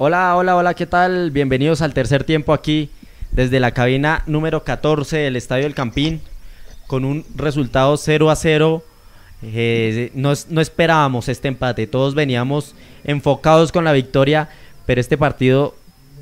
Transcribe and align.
Hola, 0.00 0.36
hola, 0.36 0.54
hola, 0.54 0.74
¿qué 0.74 0.86
tal? 0.86 1.32
Bienvenidos 1.32 1.82
al 1.82 1.92
tercer 1.92 2.22
tiempo 2.22 2.52
aquí 2.52 2.88
desde 3.32 3.58
la 3.58 3.72
cabina 3.72 4.22
número 4.26 4.62
14 4.62 5.16
del 5.16 5.34
Estadio 5.34 5.64
del 5.64 5.74
Campín 5.74 6.20
con 6.86 7.04
un 7.04 7.24
resultado 7.34 7.96
0 7.96 8.30
a 8.30 8.36
0. 8.36 8.84
Eh, 9.42 10.12
no, 10.14 10.34
no 10.50 10.60
esperábamos 10.60 11.28
este 11.28 11.48
empate, 11.48 11.88
todos 11.88 12.14
veníamos 12.14 12.76
enfocados 13.02 13.72
con 13.72 13.82
la 13.82 13.90
victoria, 13.90 14.48
pero 14.86 15.00
este 15.00 15.18
partido 15.18 15.74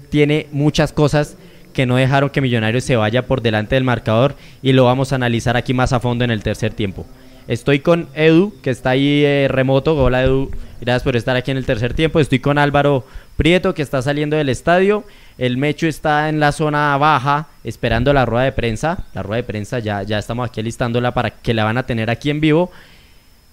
tiene 0.09 0.47
muchas 0.53 0.95
cosas 0.95 1.37
que 1.75 1.85
no 1.85 1.97
dejaron 1.97 2.31
que 2.31 2.41
Millonarios 2.41 2.85
se 2.85 2.97
vaya 2.97 3.27
por 3.27 3.43
delante 3.43 3.75
del 3.75 3.85
marcador 3.85 4.37
y 4.63 4.73
lo 4.73 4.87
vamos 4.87 5.13
a 5.13 5.17
analizar 5.17 5.55
aquí 5.59 5.75
más 5.75 5.93
a 5.93 6.01
fondo 6.01 6.25
en 6.25 6.31
el 6.31 6.43
tercer 6.43 6.73
tiempo. 6.73 7.05
Estoy 7.49 7.79
con 7.79 8.09
Edu, 8.15 8.53
que 8.61 8.71
está 8.71 8.91
ahí 8.91 9.25
eh, 9.25 9.47
remoto. 9.49 9.97
Hola 9.97 10.25
Edu, 10.25 10.51
gracias 10.81 11.05
por 11.05 11.15
estar 11.15 11.37
aquí 11.37 11.53
en 11.53 11.57
el 11.57 11.65
tercer 11.65 11.95
tiempo. 11.95 12.19
Estoy 12.19 12.41
con 12.41 12.59
Álvaro 12.59 13.05
Prieto, 13.37 13.73
que 13.73 13.83
está 13.83 14.03
saliendo 14.03 14.37
del 14.37 14.49
estadio. 14.49 15.05
El 15.39 15.57
Mecho 15.57 15.87
está 15.87 16.29
en 16.29 16.41
la 16.41 16.51
zona 16.51 16.97
baja, 16.97 17.47
esperando 17.63 18.13
la 18.13 18.27
rueda 18.27 18.47
de 18.47 18.53
prensa. 18.53 19.05
La 19.15 19.23
rueda 19.23 19.37
de 19.37 19.45
prensa 19.45 19.79
ya, 19.79 20.03
ya 20.03 20.19
estamos 20.19 20.49
aquí 20.49 20.61
listándola 20.61 21.15
para 21.15 21.31
que 21.31 21.55
la 21.55 21.63
van 21.63 21.79
a 21.79 21.87
tener 21.87 22.11
aquí 22.11 22.31
en 22.31 22.41
vivo. 22.41 22.73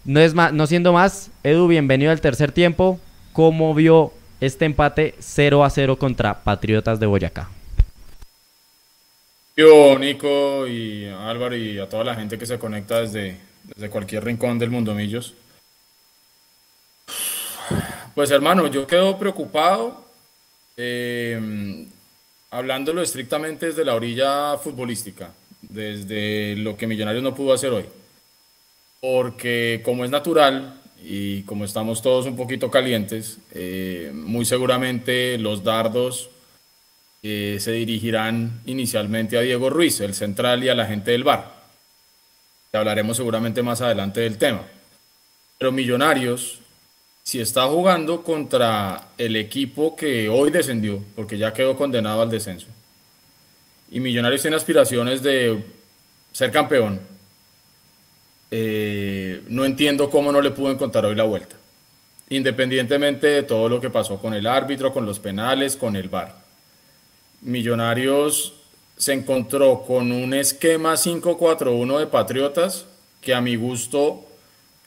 No, 0.06 0.20
es 0.20 0.34
más, 0.34 0.52
no 0.54 0.66
siendo 0.66 0.92
más, 0.92 1.30
Edu, 1.44 1.68
bienvenido 1.68 2.12
al 2.12 2.20
tercer 2.20 2.52
tiempo. 2.52 3.00
¿Cómo 3.32 3.76
vio 3.76 4.12
este 4.42 4.66
empate 4.66 5.14
0 5.20 5.64
a 5.64 5.70
0 5.70 5.98
contra 6.00 6.44
Patriotas 6.44 7.00
de 7.00 7.06
Boyacá? 7.06 7.48
Yo, 9.56 10.00
Nico 10.00 10.66
y 10.68 11.06
Álvaro 11.06 11.56
y 11.56 11.78
a 11.78 11.88
toda 11.88 12.04
la 12.04 12.16
gente 12.16 12.40
que 12.40 12.48
se 12.48 12.58
conecta 12.58 13.02
desde, 13.02 13.38
desde 13.76 13.90
cualquier 13.90 14.24
rincón 14.24 14.60
del 14.60 14.70
mundo 14.70 14.94
Millos. 14.94 15.34
Pues 18.16 18.30
hermano, 18.32 18.68
yo 18.68 18.86
quedo 18.86 19.18
preocupado, 19.18 20.06
eh, 20.78 21.88
hablándolo 22.52 23.02
estrictamente 23.02 23.68
desde 23.68 23.86
la 23.86 23.96
orilla 23.96 24.58
futbolística, 24.58 25.34
desde 25.62 26.56
lo 26.56 26.78
que 26.78 26.88
Millonarios 26.88 27.24
no 27.24 27.34
pudo 27.34 27.54
hacer 27.54 27.72
hoy. 27.72 27.86
Porque 29.02 29.82
como 29.84 30.06
es 30.06 30.12
natural 30.12 30.80
y 31.04 31.42
como 31.44 31.66
estamos 31.66 32.02
todos 32.02 32.26
un 32.26 32.38
poquito 32.38 32.70
calientes, 32.70 33.40
eh, 33.52 34.12
muy 34.14 34.46
seguramente 34.46 35.38
los 35.40 35.64
dardos 35.64 36.30
eh, 37.24 37.58
se 37.60 37.72
dirigirán 37.72 38.62
inicialmente 38.66 39.38
a 39.38 39.42
Diego 39.42 39.70
Ruiz, 39.70 40.00
el 40.02 40.14
central, 40.14 40.64
y 40.64 40.70
a 40.70 40.76
la 40.76 40.86
gente 40.86 41.12
del 41.12 41.24
bar 41.24 41.63
hablaremos 42.78 43.18
seguramente 43.18 43.62
más 43.62 43.82
adelante 43.82 44.22
del 44.22 44.38
tema. 44.38 44.64
Pero 45.60 45.72
Millonarios, 45.72 46.60
si 47.22 47.40
está 47.40 47.68
jugando 47.68 48.24
contra 48.24 49.10
el 49.18 49.36
equipo 49.36 49.96
que 49.96 50.28
hoy 50.28 50.50
descendió, 50.50 51.04
porque 51.16 51.38
ya 51.38 51.54
quedó 51.54 51.78
condenado 51.78 52.22
al 52.22 52.32
descenso, 52.32 52.68
y 53.92 54.00
Millonarios 54.00 54.42
tiene 54.42 54.58
aspiraciones 54.58 55.22
de 55.22 55.64
ser 56.32 56.52
campeón, 56.52 57.00
eh, 58.50 59.44
no 59.48 59.66
entiendo 59.66 60.10
cómo 60.10 60.32
no 60.32 60.42
le 60.42 60.52
pudo 60.52 60.72
encontrar 60.72 61.06
hoy 61.06 61.16
la 61.16 61.24
vuelta. 61.24 61.56
Independientemente 62.30 63.28
de 63.28 63.44
todo 63.44 63.70
lo 63.70 63.80
que 63.80 63.92
pasó 63.92 64.18
con 64.20 64.34
el 64.34 64.48
árbitro, 64.48 64.92
con 64.92 65.06
los 65.06 65.20
penales, 65.20 65.78
con 65.78 65.96
el 65.96 66.10
VAR. 66.10 66.36
Millonarios 67.42 68.63
se 68.98 69.14
encontró 69.14 69.84
con 69.86 70.12
un 70.12 70.34
esquema 70.34 70.94
5-4-1 70.94 72.00
de 72.00 72.08
Patriotas 72.08 72.86
que 73.22 73.34
a 73.34 73.42
mi 73.42 73.56
gusto 73.56 74.26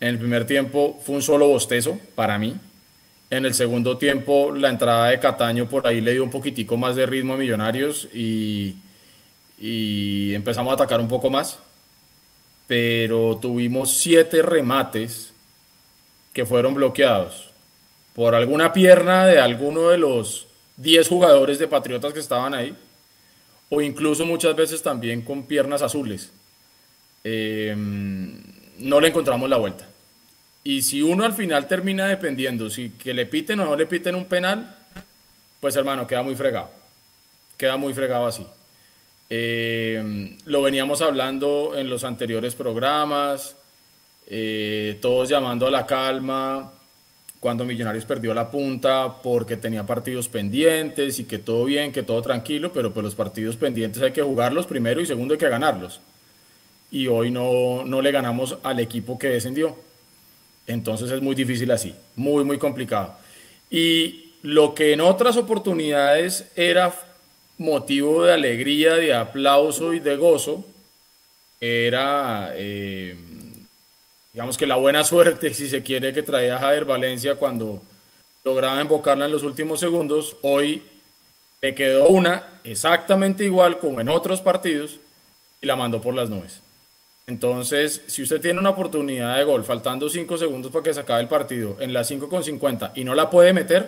en 0.01 0.09
el 0.09 0.19
primer 0.19 0.47
tiempo 0.47 1.01
fue 1.05 1.17
un 1.17 1.23
solo 1.23 1.49
bostezo 1.49 1.99
para 2.15 2.39
mí. 2.39 2.57
En 3.31 3.45
el 3.45 3.55
segundo 3.55 3.99
tiempo 3.99 4.53
la 4.53 4.69
entrada 4.69 5.09
de 5.09 5.19
Cataño 5.19 5.69
por 5.69 5.87
ahí 5.87 6.01
le 6.01 6.13
dio 6.13 6.23
un 6.23 6.31
poquitico 6.31 6.77
más 6.77 6.95
de 6.97 7.07
ritmo 7.07 7.35
a 7.35 7.37
Millonarios 7.37 8.09
y, 8.15 8.77
empezamos 9.59 10.71
a 10.71 10.75
atacar 10.75 11.01
un 11.01 11.09
poco 11.09 11.31
más. 11.31 11.59
Pero 12.67 13.39
tuvimos 13.41 13.93
siete 13.97 14.43
remates 14.43 15.33
que 16.33 16.45
fueron 16.45 16.75
bloqueados 16.75 17.51
por 18.15 18.35
alguna 18.35 18.73
pierna 18.73 19.27
de 19.27 19.41
alguno 19.41 19.89
de 19.89 19.99
los 19.99 20.47
10 20.77 21.09
jugadores 21.09 21.59
de 21.59 21.69
Patriotas 21.69 22.13
que 22.13 22.21
estaban 22.21 22.55
ahí 22.55 22.77
o 23.69 23.81
incluso 23.81 24.25
muchas 24.25 24.55
veces 24.55 24.83
también 24.83 25.23
con 25.23 25.45
piernas 25.45 25.83
azules. 25.83 26.33
Em, 27.25 28.41
no 28.79 29.01
le 29.01 29.09
encontramos 29.09 29.49
la 29.51 29.57
vuelta. 29.57 29.89
Y 30.63 30.83
si 30.83 31.03
uno 31.03 31.25
al 31.25 31.33
final 31.33 31.69
termina 31.69 32.07
dependiendo 32.07 32.71
si 32.71 32.91
que 32.91 33.15
le 33.15 33.27
piten 33.27 33.61
o 33.61 33.65
no 33.65 33.77
le 33.77 33.87
piten 33.87 34.15
un 34.15 34.27
penal, 34.27 34.77
pues 35.61 35.77
hermano, 35.77 36.07
queda 36.07 36.23
muy 36.23 36.35
fregado. 36.35 36.71
Queda 37.57 37.77
muy 37.77 37.95
fregado 37.95 38.27
así. 38.27 38.47
Em, 39.29 40.37
lo 40.45 40.63
veníamos 40.63 41.03
hablando 41.03 41.75
en 41.77 41.91
los 41.91 42.05
anteriores 42.05 42.55
programas, 42.55 43.57
eh, 44.29 44.99
todos 45.01 45.29
llamando 45.29 45.67
a 45.67 45.71
la 45.71 45.87
calma, 45.87 46.73
cuando 47.47 47.65
Millonarios 47.65 48.05
perdió 48.05 48.35
la 48.35 48.51
punta 48.51 49.23
porque 49.23 49.57
tenía 49.57 49.87
partidos 49.87 50.27
pendientes 50.27 51.21
y 51.21 51.27
que 51.27 51.39
todo 51.39 51.65
bien, 51.65 51.93
que 51.93 52.03
todo 52.03 52.21
tranquilo, 52.21 52.73
pero 52.73 52.93
pues 52.93 53.05
los 53.05 53.15
partidos 53.15 53.55
pendientes 53.55 54.03
hay 54.03 54.11
que 54.11 54.21
jugarlos 54.21 54.67
primero 54.67 55.01
y 55.01 55.07
segundo 55.07 55.35
hay 55.35 55.39
que 55.39 55.49
ganarlos. 55.49 56.01
Y 56.91 57.07
hoy 57.07 57.31
no, 57.31 57.85
no 57.85 58.03
le 58.03 58.11
ganamos 58.11 58.59
al 58.65 58.81
equipo 58.81 59.17
que 59.17 59.29
descendió. 59.29 59.77
Entonces 60.67 61.09
es 61.13 61.23
muy 61.23 61.37
difícil 61.37 61.71
así, 61.71 61.95
muy, 62.17 62.43
muy 62.43 62.59
complicado. 62.59 63.15
Y 63.71 64.33
lo 64.43 64.75
que 64.75 64.93
en 64.93 65.01
otras 65.01 65.37
oportunidades 65.37 66.51
era 66.57 66.93
motivo 67.59 68.25
de 68.25 68.33
alegría, 68.33 68.95
de 68.95 69.15
aplauso 69.15 69.95
y 69.95 70.01
de 70.01 70.17
gozo, 70.17 70.67
era... 71.61 72.51
Eh, 72.57 73.17
digamos 74.37 74.59
que 74.59 74.67
la 74.67 74.77
buena 74.77 75.03
suerte, 75.03 75.55
si 75.55 75.67
se 75.67 75.83
quiere, 75.83 76.13
que 76.13 76.23
traía 76.23 76.59
Javier 76.59 76.85
Valencia 76.85 77.37
cuando 77.37 77.81
lograba 78.45 78.81
invocarla 78.83 79.25
en 79.25 79.33
los 79.33 79.43
últimos 79.43 79.81
segundos, 79.81 80.37
hoy 80.43 80.83
le 81.63 81.75
quedó 81.75 82.09
una 82.09 82.61
exactamente 82.63 83.45
igual 83.45 83.79
como 83.79 83.99
en 83.99 84.11
otros 84.11 84.43
partidos 84.43 85.01
y 85.63 85.67
la 85.67 85.75
mandó 85.75 86.03
por 86.03 86.15
las 86.15 86.29
nubes. 86.29 86.61
Entonces, 87.27 88.03
si 88.09 88.23
usted 88.23 88.41
tiene 88.41 88.61
una 88.61 88.71
oportunidad 88.71 89.39
de 89.39 89.45
gol, 89.45 89.65
faltando 89.65 90.09
5 90.09 90.37
segundos 90.37 90.71
para 90.71 90.85
que 90.85 90.95
se 90.95 91.01
acabe 91.01 91.23
el 91.23 91.29
partido, 91.29 91.79
en 91.81 91.95
las 91.95 92.07
5 92.07 92.29
con 92.29 92.45
50 92.45 92.93
y 92.95 93.05
no 93.05 93.15
la 93.15 93.31
puede 93.31 93.55
meter, 93.55 93.85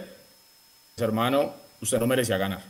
pues 0.96 1.06
hermano, 1.06 1.52
usted 1.82 2.00
no 2.00 2.06
merecía 2.06 2.38
ganar. 2.38 2.62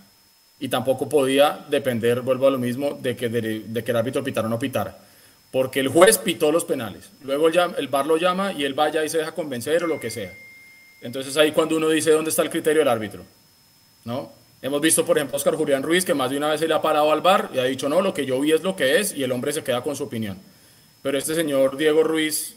Y 0.58 0.68
tampoco 0.68 1.08
podía 1.08 1.64
depender, 1.70 2.22
vuelvo 2.22 2.48
a 2.48 2.50
lo 2.50 2.58
mismo, 2.58 2.98
de 3.00 3.14
que, 3.14 3.28
de 3.28 3.84
que 3.84 3.90
el 3.92 3.96
árbitro 3.96 4.24
pitara 4.24 4.48
o 4.48 4.50
no 4.50 4.58
pitara 4.58 4.98
porque 5.50 5.80
el 5.80 5.88
juez 5.88 6.18
pitó 6.18 6.52
los 6.52 6.64
penales. 6.64 7.10
Luego 7.22 7.48
el, 7.48 7.58
el 7.78 7.88
lo 7.90 8.16
llama 8.16 8.52
y 8.52 8.64
él 8.64 8.74
vaya 8.74 9.04
y 9.04 9.08
se 9.08 9.18
deja 9.18 9.32
convencer 9.32 9.84
o 9.84 9.86
lo 9.86 9.98
que 9.98 10.10
sea. 10.10 10.32
Entonces 11.00 11.36
ahí 11.36 11.52
cuando 11.52 11.76
uno 11.76 11.88
dice 11.88 12.10
dónde 12.10 12.30
está 12.30 12.42
el 12.42 12.50
criterio 12.50 12.80
del 12.80 12.88
árbitro. 12.88 13.24
¿no? 14.04 14.32
Hemos 14.60 14.80
visto, 14.80 15.04
por 15.04 15.16
ejemplo, 15.16 15.36
a 15.36 15.38
Oscar 15.38 15.54
Julián 15.54 15.82
Ruiz, 15.82 16.04
que 16.04 16.14
más 16.14 16.30
de 16.30 16.36
una 16.36 16.48
vez 16.48 16.60
se 16.60 16.66
le 16.66 16.74
ha 16.74 16.82
parado 16.82 17.12
al 17.12 17.20
bar 17.20 17.50
y 17.54 17.58
ha 17.58 17.64
dicho, 17.64 17.88
no, 17.88 18.00
lo 18.00 18.12
que 18.12 18.26
yo 18.26 18.40
vi 18.40 18.52
es 18.52 18.62
lo 18.62 18.74
que 18.74 18.98
es, 18.98 19.14
y 19.14 19.22
el 19.22 19.30
hombre 19.30 19.52
se 19.52 19.62
queda 19.62 19.82
con 19.82 19.94
su 19.94 20.04
opinión. 20.04 20.38
Pero 21.02 21.16
este 21.16 21.34
señor 21.34 21.76
Diego 21.76 22.02
Ruiz 22.02 22.56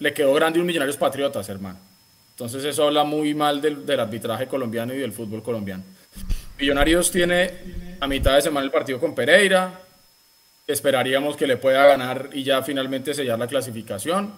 le 0.00 0.12
quedó 0.12 0.34
grande 0.34 0.60
un 0.60 0.66
Millonarios 0.66 0.98
Patriotas, 0.98 1.48
hermano. 1.48 1.78
Entonces 2.32 2.64
eso 2.64 2.84
habla 2.84 3.04
muy 3.04 3.32
mal 3.32 3.62
del, 3.62 3.86
del 3.86 4.00
arbitraje 4.00 4.46
colombiano 4.46 4.92
y 4.92 4.98
del 4.98 5.12
fútbol 5.12 5.42
colombiano. 5.42 5.84
Millonarios 6.58 7.10
tiene 7.10 7.50
a 8.00 8.06
mitad 8.06 8.34
de 8.34 8.42
semana 8.42 8.66
el 8.66 8.70
partido 8.72 9.00
con 9.00 9.14
Pereira, 9.14 9.80
esperaríamos 10.66 11.36
que 11.36 11.46
le 11.46 11.56
pueda 11.56 11.86
ganar 11.86 12.30
y 12.32 12.42
ya 12.42 12.62
finalmente 12.62 13.14
sellar 13.14 13.38
la 13.38 13.46
clasificación. 13.46 14.32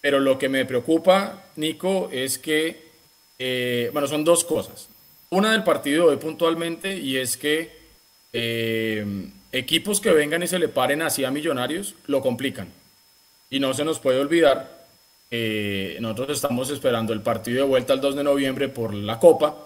Pero 0.00 0.20
lo 0.20 0.38
que 0.38 0.48
me 0.48 0.64
preocupa, 0.64 1.44
Nico, 1.56 2.08
es 2.12 2.38
que, 2.38 2.90
eh, 3.38 3.90
bueno, 3.92 4.08
son 4.08 4.24
dos 4.24 4.44
cosas. 4.44 4.88
Una 5.30 5.52
del 5.52 5.64
partido 5.64 6.06
hoy 6.06 6.16
puntualmente 6.16 6.96
y 6.96 7.16
es 7.16 7.36
que 7.36 7.70
eh, 8.32 9.06
equipos 9.52 10.00
que 10.00 10.10
vengan 10.10 10.42
y 10.42 10.48
se 10.48 10.58
le 10.58 10.68
paren 10.68 11.02
así 11.02 11.24
a 11.24 11.30
Millonarios 11.30 11.94
lo 12.06 12.20
complican. 12.20 12.68
Y 13.48 13.60
no 13.60 13.72
se 13.74 13.84
nos 13.84 13.98
puede 13.98 14.20
olvidar, 14.20 14.82
nosotros 16.00 16.36
estamos 16.36 16.68
esperando 16.70 17.12
el 17.12 17.22
partido 17.22 17.58
de 17.58 17.68
vuelta 17.68 17.94
el 17.94 18.00
2 18.00 18.16
de 18.16 18.24
noviembre 18.24 18.68
por 18.68 18.92
la 18.92 19.18
Copa. 19.18 19.56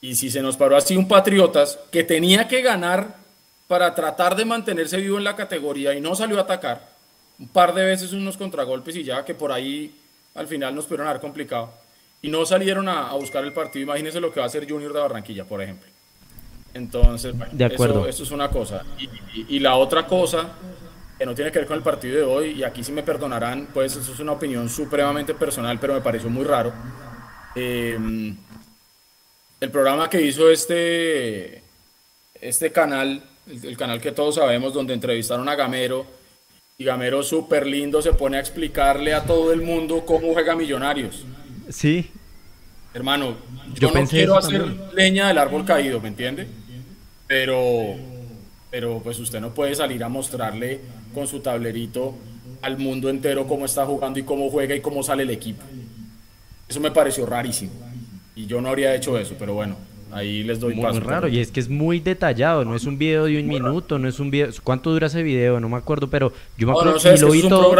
Y 0.00 0.16
si 0.16 0.30
se 0.30 0.42
nos 0.42 0.56
paró 0.56 0.76
así 0.76 0.96
un 0.96 1.08
Patriotas 1.08 1.78
que 1.90 2.02
tenía 2.02 2.48
que 2.48 2.60
ganar 2.60 3.23
para 3.66 3.94
tratar 3.94 4.36
de 4.36 4.44
mantenerse 4.44 4.98
vivo 4.98 5.18
en 5.18 5.24
la 5.24 5.36
categoría 5.36 5.94
y 5.94 6.00
no 6.00 6.14
salió 6.14 6.38
a 6.38 6.42
atacar. 6.42 6.88
Un 7.38 7.48
par 7.48 7.74
de 7.74 7.84
veces 7.84 8.12
unos 8.12 8.36
contragolpes 8.36 8.96
y 8.96 9.04
ya 9.04 9.24
que 9.24 9.34
por 9.34 9.50
ahí 9.50 9.94
al 10.34 10.46
final 10.46 10.74
nos 10.74 10.84
pudieron 10.84 11.08
haber 11.08 11.20
complicado. 11.20 11.72
Y 12.22 12.28
no 12.28 12.44
salieron 12.46 12.88
a, 12.88 13.12
buscar 13.12 13.44
el 13.44 13.52
partido. 13.52 13.84
Imagínense 13.84 14.20
lo 14.20 14.32
que 14.32 14.40
va 14.40 14.44
a 14.44 14.46
hacer 14.46 14.68
Junior 14.68 14.92
de 14.92 15.00
Barranquilla, 15.00 15.44
por 15.44 15.62
ejemplo. 15.62 15.88
Entonces, 16.72 17.34
de 17.52 17.64
acuerdo. 17.64 18.08
Eso, 18.08 18.22
es 18.22 18.30
una 18.30 18.48
cosa. 18.48 18.82
Y, 19.34 19.58
la 19.58 19.76
otra 19.76 20.06
cosa, 20.06 20.48
que 21.18 21.26
no 21.26 21.34
tiene 21.34 21.52
que 21.52 21.58
ver 21.58 21.68
con 21.68 21.76
el 21.76 21.82
partido 21.82 22.16
de 22.16 22.22
hoy, 22.22 22.50
y 22.52 22.64
aquí 22.64 22.82
sí 22.82 22.92
me 22.92 23.02
perdonarán, 23.02 23.68
pues 23.74 23.94
eso 23.96 24.12
es 24.12 24.18
una 24.20 24.32
opinión 24.32 24.68
supremamente 24.70 25.34
personal, 25.34 25.78
pero 25.78 25.94
me 25.94 26.00
pareció 26.00 26.30
muy 26.30 26.44
raro. 26.44 26.72
Eh, 27.54 27.98
el 29.60 29.70
programa 29.70 30.08
que 30.08 30.22
hizo 30.22 30.50
este, 30.50 31.62
este 32.40 32.72
canal, 32.72 33.22
el, 33.46 33.64
el 33.64 33.76
canal 33.76 34.00
que 34.00 34.12
todos 34.12 34.36
sabemos, 34.36 34.74
donde 34.74 34.94
entrevistaron 34.94 35.48
a 35.48 35.54
Gamero, 35.54 36.06
y 36.76 36.84
Gamero 36.84 37.22
súper 37.22 37.66
lindo 37.66 38.02
se 38.02 38.12
pone 38.12 38.36
a 38.36 38.40
explicarle 38.40 39.14
a 39.14 39.24
todo 39.24 39.52
el 39.52 39.62
mundo 39.62 40.04
cómo 40.04 40.32
juega 40.32 40.56
Millonarios. 40.56 41.24
Sí. 41.68 42.10
Hermano, 42.92 43.36
yo, 43.74 43.90
no 43.90 44.06
quiero 44.06 44.36
hacer 44.36 44.64
leña 44.92 45.28
del 45.28 45.38
árbol 45.38 45.64
caído, 45.64 46.00
¿me 46.00 46.08
entiende? 46.08 46.46
Pero, 47.26 47.94
pero 48.70 49.00
pues 49.02 49.18
usted 49.18 49.40
no 49.40 49.54
puede 49.54 49.74
salir 49.74 50.02
a 50.02 50.08
mostrarle 50.08 50.80
con 51.12 51.26
su 51.26 51.40
tablerito 51.40 52.14
al 52.60 52.78
mundo 52.78 53.08
entero 53.08 53.46
cómo 53.46 53.64
está 53.66 53.86
jugando 53.86 54.18
y 54.18 54.22
cómo 54.24 54.50
juega 54.50 54.74
y 54.74 54.80
cómo 54.80 55.02
sale 55.02 55.22
el 55.22 55.30
equipo. 55.30 55.62
Eso 56.68 56.80
me 56.80 56.90
pareció 56.90 57.26
rarísimo. 57.26 57.72
Y 58.34 58.46
yo 58.46 58.60
no 58.60 58.68
habría 58.68 58.94
hecho 58.94 59.16
eso, 59.16 59.36
pero 59.38 59.54
bueno, 59.54 59.76
ahí 60.14 60.44
les 60.44 60.60
doy 60.60 60.74
muy, 60.74 60.86
Muy 60.86 61.00
raro, 61.00 61.28
y 61.28 61.40
es 61.40 61.50
que 61.50 61.60
es 61.60 61.68
muy 61.68 61.98
detallado, 61.98 62.64
no 62.64 62.76
es 62.76 62.84
un 62.84 62.96
video 62.96 63.24
de 63.24 63.40
un 63.40 63.48
minuto, 63.48 63.98
no 63.98 64.08
es 64.08 64.20
un 64.20 64.30
video... 64.30 64.48
¿Cuánto 64.62 64.92
dura 64.92 65.08
ese 65.08 65.22
video? 65.22 65.58
No 65.58 65.68
me 65.68 65.76
acuerdo, 65.76 66.08
pero 66.08 66.32
yo 66.56 66.68
me 66.68 66.72
acuerdo 66.72 66.98
que 67.00 67.12
ni 67.12 67.18
lo 67.18 67.30
vi 67.30 67.42
todo... 67.42 67.76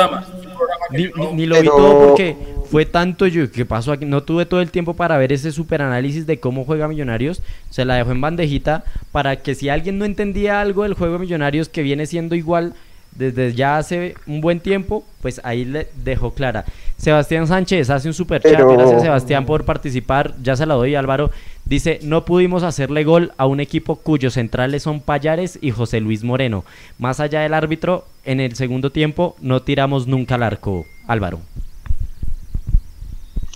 Ni, 0.90 1.46
lo 1.46 1.60
vi 1.60 1.66
todo 1.66 2.08
porque 2.08 2.36
fue 2.70 2.84
tanto 2.84 3.26
yo 3.26 3.50
que 3.50 3.64
pasó 3.64 3.92
aquí, 3.92 4.04
no 4.04 4.22
tuve 4.22 4.46
todo 4.46 4.60
el 4.60 4.70
tiempo 4.70 4.94
para 4.94 5.16
ver 5.16 5.32
ese 5.32 5.52
super 5.52 5.81
análisis 5.81 6.26
de 6.26 6.38
cómo 6.38 6.64
juega 6.64 6.88
Millonarios, 6.88 7.40
se 7.70 7.84
la 7.84 7.94
dejó 7.94 8.10
en 8.10 8.20
bandejita 8.20 8.84
para 9.12 9.36
que 9.36 9.54
si 9.54 9.69
alguien 9.69 9.98
no 9.98 10.04
entendía 10.04 10.60
algo 10.60 10.82
del 10.82 10.94
juego 10.94 11.14
de 11.14 11.20
Millonarios 11.20 11.69
que 11.69 11.82
viene 11.82 12.06
siendo 12.06 12.34
igual 12.34 12.75
desde 13.14 13.54
ya 13.54 13.78
hace 13.78 14.14
un 14.26 14.40
buen 14.40 14.60
tiempo, 14.60 15.04
pues 15.22 15.40
ahí 15.44 15.64
le 15.64 15.88
dejó 16.02 16.34
clara. 16.34 16.64
Sebastián 16.96 17.46
Sánchez 17.46 17.90
hace 17.90 18.08
un 18.08 18.14
super 18.14 18.42
chat, 18.42 18.60
gracias 18.60 19.02
Sebastián 19.02 19.46
por 19.46 19.64
participar, 19.64 20.34
ya 20.42 20.56
se 20.56 20.66
la 20.66 20.75
doy 20.75 20.94
Álvaro. 20.94 21.31
Dice, 21.64 21.99
no 22.02 22.25
pudimos 22.25 22.62
hacerle 22.62 23.05
gol 23.05 23.32
a 23.38 23.46
un 23.46 23.61
equipo 23.61 23.96
cuyos 23.96 24.34
centrales 24.34 24.82
son 24.82 25.00
Payares 25.00 25.58
y 25.61 25.70
José 25.70 26.00
Luis 26.00 26.22
Moreno. 26.22 26.64
Más 26.99 27.20
allá 27.20 27.40
del 27.40 27.55
árbitro, 27.55 28.05
en 28.25 28.40
el 28.40 28.55
segundo 28.55 28.90
tiempo 28.90 29.34
no 29.40 29.62
tiramos 29.62 30.06
nunca 30.06 30.34
al 30.34 30.43
arco. 30.43 30.84
Álvaro. 31.06 31.40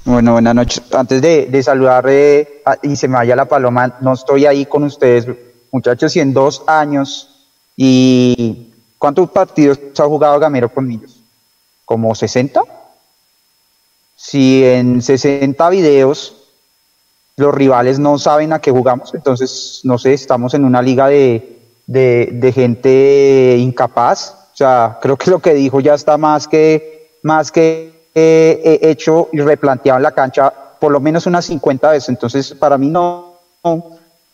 Bueno, 0.04 0.32
buenas 0.32 0.54
noches. 0.54 0.82
Antes 0.92 1.20
de, 1.20 1.62
saludar 1.62 2.06
eh, 2.08 2.62
y 2.82 2.96
se 2.96 3.08
me 3.08 3.14
vaya 3.14 3.36
la 3.36 3.44
paloma, 3.44 3.98
no 4.00 4.14
estoy 4.14 4.46
ahí 4.46 4.64
con 4.64 4.84
ustedes, 4.84 5.26
muchachos, 5.70 6.16
y 6.16 6.20
en 6.20 6.32
dos 6.32 6.62
años 6.66 7.34
y 7.76 8.68
¿Cuántos 8.98 9.30
partidos 9.30 9.78
ha 9.96 10.04
jugado 10.04 10.40
Gamero 10.40 10.68
con 10.68 10.88
niños? 10.88 11.22
¿Como 11.84 12.14
60? 12.14 12.60
Si 14.16 14.64
en 14.64 15.00
60 15.00 15.70
videos 15.70 16.37
los 17.38 17.54
rivales 17.54 17.98
no 17.98 18.18
saben 18.18 18.52
a 18.52 18.58
qué 18.58 18.70
jugamos, 18.70 19.14
entonces, 19.14 19.80
no 19.84 19.96
sé, 19.96 20.12
estamos 20.12 20.54
en 20.54 20.64
una 20.64 20.82
liga 20.82 21.08
de, 21.08 22.52
gente 22.54 23.56
incapaz. 23.58 24.34
O 24.52 24.56
sea, 24.58 24.98
creo 25.00 25.16
que 25.16 25.30
lo 25.30 25.38
que 25.38 25.54
dijo 25.54 25.80
ya 25.80 25.94
está 25.94 26.18
más 26.18 26.48
que, 26.48 27.18
más 27.22 27.52
que 27.52 28.10
eh, 28.14 28.80
hecho 28.82 29.28
y 29.32 29.40
replanteado 29.40 29.98
en 29.98 30.02
la 30.02 30.12
cancha 30.12 30.52
por 30.78 30.92
lo 30.92 31.00
menos 31.00 31.26
unas 31.26 31.44
50 31.46 31.90
veces. 31.90 32.08
Entonces, 32.08 32.54
para 32.54 32.78
mí 32.78 32.88
no, 32.88 33.34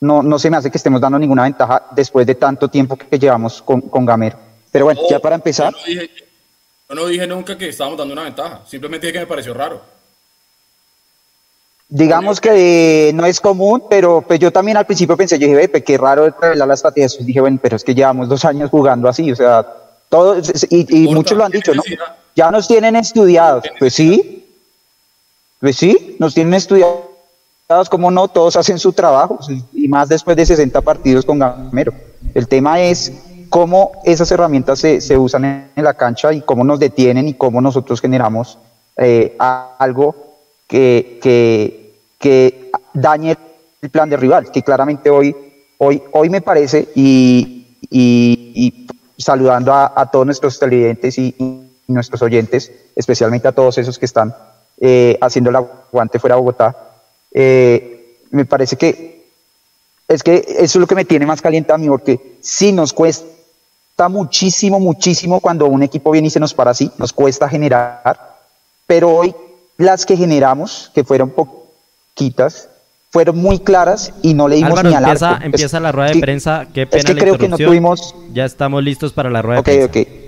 no, 0.01 0.23
no, 0.23 0.39
se 0.39 0.51
me 0.51 0.56
hace 0.56 0.71
que 0.71 0.79
estemos 0.79 1.01
dando 1.01 1.19
ninguna 1.19 1.45
ventaja 1.45 1.87
después 1.93 2.27
de 2.27 2.35
tanto 2.35 2.69
tiempo 2.69 2.97
que 2.97 3.19
llevamos 3.19 3.62
con, 3.62 3.81
con 3.83 4.05
Gamero. 4.05 4.39
Pero 4.71 4.87
bueno, 4.87 5.01
ya 5.09 5.19
para 5.19 5.37
empezar. 5.37 5.73
Yo 5.87 6.95
no, 6.95 7.06
dije, 7.06 7.27
nunca 7.27 7.56
que 7.56 7.69
estábamos 7.69 7.99
dando 7.99 8.12
una 8.12 8.25
ventaja, 8.25 8.62
simplemente 8.67 9.06
dije 9.06 9.15
que 9.15 9.25
me 9.25 9.27
pareció 9.27 9.55
raro. 9.55 9.81
Digamos 11.94 12.41
que 12.41 13.12
no 13.14 13.25
es 13.25 13.41
común, 13.41 13.85
pero 13.88 14.20
pues 14.20 14.41
yo 14.41 14.50
también 14.50 14.76
al 14.76 14.85
principio 14.85 15.17
pensé, 15.17 15.38
yo 15.38 15.46
dije, 15.46 15.69
ve, 15.69 15.85
qué 15.85 15.96
raro 15.96 16.29
revelar 16.41 16.67
las 16.67 16.81
estrategias. 16.81 17.25
Dije, 17.25 17.41
bueno, 17.41 17.56
pero 17.62 17.76
es 17.76 17.85
que 17.85 17.94
llevamos 17.94 18.29
dos 18.29 18.44
años 18.44 18.69
jugando 18.69 19.08
así, 19.08 19.31
o 19.31 19.37
sea, 19.37 19.64
todos, 20.08 20.50
y, 20.70 21.06
muchos 21.14 21.38
lo 21.38 21.44
han 21.44 21.52
dicho, 21.52 21.73
¿no? 21.73 21.85
Ya 22.35 22.50
nos 22.50 22.67
tienen 22.67 22.96
estudiados. 22.96 23.62
Pues 23.79 23.94
sí, 23.94 24.44
pues 25.61 25.76
sí, 25.76 26.17
nos 26.19 26.35
tienen 26.35 26.55
estudiados, 26.55 26.99
como 27.88 28.11
no, 28.11 28.26
todos 28.26 28.56
hacen 28.56 28.81
su 28.81 28.93
trabajo, 28.93 29.38
y 29.73 29.87
más 29.87 30.08
después 30.08 30.37
de 30.37 30.46
60 30.46 30.81
partidos 30.81 31.25
con 31.25 31.38
Gamero. 31.38 31.93
El 32.35 32.49
tema 32.49 32.81
es 32.81 33.12
cómo 33.50 33.93
esas 34.05 34.32
herramientas 34.32 34.81
se, 34.81 35.17
usan 35.17 35.44
en, 35.44 35.85
la 35.85 35.94
cancha 35.94 36.32
y 36.32 36.41
cómo 36.41 36.64
nos 36.64 36.81
detienen 36.81 37.29
y 37.29 37.35
cómo 37.35 37.61
nosotros 37.61 38.00
generamos 38.00 38.58
eh, 38.96 39.37
algo 39.38 40.17
que, 40.67 41.20
que, 41.23 41.83
dañe 42.93 43.37
el 43.82 43.91
plan 43.91 44.09
de 44.09 44.17
rival, 44.17 44.50
que 44.50 44.62
claramente 44.62 45.11
hoy, 45.11 45.35
hoy, 45.79 46.03
hoy 46.12 46.31
me 46.31 46.41
parece, 46.41 46.88
y, 46.94 47.76
y, 47.91 48.87
saludando 49.19 49.73
a, 49.73 50.11
todos 50.11 50.26
nuestros 50.26 50.59
televidentes 50.59 51.19
y, 51.19 51.35
nuestros 51.87 52.23
oyentes, 52.23 52.73
especialmente 52.97 53.47
a 53.47 53.53
todos 53.53 53.76
esos 53.76 53.99
que 53.99 54.06
están 54.06 54.35
eh, 54.81 55.19
haciendo 55.21 55.50
el 55.50 55.56
aguante 55.56 56.19
fuera 56.19 56.35
de 56.35 56.41
Bogotá, 56.41 56.75
eh, 57.31 58.21
me 58.31 58.47
parece 58.47 58.77
que 58.77 59.15
es 60.09 60.23
que 60.23 60.44
eso 60.49 60.62
es 60.62 60.77
lo 60.77 60.87
que 60.87 60.94
me 60.94 61.05
tiene 61.05 61.27
más 61.27 61.43
caliente 61.43 61.73
a 61.73 61.79
mí, 61.79 61.88
porque 61.88 62.38
si 62.41 62.73
nos 62.73 62.93
cuesta 62.93 64.09
muchísimo, 64.09 64.81
muchísimo 64.81 65.41
cuando 65.41 65.67
un 65.67 65.82
equipo 65.82 66.11
viene 66.11 66.29
y 66.29 66.31
se 66.31 66.41
nos 66.41 66.55
para 66.55 66.70
así, 66.70 66.91
nos 66.99 67.12
cuesta 67.12 67.49
generar, 67.49 68.38
pero 68.87 69.11
hoy 69.15 69.35
las 69.77 70.06
que 70.06 70.17
generamos, 70.17 70.91
que 70.94 71.05
fueron 71.05 71.31
poquitas, 72.14 72.70
fueron 73.11 73.38
muy 73.38 73.58
claras 73.58 74.12
y 74.22 74.34
no 74.34 74.49
le 74.49 74.56
dimos 74.56 74.82
ni 74.82 74.94
al 74.94 75.05
empieza, 75.05 75.38
empieza 75.43 75.81
la 75.81 75.93
rueda 75.93 76.12
de 76.12 76.20
prensa, 76.20 76.66
qué 76.72 76.87
pena 76.87 77.00
es 77.00 77.05
que 77.05 77.16
creo 77.16 77.38
que 77.38 77.49
no 77.49 77.56
tuvimos... 77.56 78.14
Ya 78.32 78.44
estamos 78.44 78.82
listos 78.82 79.12
para 79.12 79.31
la 79.31 79.43
rueda 79.43 79.62
de 79.62 79.62
prensa. 79.62 79.87
Ok, 79.87 79.96
ok. 79.96 80.25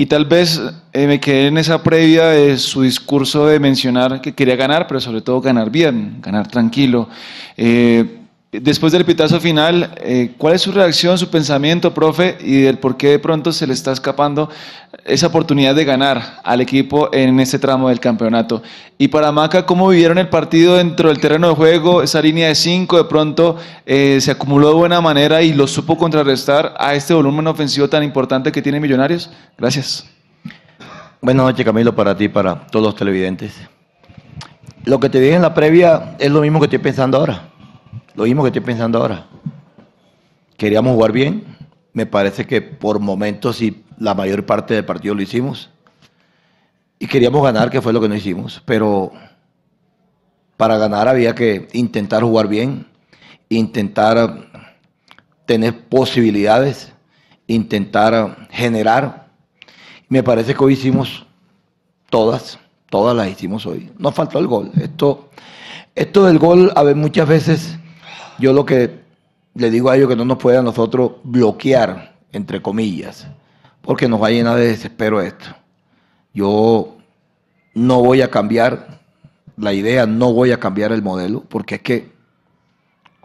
Y 0.00 0.06
tal 0.06 0.26
vez 0.26 0.62
eh, 0.92 1.06
me 1.08 1.18
quedé 1.18 1.48
en 1.48 1.58
esa 1.58 1.82
previa 1.82 2.26
de 2.28 2.56
su 2.56 2.82
discurso 2.82 3.46
de 3.46 3.58
mencionar 3.58 4.20
que 4.20 4.32
quería 4.32 4.54
ganar, 4.54 4.86
pero 4.86 5.00
sobre 5.00 5.22
todo 5.22 5.40
ganar 5.40 5.70
bien, 5.70 6.20
ganar 6.20 6.46
tranquilo. 6.46 7.08
Eh, 7.56 8.27
Después 8.50 8.94
del 8.94 9.04
pitazo 9.04 9.40
final, 9.40 9.90
eh, 9.98 10.32
¿cuál 10.38 10.54
es 10.54 10.62
su 10.62 10.72
reacción, 10.72 11.18
su 11.18 11.28
pensamiento, 11.28 11.92
profe, 11.92 12.38
y 12.40 12.62
del 12.62 12.78
por 12.78 12.96
qué 12.96 13.08
de 13.08 13.18
pronto 13.18 13.52
se 13.52 13.66
le 13.66 13.74
está 13.74 13.92
escapando 13.92 14.48
esa 15.04 15.26
oportunidad 15.26 15.74
de 15.74 15.84
ganar 15.84 16.40
al 16.42 16.62
equipo 16.62 17.10
en 17.12 17.40
este 17.40 17.58
tramo 17.58 17.90
del 17.90 18.00
campeonato? 18.00 18.62
Y 18.96 19.08
para 19.08 19.32
Maca, 19.32 19.66
¿cómo 19.66 19.90
vivieron 19.90 20.16
el 20.16 20.30
partido 20.30 20.76
dentro 20.76 21.10
del 21.10 21.20
terreno 21.20 21.50
de 21.50 21.56
juego? 21.56 22.02
Esa 22.02 22.22
línea 22.22 22.48
de 22.48 22.54
cinco 22.54 22.96
de 22.96 23.04
pronto 23.04 23.58
eh, 23.84 24.18
se 24.22 24.30
acumuló 24.30 24.68
de 24.68 24.74
buena 24.76 25.02
manera 25.02 25.42
y 25.42 25.52
lo 25.52 25.66
supo 25.66 25.98
contrarrestar 25.98 26.72
a 26.78 26.94
este 26.94 27.12
volumen 27.12 27.46
ofensivo 27.48 27.86
tan 27.90 28.02
importante 28.02 28.50
que 28.50 28.62
tiene 28.62 28.80
Millonarios. 28.80 29.30
Gracias. 29.58 30.08
Buenas 31.20 31.44
noches, 31.44 31.66
Camilo, 31.66 31.94
para 31.94 32.16
ti, 32.16 32.28
para 32.28 32.66
todos 32.68 32.82
los 32.82 32.94
televidentes. 32.94 33.52
Lo 34.84 34.98
que 34.98 35.10
te 35.10 35.20
dije 35.20 35.34
en 35.34 35.42
la 35.42 35.52
previa 35.52 36.16
es 36.18 36.30
lo 36.30 36.40
mismo 36.40 36.60
que 36.60 36.64
estoy 36.64 36.78
pensando 36.78 37.18
ahora 37.18 37.57
lo 38.14 38.24
mismo 38.24 38.42
que 38.42 38.48
estoy 38.48 38.62
pensando 38.62 38.98
ahora. 38.98 39.26
Queríamos 40.56 40.94
jugar 40.94 41.12
bien. 41.12 41.44
Me 41.92 42.06
parece 42.06 42.46
que 42.46 42.60
por 42.60 43.00
momentos 43.00 43.62
y 43.62 43.84
la 43.98 44.14
mayor 44.14 44.44
parte 44.44 44.74
del 44.74 44.84
partido 44.84 45.14
lo 45.14 45.22
hicimos. 45.22 45.70
Y 46.98 47.06
queríamos 47.06 47.42
ganar, 47.42 47.70
que 47.70 47.80
fue 47.80 47.92
lo 47.92 48.00
que 48.00 48.08
no 48.08 48.14
hicimos. 48.14 48.62
Pero 48.64 49.12
para 50.56 50.76
ganar 50.78 51.06
había 51.08 51.34
que 51.34 51.68
intentar 51.72 52.22
jugar 52.22 52.48
bien, 52.48 52.86
intentar 53.48 54.48
tener 55.46 55.88
posibilidades, 55.88 56.92
intentar 57.46 58.48
generar. 58.50 59.28
Me 60.08 60.22
parece 60.22 60.54
que 60.54 60.64
hoy 60.64 60.72
hicimos 60.72 61.24
todas, 62.10 62.58
todas 62.90 63.16
las 63.16 63.28
hicimos 63.28 63.64
hoy. 63.66 63.90
Nos 63.98 64.14
faltó 64.14 64.38
el 64.38 64.46
gol. 64.46 64.72
Esto, 64.80 65.30
esto 65.94 66.24
del 66.24 66.38
gol, 66.38 66.72
a 66.74 66.82
ver, 66.82 66.96
muchas 66.96 67.28
veces 67.28 67.78
yo 68.38 68.52
lo 68.52 68.64
que 68.64 69.00
le 69.54 69.70
digo 69.70 69.90
a 69.90 69.96
ellos 69.96 70.08
que 70.08 70.16
no 70.16 70.24
nos 70.24 70.38
puede 70.38 70.58
a 70.58 70.62
nosotros 70.62 71.12
bloquear, 71.24 72.16
entre 72.32 72.62
comillas, 72.62 73.26
porque 73.82 74.08
nos 74.08 74.22
va 74.22 74.28
a 74.28 74.30
llenar 74.30 74.56
de 74.56 74.68
desespero 74.68 75.20
esto. 75.20 75.46
Yo 76.32 76.96
no 77.74 78.02
voy 78.02 78.22
a 78.22 78.30
cambiar 78.30 79.00
la 79.56 79.72
idea, 79.72 80.06
no 80.06 80.32
voy 80.32 80.52
a 80.52 80.60
cambiar 80.60 80.92
el 80.92 81.02
modelo, 81.02 81.42
porque 81.48 81.76
es 81.76 81.82
que 81.82 82.12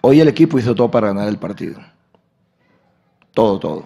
hoy 0.02 0.20
el 0.20 0.28
equipo 0.28 0.58
hizo 0.58 0.74
todo 0.74 0.90
para 0.90 1.08
ganar 1.08 1.28
el 1.28 1.38
partido. 1.38 1.80
Todo, 3.34 3.60
todo. 3.60 3.86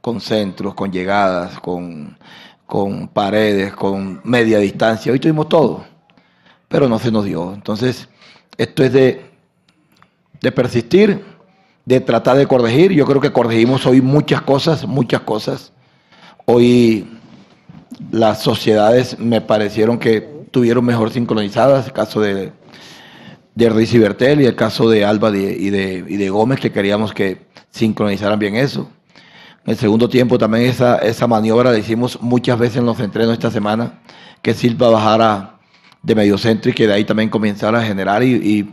Con 0.00 0.20
centros, 0.20 0.74
con 0.74 0.92
llegadas, 0.92 1.60
con, 1.60 2.18
con 2.66 3.08
paredes, 3.08 3.72
con 3.74 4.20
media 4.24 4.58
distancia. 4.58 5.12
Hoy 5.12 5.20
tuvimos 5.20 5.48
todo, 5.48 5.84
pero 6.68 6.88
no 6.88 6.98
se 6.98 7.12
nos 7.12 7.24
dio. 7.24 7.52
Entonces, 7.52 8.08
esto 8.56 8.82
es 8.82 8.92
de 8.92 9.33
de 10.44 10.52
persistir, 10.52 11.24
de 11.86 12.00
tratar 12.00 12.36
de 12.36 12.46
corregir. 12.46 12.92
Yo 12.92 13.06
creo 13.06 13.20
que 13.20 13.32
corregimos 13.32 13.86
hoy 13.86 14.02
muchas 14.02 14.42
cosas, 14.42 14.86
muchas 14.86 15.22
cosas. 15.22 15.72
Hoy 16.44 17.08
las 18.10 18.42
sociedades 18.42 19.18
me 19.18 19.40
parecieron 19.40 19.98
que 19.98 20.16
estuvieron 20.44 20.84
mejor 20.84 21.10
sincronizadas, 21.10 21.86
el 21.86 21.92
caso 21.92 22.20
de, 22.20 22.52
de 23.54 23.70
Riz 23.70 23.94
y 23.94 23.98
Bertel 23.98 24.42
y 24.42 24.44
el 24.44 24.54
caso 24.54 24.88
de 24.90 25.06
Alba 25.06 25.30
y, 25.30 25.70
de, 25.70 26.04
y 26.06 26.16
de 26.18 26.28
Gómez, 26.28 26.60
que 26.60 26.70
queríamos 26.70 27.14
que 27.14 27.46
sincronizaran 27.70 28.38
bien 28.38 28.56
eso. 28.56 28.90
En 29.64 29.72
el 29.72 29.78
segundo 29.78 30.10
tiempo 30.10 30.36
también 30.36 30.64
esa, 30.64 30.98
esa 30.98 31.26
maniobra 31.26 31.72
la 31.72 31.78
hicimos 31.78 32.20
muchas 32.20 32.58
veces 32.58 32.76
en 32.76 32.86
los 32.86 33.00
entrenos 33.00 33.32
esta 33.32 33.50
semana, 33.50 34.02
que 34.42 34.52
Silva 34.52 34.90
bajara 34.90 35.58
de 36.02 36.14
medio 36.14 36.36
centro 36.36 36.70
y 36.70 36.74
que 36.74 36.86
de 36.86 36.92
ahí 36.92 37.04
también 37.06 37.30
comenzara 37.30 37.78
a 37.78 37.82
generar 37.82 38.22
y 38.22 38.68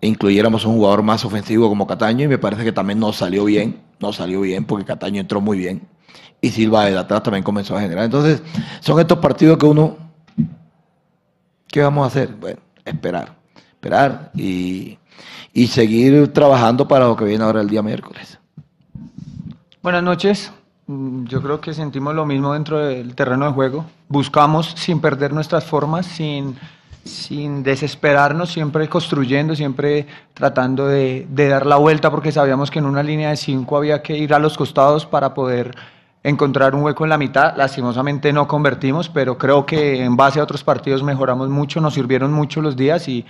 incluyéramos 0.00 0.64
un 0.64 0.74
jugador 0.74 1.02
más 1.02 1.24
ofensivo 1.24 1.68
como 1.68 1.86
Cataño 1.86 2.24
y 2.24 2.28
me 2.28 2.38
parece 2.38 2.64
que 2.64 2.72
también 2.72 2.98
nos 2.98 3.16
salió 3.16 3.44
bien, 3.44 3.80
no 3.98 4.12
salió 4.12 4.40
bien 4.40 4.64
porque 4.64 4.84
Cataño 4.84 5.20
entró 5.20 5.40
muy 5.40 5.58
bien 5.58 5.86
y 6.40 6.50
Silva 6.50 6.86
de 6.86 6.96
atrás 6.96 7.22
también 7.22 7.44
comenzó 7.44 7.76
a 7.76 7.80
generar. 7.80 8.04
Entonces, 8.04 8.42
son 8.80 8.98
estos 8.98 9.18
partidos 9.18 9.58
que 9.58 9.66
uno, 9.66 9.96
¿qué 11.68 11.82
vamos 11.82 12.04
a 12.04 12.06
hacer? 12.06 12.34
Bueno, 12.34 12.60
esperar, 12.84 13.36
esperar 13.74 14.30
y, 14.34 14.98
y 15.52 15.66
seguir 15.66 16.32
trabajando 16.32 16.88
para 16.88 17.06
lo 17.06 17.16
que 17.16 17.24
viene 17.24 17.44
ahora 17.44 17.60
el 17.60 17.68
día 17.68 17.82
miércoles. 17.82 18.38
Buenas 19.82 20.02
noches. 20.02 20.52
Mm, 20.86 21.24
yo 21.24 21.42
creo 21.42 21.60
que 21.60 21.72
sentimos 21.72 22.14
lo 22.14 22.26
mismo 22.26 22.52
dentro 22.52 22.78
del 22.78 23.14
terreno 23.14 23.46
de 23.46 23.52
juego. 23.52 23.86
Buscamos 24.08 24.74
sin 24.76 25.00
perder 25.00 25.32
nuestras 25.32 25.64
formas, 25.64 26.06
sin, 26.06 26.56
sin 27.04 27.62
desesperarnos, 27.62 28.52
siempre 28.52 28.88
construyendo, 28.88 29.54
siempre 29.56 30.06
tratando 30.34 30.86
de, 30.86 31.26
dar 31.30 31.66
la 31.66 31.76
vuelta, 31.76 32.10
porque 32.10 32.32
sabíamos 32.32 32.70
que 32.70 32.78
en 32.78 32.86
una 32.86 33.02
línea 33.02 33.30
de 33.30 33.36
cinco 33.36 33.76
había 33.76 34.02
que 34.02 34.16
ir 34.16 34.34
a 34.34 34.38
los 34.38 34.56
costados 34.56 35.06
para 35.06 35.34
poder 35.34 35.74
encontrar 36.22 36.74
un 36.74 36.82
hueco 36.82 37.04
en 37.04 37.10
la 37.10 37.18
mitad. 37.18 37.56
Lastimosamente 37.56 38.32
no 38.32 38.46
convertimos, 38.46 39.08
pero 39.08 39.38
creo 39.38 39.64
que 39.64 40.04
en 40.04 40.16
base 40.16 40.40
a 40.40 40.42
otros 40.42 40.62
partidos 40.62 41.02
mejoramos 41.02 41.48
mucho, 41.48 41.80
nos 41.80 41.94
sirvieron 41.94 42.32
mucho 42.32 42.60
los 42.60 42.76
días 42.76 43.08
y, 43.08 43.24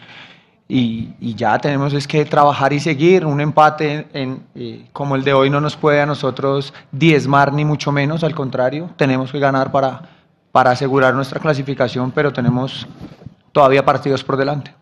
ya 1.18 1.58
tenemos 1.58 1.92
es 1.94 2.06
que 2.06 2.24
trabajar 2.24 2.72
y 2.72 2.78
seguir. 2.78 3.26
Un 3.26 3.40
empate 3.40 4.06
eh, 4.14 4.86
como 4.92 5.16
el 5.16 5.24
de 5.24 5.32
hoy 5.32 5.50
no 5.50 5.60
nos 5.60 5.76
puede 5.76 6.00
a 6.00 6.06
nosotros 6.06 6.72
diezmar 6.92 7.52
ni 7.52 7.64
mucho 7.64 7.90
menos, 7.90 8.22
al 8.22 8.34
contrario, 8.36 8.90
tenemos 8.96 9.32
que 9.32 9.40
ganar 9.40 9.72
para, 9.72 10.02
para 10.52 10.70
asegurar 10.70 11.14
nuestra 11.14 11.40
clasificación, 11.40 12.12
pero 12.12 12.32
tenemos 12.32 12.86
todavía 13.52 13.84
partidos 13.84 14.24
por 14.24 14.36
delante. 14.36 14.74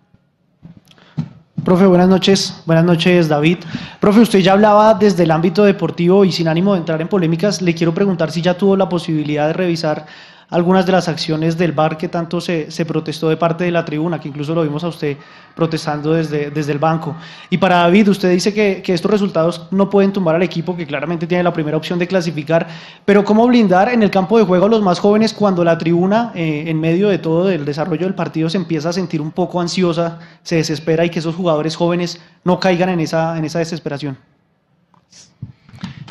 Profe, 1.65 1.87
buenas 1.87 2.09
noches. 2.09 2.63
Buenas 2.65 2.85
noches, 2.85 3.29
David. 3.29 3.59
Profe, 4.01 4.21
usted 4.21 4.39
ya 4.39 4.53
hablaba 4.53 4.95
desde 4.95 5.25
el 5.25 5.31
ámbito 5.31 5.65
deportivo 5.65 6.25
y 6.25 6.33
sin 6.33 6.49
ánimo 6.49 6.73
de 6.73 6.79
entrar 6.79 7.01
en 7.03 7.09
polémicas, 7.09 7.61
le 7.61 7.75
quiero 7.75 7.93
preguntar 7.93 8.31
si 8.31 8.41
ya 8.41 8.57
tuvo 8.57 8.77
la 8.77 8.89
posibilidad 8.89 9.49
de 9.49 9.53
revisar 9.53 10.07
algunas 10.51 10.87
de 10.87 10.93
las 10.93 11.09
acciones 11.09 11.59
del 11.59 11.73
VAR 11.73 11.99
que 11.99 12.09
tanto 12.09 12.41
se, 12.41 12.71
se, 12.71 12.87
protestó 12.87 13.29
de 13.29 13.37
parte 13.37 13.65
de 13.65 13.71
la 13.71 13.85
tribuna, 13.85 14.19
que 14.19 14.29
incluso 14.29 14.55
lo 14.55 14.63
vimos 14.63 14.83
a 14.83 14.89
usted 14.89 15.17
protestando 15.55 16.15
desde, 16.15 16.51
desde 16.51 16.73
el 16.73 16.79
banco. 16.79 17.17
Y 17.51 17.59
para 17.59 17.77
David, 17.79 18.09
usted 18.09 18.31
dice 18.31 18.55
que, 18.55 18.81
que, 18.83 18.95
estos 18.95 19.11
resultados 19.11 19.67
no 19.71 19.91
pueden 19.91 20.13
tumbar 20.13 20.37
al 20.37 20.43
equipo, 20.43 20.75
que 20.75 20.87
claramente 20.87 21.27
tiene 21.27 21.43
la 21.43 21.53
primera 21.53 21.77
opción 21.77 21.99
de 21.99 22.07
clasificar, 22.07 22.67
pero 23.05 23.25
¿cómo 23.25 23.47
blindar 23.47 23.91
en 23.91 24.03
el 24.03 24.11
campo 24.11 24.39
de 24.39 24.45
juego 24.45 24.67
a 24.67 24.69
los 24.71 24.83
más 24.83 25.01
jóvenes 25.01 25.35
cuando 25.35 25.63
la 25.65 25.77
tribuna, 25.77 26.33
eh, 26.35 26.65
en 26.67 26.81
medio 26.81 27.09
de 27.09 27.19
todo 27.19 27.51
el 27.51 27.65
desarrollo 27.65 28.07
del 28.07 28.15
partido, 28.15 28.49
se 28.49 28.57
empieza 28.57 28.89
a 28.89 28.93
sentir 28.93 29.21
un 29.21 29.33
poco 29.33 29.61
ansiosa, 29.61 30.19
se 30.43 30.57
desespera 30.57 31.05
y 31.05 31.11
que 31.11 31.19
esos 31.19 31.35
jugadores 31.35 31.77
jóvenes 31.77 32.21
no 32.45 32.59
caigan 32.59 32.89
en 32.89 33.01
esa, 33.01 33.37
en 33.37 33.45
esa 33.45 33.59
desesperación? 33.59 34.17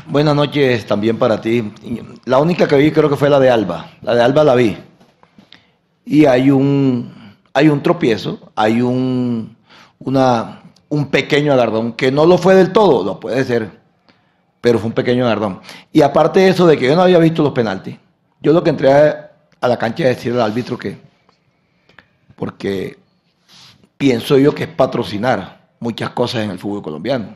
Buenas 0.10 0.36
noches 0.38 0.86
también 0.86 1.18
para 1.18 1.42
ti. 1.42 1.70
La 2.24 2.38
única 2.38 2.66
que 2.66 2.78
vi 2.78 2.92
creo 2.92 3.10
que 3.10 3.18
fue 3.18 3.30
la 3.30 3.42
de 3.42 3.50
Alba. 3.50 3.92
La 4.02 4.16
de 4.16 4.22
Alba 4.22 4.42
la 4.46 4.56
vi. 4.56 4.78
Y 6.06 6.24
hay 6.24 6.50
un, 6.50 7.36
hay 7.54 7.68
un 7.68 7.84
tropiezo, 7.84 8.54
hay 8.56 8.82
un, 8.82 9.58
una, 10.00 10.62
un 10.88 11.08
pequeño 11.08 11.52
agardón, 11.52 11.92
que 11.92 12.10
no 12.10 12.26
lo 12.26 12.38
fue 12.38 12.56
del 12.56 12.72
todo, 12.72 13.04
lo 13.04 13.20
puede 13.20 13.44
ser, 13.44 13.70
pero 14.62 14.80
fue 14.80 14.88
un 14.88 14.94
pequeño 14.94 15.26
agardón. 15.26 15.60
Y 15.92 16.02
aparte 16.02 16.40
de 16.40 16.50
eso 16.50 16.66
de 16.66 16.78
que 16.78 16.88
yo 16.88 16.96
no 16.96 17.02
había 17.02 17.20
visto 17.20 17.44
los 17.44 17.52
penaltis, 17.52 17.98
yo 18.42 18.54
lo 18.54 18.64
que 18.64 18.70
entré 18.70 18.94
a, 18.94 19.32
a 19.60 19.68
la 19.68 19.78
cancha 19.78 20.04
es 20.04 20.16
decirle 20.16 20.42
al 20.42 20.52
árbitro 20.52 20.78
que, 20.78 20.98
porque 22.38 22.98
pienso 23.98 24.38
yo 24.38 24.56
que 24.56 24.64
es 24.64 24.70
patrocinar 24.70 25.68
muchas 25.82 26.12
cosas 26.12 26.46
en 26.46 26.52
el 26.52 26.60
fútbol 26.60 26.82
colombiano, 26.82 27.36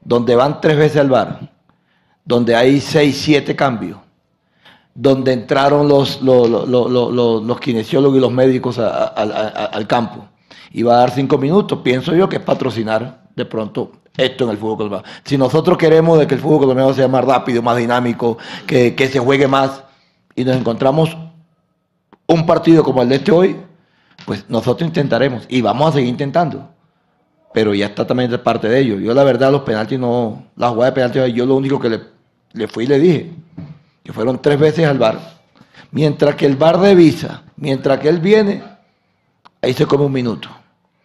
donde 0.00 0.36
van 0.36 0.60
tres 0.60 0.76
veces 0.78 0.98
al 0.98 1.10
bar 1.10 1.57
donde 2.28 2.54
hay 2.54 2.78
seis, 2.78 3.22
siete 3.24 3.56
cambios, 3.56 3.96
donde 4.94 5.32
entraron 5.32 5.88
los, 5.88 6.20
los, 6.20 6.46
los, 6.68 7.42
los 7.42 7.60
kinesiólogos 7.60 8.18
y 8.18 8.20
los 8.20 8.30
médicos 8.30 8.78
al 8.78 9.86
campo. 9.86 10.28
Y 10.70 10.82
va 10.82 10.96
a 10.96 10.98
dar 10.98 11.10
cinco 11.10 11.38
minutos, 11.38 11.78
pienso 11.82 12.14
yo 12.14 12.28
que 12.28 12.36
es 12.36 12.42
patrocinar 12.42 13.22
de 13.34 13.46
pronto 13.46 13.92
esto 14.14 14.44
en 14.44 14.50
el 14.50 14.58
fútbol 14.58 14.76
colombiano. 14.76 15.04
Si 15.24 15.38
nosotros 15.38 15.78
queremos 15.78 16.18
de 16.18 16.26
que 16.26 16.34
el 16.34 16.40
fútbol 16.40 16.58
colombiano 16.58 16.92
sea 16.92 17.08
más 17.08 17.24
rápido, 17.24 17.62
más 17.62 17.78
dinámico, 17.78 18.36
que, 18.66 18.94
que 18.94 19.08
se 19.08 19.18
juegue 19.18 19.48
más, 19.48 19.82
y 20.34 20.44
nos 20.44 20.56
encontramos 20.56 21.16
un 22.26 22.44
partido 22.44 22.84
como 22.84 23.00
el 23.00 23.08
de 23.08 23.14
este 23.14 23.32
hoy, 23.32 23.56
pues 24.26 24.44
nosotros 24.50 24.86
intentaremos 24.86 25.46
y 25.48 25.62
vamos 25.62 25.88
a 25.88 25.92
seguir 25.92 26.10
intentando 26.10 26.68
pero 27.52 27.74
ya 27.74 27.86
está 27.86 28.06
también 28.06 28.30
de 28.30 28.38
parte 28.38 28.68
de 28.68 28.78
ellos. 28.78 29.00
Yo 29.00 29.14
la 29.14 29.24
verdad 29.24 29.50
los 29.50 29.62
penaltis 29.62 29.98
no, 29.98 30.44
la 30.54 30.68
jugada 30.68 30.90
de 30.90 30.94
penaltis, 30.94 31.34
yo 31.34 31.46
lo 31.46 31.56
único 31.56 31.80
que 31.80 31.88
le 31.88 32.17
le 32.52 32.68
fui 32.68 32.84
y 32.84 32.86
le 32.86 32.98
dije 32.98 33.30
que 34.02 34.12
fueron 34.12 34.40
tres 34.40 34.58
veces 34.58 34.86
al 34.86 34.98
bar. 34.98 35.38
Mientras 35.90 36.34
que 36.34 36.46
el 36.46 36.56
bar 36.56 36.78
revisa, 36.78 37.42
mientras 37.56 37.98
que 37.98 38.08
él 38.08 38.20
viene, 38.20 38.62
ahí 39.62 39.72
se 39.72 39.86
come 39.86 40.04
un 40.04 40.12
minuto, 40.12 40.48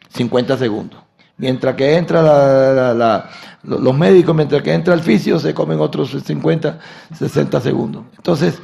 50 0.09 0.57
segundos. 0.57 1.00
Mientras 1.38 1.75
que 1.75 1.97
entra 1.97 3.23
los 3.63 3.97
médicos, 3.97 4.35
mientras 4.35 4.62
que 4.62 4.73
entra 4.73 4.93
el 4.93 5.01
fisio, 5.01 5.39
se 5.39 5.53
comen 5.53 5.79
otros 5.79 6.12
50, 6.23 6.79
60 7.17 7.62
segundos. 7.62 8.03
Entonces, 8.15 8.59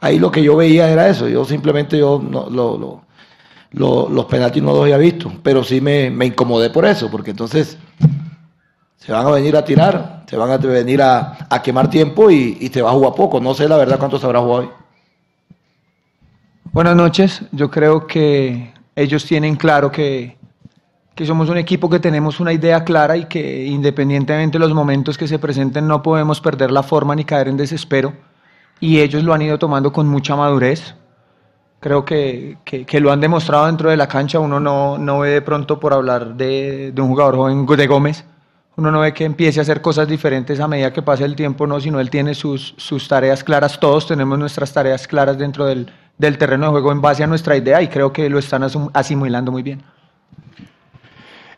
ahí 0.00 0.18
lo 0.18 0.30
que 0.30 0.42
yo 0.42 0.56
veía 0.56 0.90
era 0.90 1.08
eso. 1.08 1.28
Yo 1.28 1.44
simplemente 1.44 1.98
yo 1.98 2.22
no, 2.22 2.50
lo, 2.50 4.08
los 4.08 4.24
penaltis 4.26 4.62
no 4.62 4.72
los 4.72 4.82
había 4.82 4.98
visto, 4.98 5.32
pero 5.42 5.64
sí 5.64 5.80
me, 5.80 6.10
me 6.10 6.26
incomodé 6.26 6.70
por 6.70 6.84
eso, 6.84 7.10
porque 7.10 7.30
entonces 7.30 7.78
se 9.10 9.14
van 9.14 9.26
a 9.26 9.30
venir 9.32 9.56
a 9.56 9.64
tirar, 9.64 10.22
se 10.24 10.36
van 10.36 10.52
a 10.52 10.56
venir 10.56 11.02
a, 11.02 11.36
quemar 11.64 11.90
tiempo 11.90 12.30
y, 12.30 12.56
y, 12.60 12.70
te 12.70 12.80
va 12.80 12.90
a 12.90 12.92
jugar 12.92 13.12
poco. 13.14 13.40
No 13.40 13.54
sé 13.54 13.68
la 13.68 13.76
verdad 13.76 13.98
cuánto 13.98 14.20
se 14.20 14.26
habrá 14.26 14.38
jugado 14.38 14.60
hoy. 14.60 14.70
Buenas 16.72 16.94
noches. 16.94 17.42
Yo 17.50 17.72
creo 17.72 18.06
que 18.06 18.72
ellos 18.94 19.24
tienen 19.24 19.56
claro 19.56 19.90
que, 19.90 20.36
que 21.16 21.26
somos 21.26 21.48
un 21.48 21.58
equipo 21.58 21.90
que 21.90 21.98
tenemos 21.98 22.38
una 22.38 22.52
idea 22.52 22.84
clara 22.84 23.16
y 23.16 23.24
que 23.24 23.66
independientemente 23.66 24.58
de 24.58 24.64
los 24.64 24.74
momentos 24.74 25.18
que 25.18 25.26
se 25.26 25.40
presenten 25.40 25.88
no 25.88 26.04
podemos 26.04 26.40
perder 26.40 26.70
la 26.70 26.84
forma 26.84 27.16
ni 27.16 27.24
caer 27.24 27.48
en 27.48 27.56
desespero. 27.56 28.12
Y 28.78 29.00
ellos 29.00 29.24
lo 29.24 29.34
han 29.34 29.42
ido 29.42 29.58
tomando 29.58 29.92
con 29.92 30.06
mucha 30.06 30.36
madurez. 30.36 30.94
Creo 31.80 32.04
que, 32.04 32.58
que, 32.64 33.00
lo 33.00 33.10
han 33.10 33.20
demostrado 33.20 33.66
dentro 33.66 33.90
de 33.90 33.96
la 33.96 34.06
cancha. 34.06 34.38
Uno 34.38 34.60
no, 34.60 34.98
no 34.98 35.18
ve 35.18 35.30
de 35.30 35.42
pronto 35.42 35.80
por 35.80 35.94
hablar 35.94 36.36
de, 36.36 36.92
de 36.92 37.02
un 37.02 37.08
jugador 37.08 37.34
joven 37.34 37.66
de 37.66 37.86
Gómez 37.88 38.24
uno 38.80 38.90
no 38.90 39.00
ve 39.00 39.12
que 39.12 39.24
empiece 39.24 39.60
a 39.60 39.62
hacer 39.62 39.82
cosas 39.82 40.08
diferentes 40.08 40.58
a 40.58 40.66
medida 40.66 40.90
que 40.90 41.02
pasa 41.02 41.26
el 41.26 41.36
tiempo, 41.36 41.66
no, 41.66 41.78
sino 41.80 42.00
él 42.00 42.08
tiene 42.08 42.34
sus, 42.34 42.74
sus 42.78 43.06
tareas 43.06 43.44
claras, 43.44 43.78
todos 43.78 44.06
tenemos 44.06 44.38
nuestras 44.38 44.72
tareas 44.72 45.06
claras 45.06 45.36
dentro 45.36 45.66
del, 45.66 45.90
del, 46.16 46.38
terreno 46.38 46.64
de 46.66 46.70
juego 46.72 46.90
en 46.90 47.02
base 47.02 47.22
a 47.22 47.26
nuestra 47.26 47.56
idea 47.58 47.82
y 47.82 47.88
creo 47.88 48.10
que 48.10 48.30
lo 48.30 48.38
están 48.38 48.62
asimilando 48.94 49.52
muy 49.52 49.62
bien. 49.62 49.82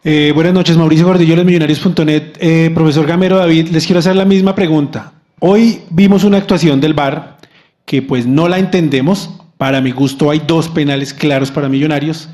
Eh, 0.03 0.33
buenas 0.35 0.53
noches, 0.53 0.77
Mauricio 0.77 1.07
Gordillo, 1.07 1.37
los 1.37 1.45
millonarios.net. 1.45 2.39
Eh, 2.41 2.73
profesor 2.75 3.07
Gamero 3.07 3.37
David, 3.37 3.69
les 3.69 3.87
quiero 3.87 4.01
hacer 4.01 4.17
la 4.17 4.25
misma 4.25 4.57
pregunta. 4.57 5.13
Hoy 5.39 5.83
vimos 5.91 6.25
una 6.25 6.39
actuación 6.39 6.81
del 6.81 6.93
VAR 6.93 7.37
que 7.85 8.03
pues 8.03 8.27
no 8.27 8.49
la 8.49 8.59
entendemos. 8.59 9.31
Para 9.59 9.81
mi 9.81 9.93
gusto 9.93 10.29
hay 10.29 10.43
dos 10.45 10.69
penales 10.69 11.15
claros 11.15 11.53
para 11.53 11.69
millonarios. 11.69 12.29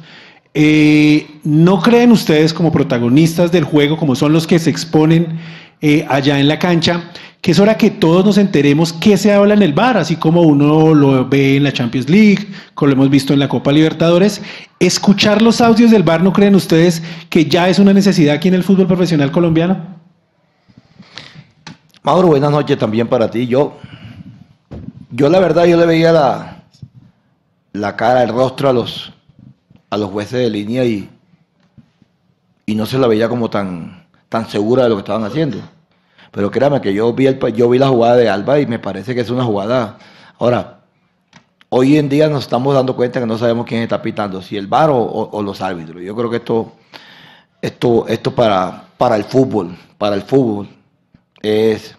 Eh, 0.54 1.26
¿No 1.44 1.80
creen 1.80 2.12
ustedes 2.12 2.52
como 2.52 2.72
protagonistas 2.72 3.52
del 3.52 3.64
juego, 3.64 3.96
como 3.96 4.14
son 4.14 4.32
los 4.32 4.46
que 4.46 4.58
se 4.58 4.70
exponen 4.70 5.38
eh, 5.80 6.04
allá 6.08 6.40
en 6.40 6.48
la 6.48 6.58
cancha, 6.58 7.10
que 7.40 7.52
es 7.52 7.60
hora 7.60 7.76
que 7.76 7.90
todos 7.90 8.24
nos 8.24 8.38
enteremos 8.38 8.92
qué 8.92 9.16
se 9.16 9.32
habla 9.32 9.54
en 9.54 9.62
el 9.62 9.72
bar, 9.72 9.96
así 9.96 10.16
como 10.16 10.42
uno 10.42 10.94
lo 10.94 11.28
ve 11.28 11.56
en 11.56 11.64
la 11.64 11.72
Champions 11.72 12.08
League, 12.08 12.48
como 12.74 12.88
lo 12.88 12.92
hemos 12.94 13.10
visto 13.10 13.32
en 13.32 13.38
la 13.38 13.48
Copa 13.48 13.70
Libertadores? 13.70 14.42
¿Escuchar 14.80 15.42
los 15.42 15.60
audios 15.60 15.90
del 15.90 16.02
bar 16.02 16.22
no 16.22 16.32
creen 16.32 16.56
ustedes 16.56 17.02
que 17.30 17.44
ya 17.46 17.68
es 17.68 17.78
una 17.78 17.92
necesidad 17.92 18.34
aquí 18.34 18.48
en 18.48 18.54
el 18.54 18.64
fútbol 18.64 18.88
profesional 18.88 19.30
colombiano? 19.30 19.98
Mauro, 22.02 22.28
buenas 22.28 22.50
noches 22.50 22.76
también 22.78 23.06
para 23.06 23.30
ti. 23.30 23.46
Yo, 23.46 23.78
yo 25.10 25.28
la 25.28 25.38
verdad, 25.38 25.66
yo 25.66 25.76
le 25.76 25.86
veía 25.86 26.10
la, 26.10 26.62
la 27.72 27.96
cara, 27.96 28.22
el 28.22 28.30
rostro 28.30 28.68
a 28.68 28.72
los, 28.72 29.12
a 29.90 29.96
los 29.96 30.10
jueces 30.10 30.40
de 30.40 30.50
línea 30.50 30.84
y, 30.84 31.08
y 32.66 32.74
no 32.74 32.86
se 32.86 32.98
la 32.98 33.06
veía 33.06 33.28
como 33.28 33.50
tan, 33.50 34.06
tan 34.28 34.48
segura 34.48 34.84
de 34.84 34.88
lo 34.90 34.96
que 34.96 35.00
estaban 35.00 35.24
haciendo. 35.24 35.58
Pero 36.30 36.50
créame 36.50 36.80
que 36.80 36.92
yo 36.92 37.12
vi, 37.12 37.26
el, 37.26 37.38
yo 37.54 37.68
vi 37.70 37.78
la 37.78 37.88
jugada 37.88 38.16
de 38.16 38.28
Alba 38.28 38.60
y 38.60 38.66
me 38.66 38.78
parece 38.78 39.14
que 39.14 39.22
es 39.22 39.30
una 39.30 39.44
jugada. 39.44 39.98
Ahora, 40.38 40.78
Hoy 41.70 41.98
en 41.98 42.08
día 42.08 42.30
nos 42.30 42.44
estamos 42.44 42.74
dando 42.74 42.96
cuenta 42.96 43.20
que 43.20 43.26
no 43.26 43.36
sabemos 43.36 43.66
quién 43.66 43.82
está 43.82 44.00
pitando, 44.00 44.40
si 44.40 44.56
el 44.56 44.66
VAR 44.66 44.88
o, 44.90 45.42
los 45.42 45.60
árbitros. 45.60 46.02
Yo 46.02 46.16
creo 46.16 46.30
que 46.30 46.36
esto, 46.36 46.72
esto, 47.60 48.06
esto 48.08 48.34
para, 48.34 48.84
para 48.96 49.16
el 49.16 49.24
fútbol, 49.24 49.76
para 49.98 50.16
el 50.16 50.22
fútbol, 50.22 50.66
es, 51.42 51.94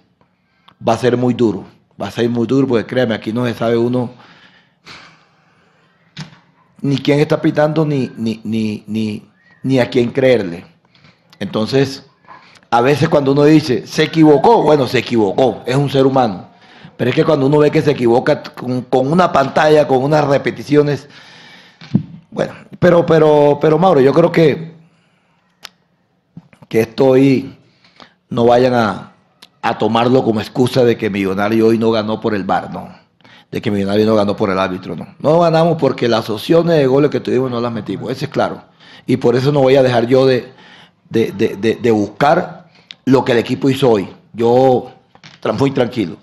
va 0.86 0.94
a 0.94 0.98
ser 0.98 1.18
muy 1.18 1.36
duro. 1.36 1.66
Va 2.02 2.08
a 2.08 2.12
ser 2.12 2.28
muy 2.30 2.48
duro 2.48 2.68
porque 2.68 2.88
créeme, 2.88 3.14
aquí 3.14 3.32
no 3.32 3.46
se 3.46 3.54
sabe 3.54 3.78
uno 3.78 4.10
ni 6.82 6.98
quién 6.98 7.20
está 7.20 7.42
pitando 7.42 7.86
ni, 7.86 8.12
ni, 8.18 8.42
ni, 8.44 8.84
ni, 8.88 9.30
ni 9.64 9.80
a 9.80 9.90
quién 9.90 10.12
creerle. 10.12 10.66
Entonces, 11.40 12.06
a 12.70 12.82
veces 12.82 13.10
cuando 13.10 13.32
uno 13.32 13.44
dice, 13.44 13.88
se 13.88 14.04
equivocó, 14.04 14.62
bueno, 14.62 14.88
se 14.88 15.00
equivocó, 15.00 15.64
es 15.66 15.76
un 15.76 15.90
ser 15.90 16.06
humano. 16.06 16.50
Pero 16.98 17.10
es 17.10 17.16
que 17.16 17.24
cuando 17.24 17.48
uno 17.48 17.60
ve 17.60 17.72
que 17.72 17.82
se 17.82 17.92
equivoca 17.92 18.44
con, 18.44 18.86
una 19.12 19.32
pantalla, 19.32 19.88
con 19.88 20.04
unas 20.04 20.26
repeticiones, 20.26 21.08
bueno, 22.30 22.54
pero, 22.78 23.06
pero, 23.06 23.58
pero 23.62 23.80
Mauro, 23.80 24.02
yo 24.02 24.14
creo 24.14 24.32
que, 24.32 24.74
que 26.68 26.82
esto 26.82 27.08
hoy 27.08 27.58
no 28.30 28.46
vayan 28.46 28.74
a, 28.74 29.14
a 29.62 29.78
tomarlo 29.78 30.24
como 30.24 30.42
excusa 30.42 30.84
de 30.84 30.98
que 30.98 31.10
Millonario 31.10 31.68
hoy 31.68 31.78
no 31.78 31.92
ganó 31.92 32.20
por 32.20 32.36
el 32.36 32.44
bar, 32.44 32.72
no. 32.72 32.90
De 33.52 33.62
que 33.62 33.72
Millonario 33.72 34.06
no 34.06 34.16
ganó 34.16 34.36
por 34.36 34.50
el 34.50 34.60
árbitro, 34.60 34.96
no. 34.96 35.08
No 35.20 35.40
ganamos 35.40 35.78
porque 35.80 36.08
las 36.08 36.30
opciones 36.30 36.78
de 36.78 36.86
goles 36.86 37.10
que 37.10 37.20
tuvimos 37.20 37.50
no 37.50 37.60
las 37.60 37.72
metimos, 37.72 38.12
eso 38.12 38.26
es 38.26 38.32
claro. 38.32 38.62
Y 39.08 39.18
por 39.18 39.36
eso 39.36 39.52
no 39.52 39.62
voy 39.62 39.76
a 39.76 39.84
dejar 39.84 40.06
yo 40.06 40.26
de, 40.28 40.52
de, 41.10 41.32
de, 41.32 41.80
de 41.82 41.92
buscar 41.92 42.70
lo 43.06 43.26
que 43.26 43.32
el 43.32 43.40
equipo 43.40 43.70
hizo 43.70 43.90
hoy. 43.90 44.08
Yo 44.34 44.92
muy 45.58 45.72
tranquilo 45.72 46.18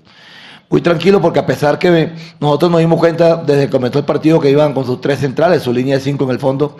muy 0.68 0.80
tranquilo 0.80 1.20
porque 1.20 1.38
a 1.38 1.46
pesar 1.46 1.78
que 1.78 2.12
nosotros 2.40 2.70
nos 2.70 2.80
dimos 2.80 2.98
cuenta 2.98 3.36
desde 3.36 3.66
que 3.66 3.70
comenzó 3.70 3.98
el 3.98 4.04
partido 4.04 4.40
que 4.40 4.50
iban 4.50 4.74
con 4.74 4.84
sus 4.84 5.00
tres 5.00 5.20
centrales, 5.20 5.62
su 5.62 5.72
línea 5.72 5.96
de 5.96 6.00
cinco 6.00 6.24
en 6.24 6.30
el 6.30 6.38
fondo, 6.38 6.76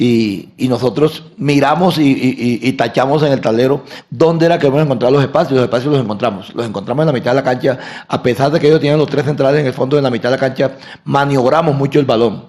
y, 0.00 0.68
nosotros 0.68 1.24
miramos 1.36 1.98
y, 1.98 2.72
tachamos 2.74 3.22
en 3.24 3.32
el 3.32 3.40
tablero 3.40 3.82
dónde 4.08 4.46
era 4.46 4.58
que 4.58 4.66
íbamos 4.66 4.82
a 4.82 4.84
encontrar 4.84 5.10
los 5.10 5.22
espacios, 5.22 5.54
los 5.54 5.64
espacios 5.64 5.92
los 5.92 6.02
encontramos, 6.02 6.54
los 6.54 6.64
encontramos 6.64 7.02
en 7.02 7.06
la 7.08 7.12
mitad 7.12 7.32
de 7.32 7.34
la 7.34 7.42
cancha, 7.42 7.78
a 8.06 8.22
pesar 8.22 8.52
de 8.52 8.60
que 8.60 8.68
ellos 8.68 8.80
tienen 8.80 8.98
los 8.98 9.08
tres 9.08 9.24
centrales 9.24 9.60
en 9.60 9.66
el 9.66 9.72
fondo, 9.72 9.98
en 9.98 10.04
la 10.04 10.10
mitad 10.10 10.30
de 10.30 10.36
la 10.36 10.40
cancha, 10.40 10.76
maniobramos 11.04 11.74
mucho 11.74 11.98
el 11.98 12.06
balón, 12.06 12.44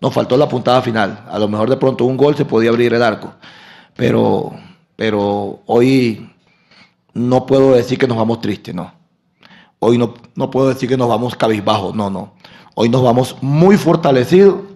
nos 0.00 0.14
faltó 0.14 0.38
la 0.38 0.48
puntada 0.48 0.80
final, 0.80 1.26
a 1.30 1.38
lo 1.38 1.46
mejor 1.46 1.68
de 1.68 1.76
pronto 1.76 2.06
un 2.06 2.16
gol 2.16 2.36
se 2.36 2.46
podía 2.46 2.70
abrir 2.70 2.94
el 2.94 3.02
arco, 3.02 3.34
pero, 3.94 4.52
pero 4.96 5.60
hoy 5.66 6.30
no 7.12 7.44
puedo 7.44 7.74
decir 7.74 7.98
que 7.98 8.08
nos 8.08 8.16
vamos 8.16 8.40
tristes, 8.40 8.74
no. 8.74 8.92
Hoy 9.78 9.98
no, 9.98 10.14
no 10.34 10.50
puedo 10.50 10.70
decir 10.70 10.88
que 10.88 10.96
nos 10.96 11.08
vamos 11.08 11.36
cabizbajos, 11.36 11.94
no, 11.94 12.08
no. 12.08 12.32
Hoy 12.74 12.88
nos 12.88 13.02
vamos 13.02 13.36
muy 13.42 13.76
fortalecidos 13.76 14.73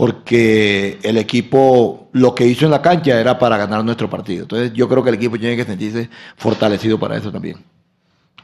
porque 0.00 0.98
el 1.02 1.18
equipo 1.18 2.08
lo 2.12 2.34
que 2.34 2.46
hizo 2.46 2.64
en 2.64 2.70
la 2.70 2.80
cancha 2.80 3.20
era 3.20 3.38
para 3.38 3.58
ganar 3.58 3.84
nuestro 3.84 4.08
partido. 4.08 4.44
Entonces 4.44 4.72
yo 4.72 4.88
creo 4.88 5.02
que 5.02 5.10
el 5.10 5.16
equipo 5.16 5.38
tiene 5.38 5.58
que 5.58 5.64
sentirse 5.66 6.08
fortalecido 6.38 6.98
para 6.98 7.18
eso 7.18 7.30
también. 7.30 7.58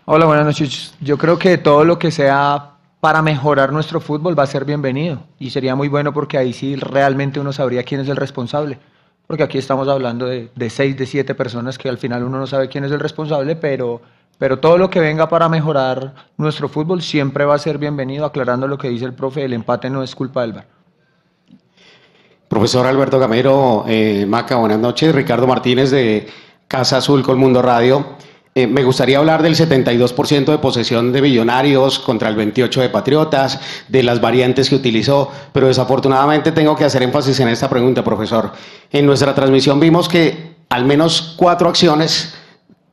Hola, 0.05 0.27
buenas 0.27 0.45
noches. 0.45 0.93
Yo 1.01 1.17
creo 1.17 1.39
que 1.39 1.57
todo 1.57 1.83
lo 1.87 1.99
que 1.99 2.11
sea 2.11 2.73
para 3.01 3.23
mejorar 3.23 3.73
nuestro 3.73 4.01
fútbol 4.01 4.39
va 4.39 4.43
a 4.43 4.47
ser 4.47 4.67
bienvenido 4.67 5.23
y 5.39 5.49
sería 5.49 5.75
muy 5.75 5.89
bueno 5.89 6.13
porque 6.13 6.37
ahí 6.37 6.53
sí 6.53 6.77
realmente 6.77 7.41
uno 7.41 7.55
sabría 7.55 7.85
quién 7.85 8.03
es 8.03 8.09
el 8.11 8.17
responsable. 8.17 8.79
Porque 9.27 9.43
aquí 9.43 9.57
estamos 9.57 9.89
hablando 9.89 10.27
de, 10.27 10.51
de 10.55 10.69
seis, 10.69 10.95
de 10.99 11.07
siete 11.07 11.35
personas 11.35 11.79
que 11.79 11.89
al 11.89 11.97
final 11.97 12.23
uno 12.23 12.39
no 12.39 12.47
sabe 12.47 12.69
quién 12.69 12.85
es 12.85 12.93
el 12.93 13.01
responsable, 13.01 13.57
pero 13.57 14.03
pero 14.37 14.59
todo 14.59 14.77
lo 14.77 14.91
que 14.91 15.01
venga 15.01 15.31
para 15.31 15.49
mejorar 15.49 16.13
nuestro 16.37 16.69
fútbol 16.69 17.01
siempre 17.01 17.47
va 17.47 17.55
a 17.55 17.59
ser 17.59 17.79
bienvenido, 17.79 18.27
aclarando 18.27 18.69
lo 18.69 18.77
que 18.77 18.91
dice 18.91 19.07
el 19.07 19.15
profe, 19.15 19.43
el 19.43 19.55
empate 19.55 19.89
no 19.89 20.03
es 20.03 20.15
culpa 20.15 20.43
del 20.43 20.53
VAR. 20.53 20.76
Profesor 22.49 22.87
Alberto 22.87 23.19
Gamero, 23.19 23.85
eh, 23.89 24.25
Maca, 24.27 24.57
buenas 24.57 24.79
noches. 24.79 25.15
Ricardo 25.15 25.47
Martínez 25.47 25.91
de 25.91 26.27
Casa 26.69 26.99
Azul 26.99 27.23
con 27.23 27.39
Mundo 27.39 27.63
Radio. 27.63 28.17
Eh, 28.55 28.67
me 28.67 28.83
gustaría 28.85 29.19
hablar 29.19 29.43
del 29.43 29.55
72% 29.55 30.47
de 30.47 30.59
posesión 30.59 31.13
de 31.13 31.23
Millonarios 31.23 31.99
contra 31.99 32.29
el 32.29 32.37
28% 32.37 32.81
de 32.81 32.89
Patriotas, 32.89 33.61
de 33.89 34.03
las 34.03 34.21
variantes 34.21 34.71
que 34.71 34.77
utilizó, 34.77 35.31
pero 35.53 35.67
desafortunadamente 35.67 36.53
tengo 36.53 36.75
que 36.75 36.85
hacer 36.85 37.03
énfasis 37.03 37.39
en 37.41 37.49
esta 37.49 37.69
pregunta, 37.69 38.03
profesor. 38.03 38.53
En 38.91 39.05
nuestra 39.05 39.35
transmisión 39.35 39.79
vimos 39.79 40.09
que 40.09 40.57
al 40.71 40.87
menos 40.87 41.35
cuatro 41.37 41.69
acciones 41.69 42.35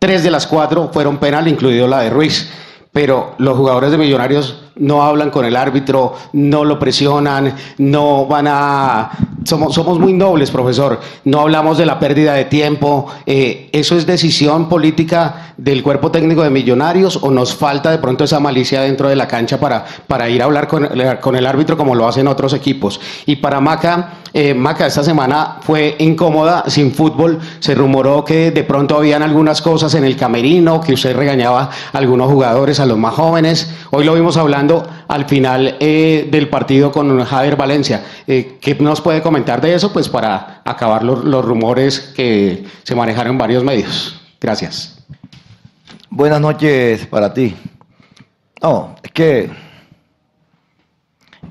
Tres 0.04 0.22
de 0.22 0.32
las 0.32 0.48
cuatro 0.48 0.90
fueron 0.92 1.18
penal, 1.18 1.48
incluido 1.48 1.88
la 1.88 2.02
de 2.02 2.10
Ruiz. 2.10 2.50
Pero 2.92 3.36
los 3.38 3.56
jugadores 3.56 3.90
de 3.90 3.98
Millonarios 3.98 4.62
no 4.76 5.04
hablan 5.04 5.30
con 5.30 5.46
el 5.46 5.56
árbitro, 5.56 6.16
no 6.34 6.64
lo 6.64 6.80
presionan, 6.80 7.56
no 7.78 8.26
van 8.26 8.48
a... 8.48 9.12
Somos, 9.44 9.76
somos 9.76 10.00
muy 10.00 10.14
nobles, 10.14 10.52
profesor. 10.52 11.02
No 11.26 11.42
hablamos 11.42 11.78
de 11.78 11.86
la 11.86 12.00
pérdida 12.00 12.34
de 12.34 12.46
tiempo. 12.46 13.08
Eh, 13.26 13.70
¿Eso 13.74 13.98
es 13.98 14.06
decisión 14.06 14.70
política 14.70 15.54
del 15.58 15.84
cuerpo 15.84 16.12
técnico 16.12 16.44
de 16.44 16.50
Millonarios 16.50 17.20
o 17.22 17.30
nos 17.30 17.54
falta 17.54 17.92
de 17.92 17.98
pronto 17.98 18.24
esa 18.24 18.40
malicia 18.40 18.82
dentro 18.82 19.10
de 19.10 19.18
la 19.18 19.28
cancha 19.28 19.60
para, 19.60 19.86
para 20.08 20.30
ir 20.30 20.42
a 20.42 20.46
hablar 20.46 20.68
con, 20.68 20.90
con 21.20 21.36
el 21.36 21.46
árbitro 21.46 21.76
como 21.78 21.94
lo 21.94 22.08
hacen 22.08 22.28
otros 22.28 22.54
equipos? 22.54 23.02
Y 23.26 23.36
para 23.36 23.60
Maca, 23.60 24.14
eh, 24.34 24.54
Maca, 24.54 24.88
esta 24.88 25.04
semana 25.04 25.58
fue 25.62 25.96
incómoda, 26.00 26.64
sin 26.68 26.94
fútbol. 26.94 27.40
Se 27.60 27.76
rumoró 27.76 28.24
que 28.24 28.52
de 28.52 28.64
pronto 28.64 28.96
habían 28.96 29.24
algunas 29.24 29.62
cosas 29.62 29.94
en 29.96 30.06
el 30.06 30.16
camerino, 30.16 30.80
que 30.80 30.94
usted 30.94 31.16
regañaba 31.16 31.70
a 31.92 31.98
algunos 31.98 32.32
jugadores, 32.32 32.80
a 32.80 32.86
los 32.86 32.98
más 32.98 33.14
jóvenes. 33.14 33.72
Hoy 33.92 34.06
lo 34.06 34.14
vimos 34.14 34.38
hablando 34.38 34.63
al 35.08 35.26
final 35.26 35.78
eh, 35.80 36.28
del 36.32 36.50
partido 36.50 36.92
con 36.92 37.24
Javier 37.24 37.56
Valencia. 37.56 38.04
Eh, 38.28 38.58
¿Qué 38.62 38.76
nos 38.76 39.02
puede 39.02 39.22
comentar 39.22 39.62
de 39.62 39.74
eso? 39.74 39.92
Pues 39.92 40.10
para 40.10 40.62
acabar 40.66 41.04
los, 41.04 41.46
rumores 41.46 42.00
que 42.16 42.66
se 42.84 42.96
manejaron 42.96 43.34
en 43.34 43.38
varios 43.38 43.64
medios. 43.64 44.20
Gracias. 44.40 45.04
Buenas 46.10 46.40
noches 46.40 47.06
para 47.08 47.34
ti. 47.34 47.56
No, 48.62 48.96
es 49.04 49.12
que 49.12 49.50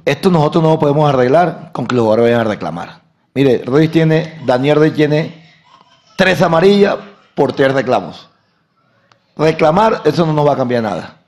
esto 0.04 0.30
nosotros 0.30 0.62
no 0.62 0.70
lo 0.70 0.78
podemos 0.78 1.08
arreglar 1.08 1.70
con 1.72 1.86
que 1.86 1.94
los 1.94 2.02
jugadores 2.02 2.32
vayan 2.32 2.46
a 2.46 2.50
reclamar. 2.50 3.02
Mire, 3.34 3.62
Ruiz 3.64 3.90
tiene, 3.90 4.40
Daniel 4.44 4.76
Ruiz 4.76 4.94
tiene 4.94 5.42
tres 6.16 6.42
amarillas 6.42 6.96
por 7.34 7.52
tres 7.52 7.72
reclamos. 7.72 8.28
Reclamar, 9.36 10.02
eso 10.04 10.26
no 10.26 10.32
nos 10.32 10.46
va 10.46 10.52
a 10.52 10.56
cambiar 10.56 10.82
nada. 10.82 11.21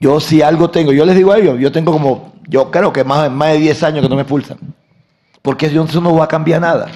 Yo 0.00 0.20
si 0.20 0.42
algo 0.42 0.70
tengo, 0.70 0.92
yo 0.92 1.04
les 1.04 1.16
digo 1.16 1.32
a 1.32 1.38
ellos, 1.38 1.58
yo 1.58 1.72
tengo 1.72 1.92
como, 1.92 2.32
yo 2.48 2.70
creo 2.70 2.92
que 2.92 3.04
más, 3.04 3.30
más 3.30 3.52
de 3.52 3.58
10 3.58 3.82
años 3.82 4.02
que 4.02 4.08
no 4.08 4.16
me 4.16 4.22
expulsan. 4.22 4.58
Porque 5.42 5.66
eso 5.66 6.00
no 6.00 6.14
va 6.14 6.24
a 6.24 6.28
cambiar 6.28 6.60
nada. 6.60 6.88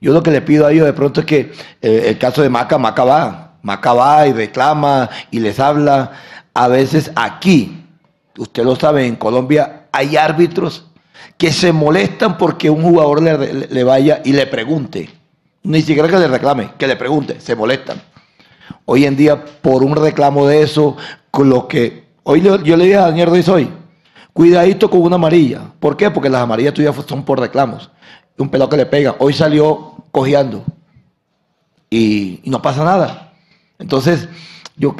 Yo 0.00 0.12
lo 0.12 0.22
que 0.22 0.30
le 0.30 0.40
pido 0.40 0.66
a 0.66 0.72
ellos 0.72 0.86
de 0.86 0.92
pronto 0.92 1.20
es 1.20 1.26
que 1.26 1.52
eh, 1.82 2.04
el 2.06 2.18
caso 2.18 2.42
de 2.42 2.48
Maca, 2.48 2.78
Maca 2.78 3.04
va, 3.04 3.52
Maca 3.62 3.92
va 3.92 4.26
y 4.26 4.32
reclama 4.32 5.10
y 5.30 5.40
les 5.40 5.58
habla. 5.58 6.12
A 6.54 6.68
veces 6.68 7.10
aquí, 7.16 7.84
usted 8.36 8.64
lo 8.64 8.76
sabe, 8.76 9.06
en 9.06 9.16
Colombia 9.16 9.86
hay 9.92 10.16
árbitros 10.16 10.84
que 11.36 11.52
se 11.52 11.72
molestan 11.72 12.36
porque 12.36 12.70
un 12.70 12.82
jugador 12.82 13.22
le, 13.22 13.84
vaya 13.84 14.20
y 14.24 14.32
le 14.32 14.46
pregunte. 14.46 15.10
Ni 15.62 15.82
siquiera 15.82 16.08
que 16.08 16.16
le 16.16 16.28
reclame, 16.28 16.70
que 16.78 16.86
le 16.86 16.96
pregunte, 16.96 17.40
se 17.40 17.54
molestan. 17.54 18.00
Hoy 18.84 19.04
en 19.04 19.16
día, 19.16 19.44
por 19.44 19.82
un 19.82 19.96
reclamo 19.96 20.46
de 20.46 20.62
eso, 20.62 20.96
con 21.30 21.48
lo 21.48 21.68
que 21.68 22.07
Hoy 22.30 22.42
yo, 22.42 22.58
le 22.58 22.84
dije 22.84 22.96
a 22.96 23.06
Daniel 23.06 23.30
Ruiz 23.30 23.48
hoy, 23.48 23.70
cuidadito 24.34 24.90
con 24.90 25.00
una 25.00 25.14
amarilla. 25.16 25.62
¿Por 25.80 25.96
qué? 25.96 26.10
Porque 26.10 26.28
las 26.28 26.42
amarillas 26.42 26.74
tuyas 26.74 26.94
son 27.06 27.24
por 27.24 27.40
reclamos. 27.40 27.90
Un 28.36 28.50
pelado 28.50 28.68
que 28.68 28.76
le 28.76 28.84
pega. 28.84 29.16
Hoy 29.18 29.32
salió 29.32 29.94
cojeando. 30.10 30.62
Y, 31.88 32.42
no 32.44 32.60
pasa 32.60 32.84
nada. 32.84 33.32
Entonces, 33.78 34.28
yo 34.76 34.94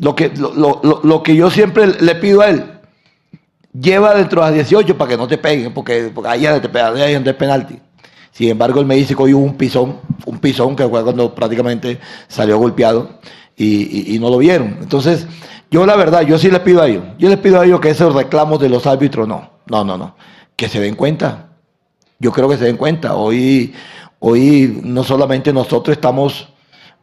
lo 0.00 0.16
que, 0.16 0.32
lo, 0.34 1.22
que 1.22 1.36
yo 1.36 1.50
siempre 1.50 1.86
le 1.86 2.16
pido 2.16 2.40
a 2.40 2.48
él, 2.48 2.80
lleva 3.72 4.16
dentro 4.16 4.40
de 4.40 4.48
las 4.48 4.54
18 4.54 4.98
para 4.98 5.10
que 5.10 5.16
no 5.16 5.28
te 5.28 5.38
peguen, 5.38 5.72
porque, 5.72 6.12
ahí 6.24 6.46
es 6.46 7.24
de 7.24 7.34
penalti. 7.34 7.78
Sin 8.32 8.48
embargo, 8.48 8.80
él 8.80 8.86
me 8.86 8.96
dice 8.96 9.14
que 9.14 9.22
hoy 9.22 9.34
hubo 9.34 9.44
un 9.44 9.56
pisón, 9.56 10.00
un 10.26 10.40
pisón 10.40 10.74
que 10.74 10.88
fue 10.88 11.04
cuando 11.04 11.32
prácticamente 11.32 12.00
salió 12.26 12.58
golpeado 12.58 13.20
y, 13.56 14.16
y 14.16 14.18
no 14.18 14.30
lo 14.30 14.38
vieron. 14.38 14.78
Entonces, 14.80 15.28
yo 15.70 15.86
la 15.86 15.96
verdad, 15.96 16.22
yo 16.22 16.38
sí 16.38 16.50
les 16.50 16.60
pido 16.60 16.82
a 16.82 16.88
ellos, 16.88 17.04
yo 17.18 17.28
les 17.28 17.38
pido 17.38 17.60
a 17.60 17.64
ellos 17.64 17.80
que 17.80 17.90
esos 17.90 18.14
reclamos 18.14 18.58
de 18.58 18.68
los 18.68 18.86
árbitros, 18.86 19.28
no, 19.28 19.50
no, 19.66 19.84
no, 19.84 19.96
no, 19.96 20.16
que 20.56 20.68
se 20.68 20.80
den 20.80 20.96
cuenta. 20.96 21.50
Yo 22.18 22.32
creo 22.32 22.48
que 22.48 22.58
se 22.58 22.66
den 22.66 22.76
cuenta. 22.76 23.16
Hoy, 23.16 23.72
hoy 24.18 24.80
no 24.84 25.02
solamente 25.04 25.52
nosotros 25.52 25.96
estamos, 25.96 26.48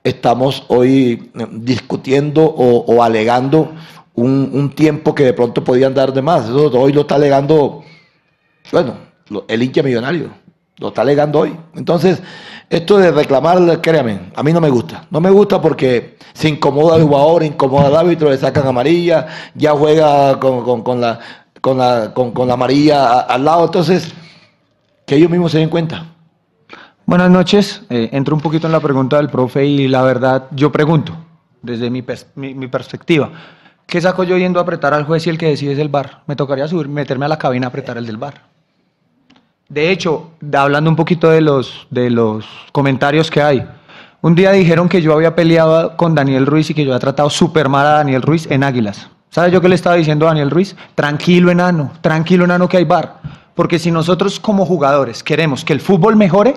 estamos 0.03 0.63
hoy 0.67 1.32
eh, 1.34 1.47
discutiendo 1.51 2.43
o, 2.45 3.01
alegando 3.01 3.73
un, 4.13 4.71
tiempo 4.75 5.15
que 5.15 5.23
de 5.23 5.34
pronto 5.34 5.63
podían 5.63 5.93
dar 5.93 6.13
de 6.13 6.21
más. 6.21 6.45
Eso 6.45 6.67
hoy 6.80 6.93
lo 6.93 7.01
está 7.01 7.15
alegando, 7.15 7.84
bueno, 8.71 8.97
el 9.47 9.63
hincha 9.63 9.82
millonario, 9.82 10.30
lo 10.77 10.89
está 10.89 11.01
alegando 11.01 11.39
hoy. 11.39 11.56
Entonces, 11.75 12.21
esto 12.69 12.97
de 12.97 13.12
reclamar, 13.12 13.82
créame, 13.82 14.32
a 14.36 14.43
mí 14.43 14.51
no 14.51 14.60
me 14.60 14.69
gusta. 14.69 15.06
No 15.10 15.21
me 15.21 15.30
gusta 15.30 15.62
porque 15.62 16.17
se 16.34 16.49
incomoda 16.49 16.97
el 16.97 17.03
jugador, 17.03 17.43
incomoda 17.43 17.88
al 17.88 17.95
árbitro, 17.95 18.30
le 18.30 18.38
sacan 18.38 18.67
amarilla, 18.67 19.27
ya 19.56 19.71
juega 19.71 20.38
con, 20.39 20.99
la, 20.99 21.19
con 21.62 21.77
la, 21.77 22.13
con, 22.13 22.32
con 22.32 22.47
la 22.47 22.56
amarilla 22.56 23.21
al 23.21 23.45
lado. 23.45 23.65
Entonces, 23.65 24.13
que 25.06 25.15
ellos 25.15 25.30
mismos 25.30 25.53
se 25.53 25.60
den 25.60 25.69
cuenta. 25.69 26.06
Buenas 27.06 27.32
noches. 27.32 27.84
Eh, 27.89 28.10
entro 28.12 28.36
un 28.36 28.41
poquito 28.41 28.67
en 28.67 28.73
la 28.73 28.82
pregunta 28.82 29.15
del 29.15 29.30
profe 29.30 29.65
y 29.65 29.88
la 29.88 30.01
verdad, 30.01 30.47
yo 30.51 30.69
pregunto, 30.69 31.13
desde 31.62 31.89
mi, 31.89 32.03
mi, 32.36 32.53
mi, 32.53 32.67
perspectiva, 32.67 33.32
¿qué 33.86 34.01
saco 34.01 34.25
yo 34.25 34.38
yendo 34.38 34.60
a 34.60 34.63
apretar 34.63 34.93
al 34.93 35.06
juez 35.06 35.25
y 35.25 35.30
el 35.30 35.38
que 35.38 35.47
decide 35.47 35.71
es 35.71 35.80
el 35.80 35.88
bar? 35.88 36.23
Me 36.27 36.36
tocaría 36.36 36.67
subir, 36.67 36.89
meterme 36.89 37.25
a 37.25 37.30
la 37.30 37.38
cabina 37.38 37.67
a 37.67 37.69
apretar 37.69 37.97
el 37.97 38.06
del 38.06 38.17
bar. 38.17 38.57
De 39.69 39.91
hecho, 39.91 40.32
hablando 40.53 40.89
un 40.89 40.95
poquito 40.95 41.30
de 41.30 41.41
los, 41.41 41.88
de 41.89 42.10
los 42.10 42.45
comentarios 42.71 43.30
que 43.30 43.41
hay, 43.41 43.67
un 44.21 44.34
día 44.34 44.51
dijeron 44.51 44.88
que 44.88 45.01
yo 45.01 45.13
había 45.13 45.36
peleado 45.36 45.97
con 45.97 46.15
Daniel 46.15 46.45
Ruiz 46.45 46.69
y 46.69 46.73
que 46.73 46.86
yo 46.86 46.91
había 46.91 46.99
tratado 46.99 47.30
súper 47.30 47.67
mal 47.67 47.86
a 47.86 47.91
Daniel 47.91 48.21
Ruiz 48.21 48.49
en 48.49 48.63
Águilas. 48.63 49.10
¿Sabes 49.30 49.51
yo 49.51 49.60
qué 49.60 49.67
le 49.67 49.75
estaba 49.75 49.97
diciendo 49.97 50.25
a 50.25 50.30
Daniel 50.30 50.51
Ruiz? 50.51 50.75
Tranquilo, 50.95 51.51
enano, 51.51 51.91
tranquilo, 51.99 52.45
enano, 52.45 52.69
que 52.69 52.77
hay 52.77 52.86
bar. 52.86 53.19
Porque 53.56 53.77
si 53.77 53.91
nosotros 53.91 54.39
como 54.39 54.65
jugadores 54.65 55.21
queremos 55.21 55.65
que 55.65 55.73
el 55.73 55.82
fútbol 55.82 56.15
mejore, 56.15 56.56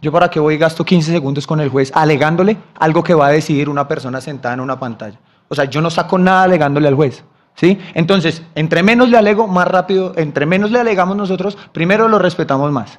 yo 0.00 0.10
para 0.10 0.30
qué 0.30 0.40
voy 0.40 0.54
y 0.54 0.58
gasto 0.58 0.84
15 0.84 1.12
segundos 1.12 1.46
con 1.46 1.60
el 1.60 1.68
juez 1.68 1.92
alegándole 1.94 2.56
algo 2.78 3.04
que 3.04 3.14
va 3.14 3.26
a 3.26 3.30
decidir 3.30 3.68
una 3.68 3.86
persona 3.86 4.20
sentada 4.20 4.54
en 4.54 4.60
una 4.60 4.80
pantalla. 4.80 5.18
O 5.48 5.54
sea, 5.54 5.66
yo 5.66 5.80
no 5.80 5.90
saco 5.90 6.18
nada 6.18 6.44
alegándole 6.44 6.88
al 6.88 6.94
juez. 6.94 7.22
¿Sí? 7.56 7.78
Entonces, 7.94 8.42
entre 8.54 8.82
menos 8.82 9.08
le 9.08 9.16
alego, 9.16 9.48
más 9.48 9.66
rápido, 9.66 10.12
entre 10.16 10.44
menos 10.46 10.70
le 10.70 10.78
alegamos 10.78 11.16
nosotros, 11.16 11.56
primero 11.72 12.06
lo 12.06 12.18
respetamos 12.18 12.70
más. 12.70 12.98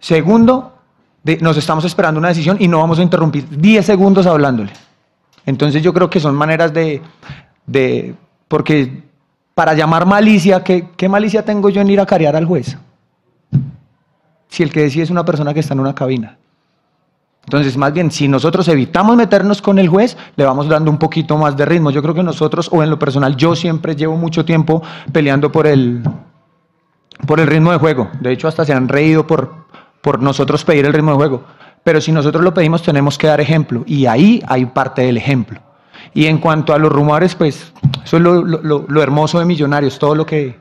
Segundo, 0.00 0.74
nos 1.40 1.56
estamos 1.56 1.84
esperando 1.84 2.18
una 2.18 2.28
decisión 2.28 2.56
y 2.58 2.66
no 2.66 2.78
vamos 2.78 2.98
a 2.98 3.02
interrumpir 3.02 3.48
10 3.48 3.86
segundos 3.86 4.26
hablándole. 4.26 4.72
Entonces 5.46 5.82
yo 5.82 5.92
creo 5.92 6.10
que 6.10 6.18
son 6.18 6.34
maneras 6.34 6.72
de, 6.72 7.00
de 7.66 8.14
porque 8.48 9.04
para 9.54 9.74
llamar 9.74 10.04
malicia, 10.04 10.64
¿qué, 10.64 10.88
¿qué, 10.96 11.08
malicia 11.08 11.44
tengo 11.44 11.70
yo 11.70 11.80
en 11.80 11.90
ir 11.90 12.00
a 12.00 12.06
carear 12.06 12.34
al 12.34 12.46
juez? 12.46 12.76
Si 14.48 14.62
el 14.62 14.72
que 14.72 14.82
decide 14.82 15.04
es 15.04 15.10
una 15.10 15.24
persona 15.24 15.54
que 15.54 15.60
está 15.60 15.74
en 15.74 15.80
una 15.80 15.94
cabina. 15.94 16.38
Entonces, 17.44 17.76
más 17.76 17.92
bien, 17.92 18.10
si 18.10 18.28
nosotros 18.28 18.68
evitamos 18.68 19.16
meternos 19.16 19.60
con 19.60 19.78
el 19.78 19.88
juez, 19.88 20.16
le 20.36 20.44
vamos 20.44 20.68
dando 20.68 20.90
un 20.90 20.98
poquito 20.98 21.36
más 21.36 21.56
de 21.56 21.64
ritmo. 21.64 21.90
Yo 21.90 22.02
creo 22.02 22.14
que 22.14 22.22
nosotros, 22.22 22.68
o 22.72 22.82
en 22.82 22.90
lo 22.90 22.98
personal, 22.98 23.36
yo 23.36 23.56
siempre 23.56 23.96
llevo 23.96 24.16
mucho 24.16 24.44
tiempo 24.44 24.82
peleando 25.12 25.50
por 25.50 25.66
el, 25.66 26.02
por 27.26 27.40
el 27.40 27.48
ritmo 27.48 27.72
de 27.72 27.78
juego. 27.78 28.08
De 28.20 28.32
hecho, 28.32 28.48
hasta 28.48 28.64
se 28.64 28.72
han 28.72 28.88
reído 28.88 29.26
por, 29.26 29.52
por 30.00 30.22
nosotros 30.22 30.64
pedir 30.64 30.86
el 30.86 30.92
ritmo 30.92 31.10
de 31.10 31.16
juego. 31.16 31.44
Pero 31.82 32.00
si 32.00 32.12
nosotros 32.12 32.44
lo 32.44 32.54
pedimos, 32.54 32.82
tenemos 32.82 33.18
que 33.18 33.26
dar 33.26 33.40
ejemplo. 33.40 33.82
Y 33.86 34.06
ahí 34.06 34.42
hay 34.46 34.66
parte 34.66 35.02
del 35.02 35.16
ejemplo. 35.16 35.60
Y 36.14 36.26
en 36.26 36.38
cuanto 36.38 36.72
a 36.72 36.78
los 36.78 36.92
rumores, 36.92 37.34
pues 37.34 37.72
eso 38.04 38.16
es 38.16 38.22
lo, 38.22 38.44
lo, 38.44 38.84
lo 38.86 39.02
hermoso 39.02 39.40
de 39.40 39.46
Millonarios, 39.46 39.98
todo 39.98 40.14
lo 40.14 40.26
que, 40.26 40.60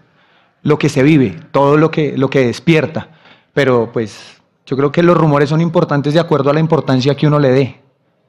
lo 0.64 0.80
que 0.80 0.90
se 0.90 1.04
vive, 1.04 1.40
todo 1.52 1.78
lo 1.78 1.92
que, 1.92 2.18
lo 2.18 2.30
que 2.30 2.48
despierta. 2.48 3.10
Pero 3.54 3.92
pues 3.94 4.41
yo 4.66 4.78
creo 4.78 4.92
que 4.92 5.04
los 5.04 5.18
rumores 5.18 5.50
son 5.50 5.62
importantes 5.62 6.14
de 6.14 6.20
acuerdo 6.20 6.50
a 6.50 6.54
la 6.54 6.60
importancia 6.60 7.16
que 7.16 7.28
uno 7.28 7.40
le 7.40 7.50
dé. 7.50 7.82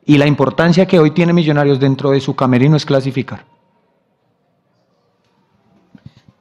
Y 0.05 0.19
la 0.19 0.27
importancia 0.27 0.87
que 0.87 0.99
hoy 0.99 1.13
tiene 1.13 1.33
Millonarios 1.33 1.79
dentro 1.79 2.11
de 2.11 2.21
su 2.21 2.35
camerino 2.35 2.77
es 2.77 2.85
clasificar. 2.85 3.45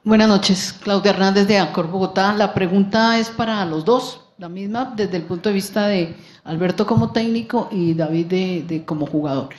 Buenas 0.04 0.26
noches, 0.26 0.72
Claudia 0.82 1.12
Hernández 1.12 1.46
de 1.46 1.58
Ancor 1.58 1.88
Bogotá. 1.88 2.32
La 2.32 2.54
pregunta 2.54 3.18
es 3.18 3.30
para 3.30 3.64
los 3.64 3.84
dos, 3.84 4.32
la 4.36 4.48
misma 4.48 4.92
desde 4.96 5.16
el 5.16 5.22
punto 5.22 5.48
de 5.48 5.54
vista 5.54 5.86
de 5.86 6.16
Alberto 6.42 6.86
como 6.86 7.12
técnico 7.12 7.68
y 7.70 7.94
David 7.94 8.26
de, 8.26 8.64
de 8.66 8.84
como 8.84 9.06
jugador. 9.06 9.50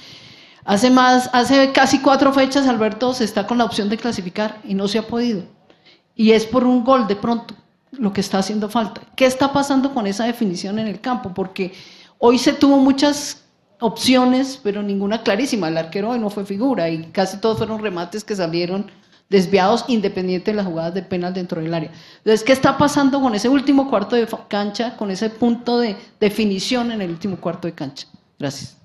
Hace 0.66 0.90
más, 0.90 1.30
hace 1.32 1.72
casi 1.72 2.00
cuatro 2.00 2.34
fechas 2.34 2.68
Alberto 2.68 3.14
se 3.14 3.24
está 3.24 3.48
con 3.48 3.58
la 3.58 3.64
opción 3.66 3.88
de 3.88 3.98
clasificar 3.98 4.60
y 4.66 4.74
no 4.74 4.90
se 4.90 4.98
ha 4.98 5.08
podido. 5.08 5.44
Y 6.14 6.32
es 6.32 6.46
por 6.46 6.66
un 6.66 6.84
gol 6.84 7.08
de 7.08 7.16
pronto 7.16 7.56
lo 7.98 8.14
que 8.14 8.22
está 8.22 8.40
haciendo 8.40 8.70
falta. 8.70 9.02
¿Qué 9.16 9.26
está 9.26 9.54
pasando 9.54 9.94
con 9.94 10.08
esa 10.08 10.26
definición 10.26 10.80
en 10.80 10.88
el 10.88 11.00
campo? 11.02 11.34
Porque 11.34 11.74
hoy 12.18 12.38
se 12.38 12.54
tuvo 12.54 12.78
muchas 12.78 13.44
opciones, 13.80 14.60
pero 14.62 14.82
ninguna 14.82 15.24
clarísima. 15.24 15.68
El 15.68 15.78
arquero 15.78 16.12
hoy 16.12 16.20
no 16.20 16.30
fue 16.30 16.46
figura 16.46 16.90
y 16.90 17.04
casi 17.12 17.38
todos 17.38 17.58
fueron 17.58 17.82
remates 17.82 18.24
que 18.24 18.36
salieron 18.36 18.90
desviados 19.30 19.86
independiente 19.88 20.52
de 20.52 20.58
las 20.58 20.66
jugadas 20.66 20.94
de 20.94 21.02
penal 21.02 21.34
dentro 21.34 21.62
del 21.62 21.74
área. 21.74 21.92
Entonces, 22.18 22.44
¿qué 22.44 22.54
está 22.54 22.78
pasando 22.78 23.20
con 23.22 23.34
ese 23.36 23.50
último 23.50 23.90
cuarto 23.90 24.16
de 24.16 24.28
cancha, 24.48 24.96
con 24.96 25.12
ese 25.12 25.30
punto 25.30 25.80
de 25.80 25.96
definición 26.20 26.92
en 26.92 27.02
el 27.02 27.10
último 27.10 27.38
cuarto 27.38 27.68
de 27.68 27.74
cancha? 27.74 28.08
Gracias. 28.38 28.83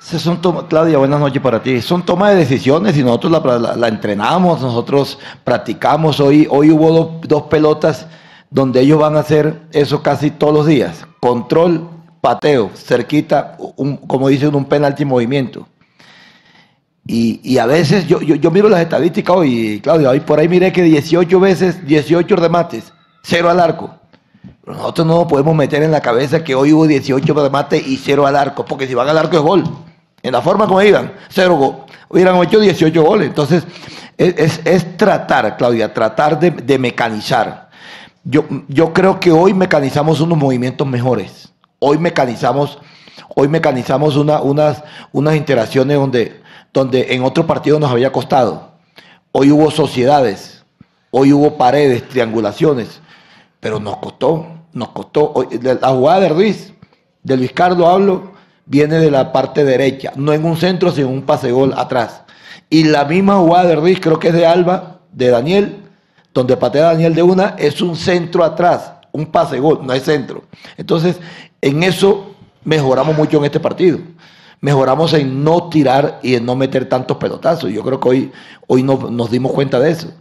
Son 0.00 0.36
Claudia, 0.68 0.96
buenas 0.96 1.18
noches 1.18 1.42
para 1.42 1.60
ti. 1.60 1.82
Son 1.82 2.04
tomas 2.04 2.30
de 2.30 2.36
decisiones 2.36 2.96
y 2.96 3.02
nosotros 3.02 3.76
la, 3.76 3.88
entrenamos, 3.88 4.60
nosotros 4.60 5.18
practicamos. 5.42 6.20
Hoy, 6.20 6.46
hoy 6.48 6.70
hubo 6.70 7.20
dos 7.26 7.42
pelotas 7.44 8.06
donde 8.48 8.80
ellos 8.80 9.00
van 9.00 9.16
a 9.16 9.20
hacer 9.20 9.62
eso 9.72 10.00
casi 10.02 10.30
todos 10.30 10.54
los 10.54 10.66
días. 10.66 11.04
Control, 11.20 11.88
pateo, 12.20 12.70
cerquita, 12.74 13.56
un, 13.76 13.96
como 13.96 14.28
dicen, 14.28 14.54
un 14.54 14.66
penalti 14.66 15.04
movimiento. 15.04 15.66
Y, 17.04 17.40
y, 17.42 17.58
a 17.58 17.66
veces 17.66 18.06
yo, 18.06 18.20
yo, 18.20 18.36
yo, 18.36 18.50
miro 18.50 18.68
las 18.68 18.80
estadísticas 18.80 19.34
hoy, 19.34 19.80
Claudia, 19.82 20.10
hoy 20.10 20.20
por 20.20 20.38
ahí 20.38 20.48
miré 20.48 20.72
que 20.72 20.82
18 20.82 21.40
veces, 21.40 21.86
18 21.86 22.36
remates, 22.36 22.92
cero 23.22 23.50
al 23.50 23.58
arco. 23.58 23.90
Nosotros 24.64 25.06
no 25.06 25.26
podemos 25.26 25.56
meter 25.56 25.82
en 25.82 25.90
la 25.90 26.02
cabeza 26.02 26.44
que 26.44 26.54
hoy 26.54 26.72
hubo 26.74 26.86
18 26.86 27.34
remates 27.34 27.86
y 27.86 27.96
cero 27.96 28.26
al 28.26 28.36
arco, 28.36 28.64
porque 28.64 28.86
si 28.86 28.94
van 28.94 29.08
al 29.08 29.16
arco 29.16 29.36
es 29.36 29.42
gol 29.42 29.87
en 30.22 30.32
la 30.32 30.42
forma 30.42 30.66
como 30.66 30.82
iban, 30.82 31.12
cero 31.28 31.56
gol. 31.56 31.76
Hubieran 32.08 32.42
hecho 32.42 32.58
18 32.58 33.02
goles. 33.02 33.28
Entonces, 33.28 33.64
es, 34.16 34.96
tratar, 34.96 35.56
Claudia, 35.56 35.92
tratar 35.92 36.38
de, 36.38 36.78
mecanizar. 36.78 37.70
Yo, 38.24 38.44
yo 38.66 38.92
creo 38.92 39.20
que 39.20 39.30
hoy 39.30 39.54
mecanizamos 39.54 40.20
unos 40.20 40.36
movimientos 40.36 40.86
mejores. 40.86 41.52
Hoy 41.78 41.98
mecanizamos, 41.98 42.78
hoy 43.34 43.48
mecanizamos 43.48 44.16
una, 44.16 44.40
unas, 44.40 44.82
unas 45.12 45.36
interacciones 45.36 45.96
donde, 45.96 46.40
donde 46.72 47.14
en 47.14 47.22
otro 47.22 47.46
partido 47.46 47.78
nos 47.78 47.90
había 47.90 48.10
costado. 48.10 48.72
Hoy 49.30 49.52
hubo 49.52 49.70
sociedades, 49.70 50.64
hoy 51.10 51.32
hubo 51.32 51.56
paredes, 51.56 52.08
triangulaciones, 52.08 53.00
pero 53.60 53.78
nos 53.78 53.98
costó, 53.98 54.46
nos 54.72 54.88
costó. 54.88 55.46
la 55.62 55.88
jugada 55.90 56.20
de 56.20 56.28
Ruiz, 56.30 56.72
de 57.22 57.36
Luis 57.36 57.52
Carlos 57.52 57.86
hablo, 57.86 58.32
viene 58.68 58.98
de 58.98 59.10
la 59.10 59.32
parte 59.32 59.64
derecha, 59.64 60.12
no 60.14 60.32
en 60.32 60.44
un 60.44 60.56
centro, 60.56 60.92
sino 60.92 61.08
un 61.08 61.22
pase 61.22 61.50
gol 61.50 61.74
atrás. 61.76 62.22
Y 62.70 62.84
la 62.84 63.04
misma 63.04 63.36
jugada 63.36 63.68
de 63.68 63.76
Ruiz, 63.76 63.98
creo 64.00 64.18
que 64.18 64.28
es 64.28 64.34
de 64.34 64.46
Alba, 64.46 65.00
de 65.12 65.28
Daniel, 65.28 65.76
donde 66.34 66.56
patea 66.56 66.84
Daniel 66.84 67.14
de 67.14 67.22
una, 67.22 67.56
es 67.58 67.80
un 67.80 67.96
centro 67.96 68.44
atrás, 68.44 68.92
un 69.10 69.26
pase 69.26 69.58
gol, 69.58 69.80
no 69.82 69.92
es 69.94 70.02
centro. 70.02 70.44
Entonces, 70.76 71.18
en 71.62 71.82
eso 71.82 72.34
mejoramos 72.64 73.16
mucho 73.16 73.38
en 73.38 73.46
este 73.46 73.58
partido. 73.58 73.98
Mejoramos 74.60 75.14
en 75.14 75.42
no 75.42 75.68
tirar 75.68 76.18
y 76.22 76.34
en 76.34 76.44
no 76.44 76.54
meter 76.56 76.88
tantos 76.88 77.16
pelotazos. 77.16 77.70
Yo 77.72 77.82
creo 77.82 78.00
que 78.00 78.08
hoy, 78.08 78.32
hoy 78.66 78.82
nos 78.82 79.30
dimos 79.30 79.52
cuenta 79.52 79.78
de 79.80 79.92
eso. 79.92 80.12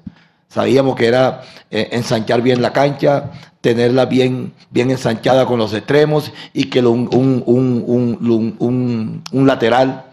Sabíamos 0.49 0.95
que 0.95 1.07
era 1.07 1.41
eh, 1.69 1.89
ensanchar 1.91 2.41
bien 2.41 2.62
la 2.62 2.71
cancha, 2.71 3.31
tenerla 3.60 4.05
bien, 4.05 4.53
bien 4.69 4.91
ensanchada 4.91 5.45
con 5.45 5.60
los 5.60 5.73
extremos 5.73 6.31
y 6.53 6.65
que 6.65 6.81
un, 6.81 7.10
un, 7.43 9.47
lateral 9.47 10.05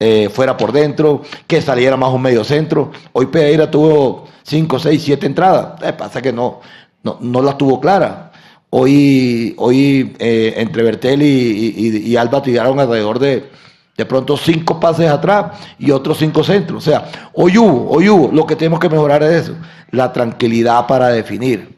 eh, 0.00 0.28
fuera 0.28 0.56
por 0.56 0.72
dentro, 0.72 1.22
que 1.46 1.62
saliera 1.62 1.96
más 1.96 2.12
un 2.12 2.22
medio 2.22 2.42
centro. 2.42 2.90
Hoy 3.12 3.26
Pereira 3.26 3.70
tuvo 3.70 4.26
5, 4.42 4.78
6, 4.78 5.02
7 5.02 5.26
entradas. 5.26 5.80
Eh, 5.82 5.92
pasa 5.92 6.20
que 6.20 6.32
no, 6.32 6.60
no, 7.04 7.18
no 7.20 7.42
las 7.42 7.56
tuvo 7.56 7.80
claras. 7.80 8.32
Hoy, 8.70 9.54
hoy 9.58 10.16
entre 10.18 10.82
Bertel 10.82 11.22
y, 11.22 12.02
y 12.04 12.16
Alba 12.16 12.42
tiraron 12.42 12.80
alrededor 12.80 13.20
de 13.20 13.48
de 13.96 14.04
pronto 14.04 14.36
cinco 14.36 14.78
pases 14.78 15.08
atrás 15.08 15.58
y 15.78 15.90
otros 15.90 16.18
cinco 16.18 16.44
centros. 16.44 16.86
O 16.86 16.90
sea, 16.90 17.08
hoy 17.32 17.56
hubo, 17.56 17.90
hoy 17.90 18.08
hubo. 18.08 18.30
Lo 18.30 18.46
que 18.46 18.56
tenemos 18.56 18.78
que 18.78 18.88
mejorar 18.88 19.22
es 19.22 19.44
eso. 19.44 19.54
La 19.90 20.12
tranquilidad 20.12 20.86
para 20.86 21.08
definir. 21.08 21.76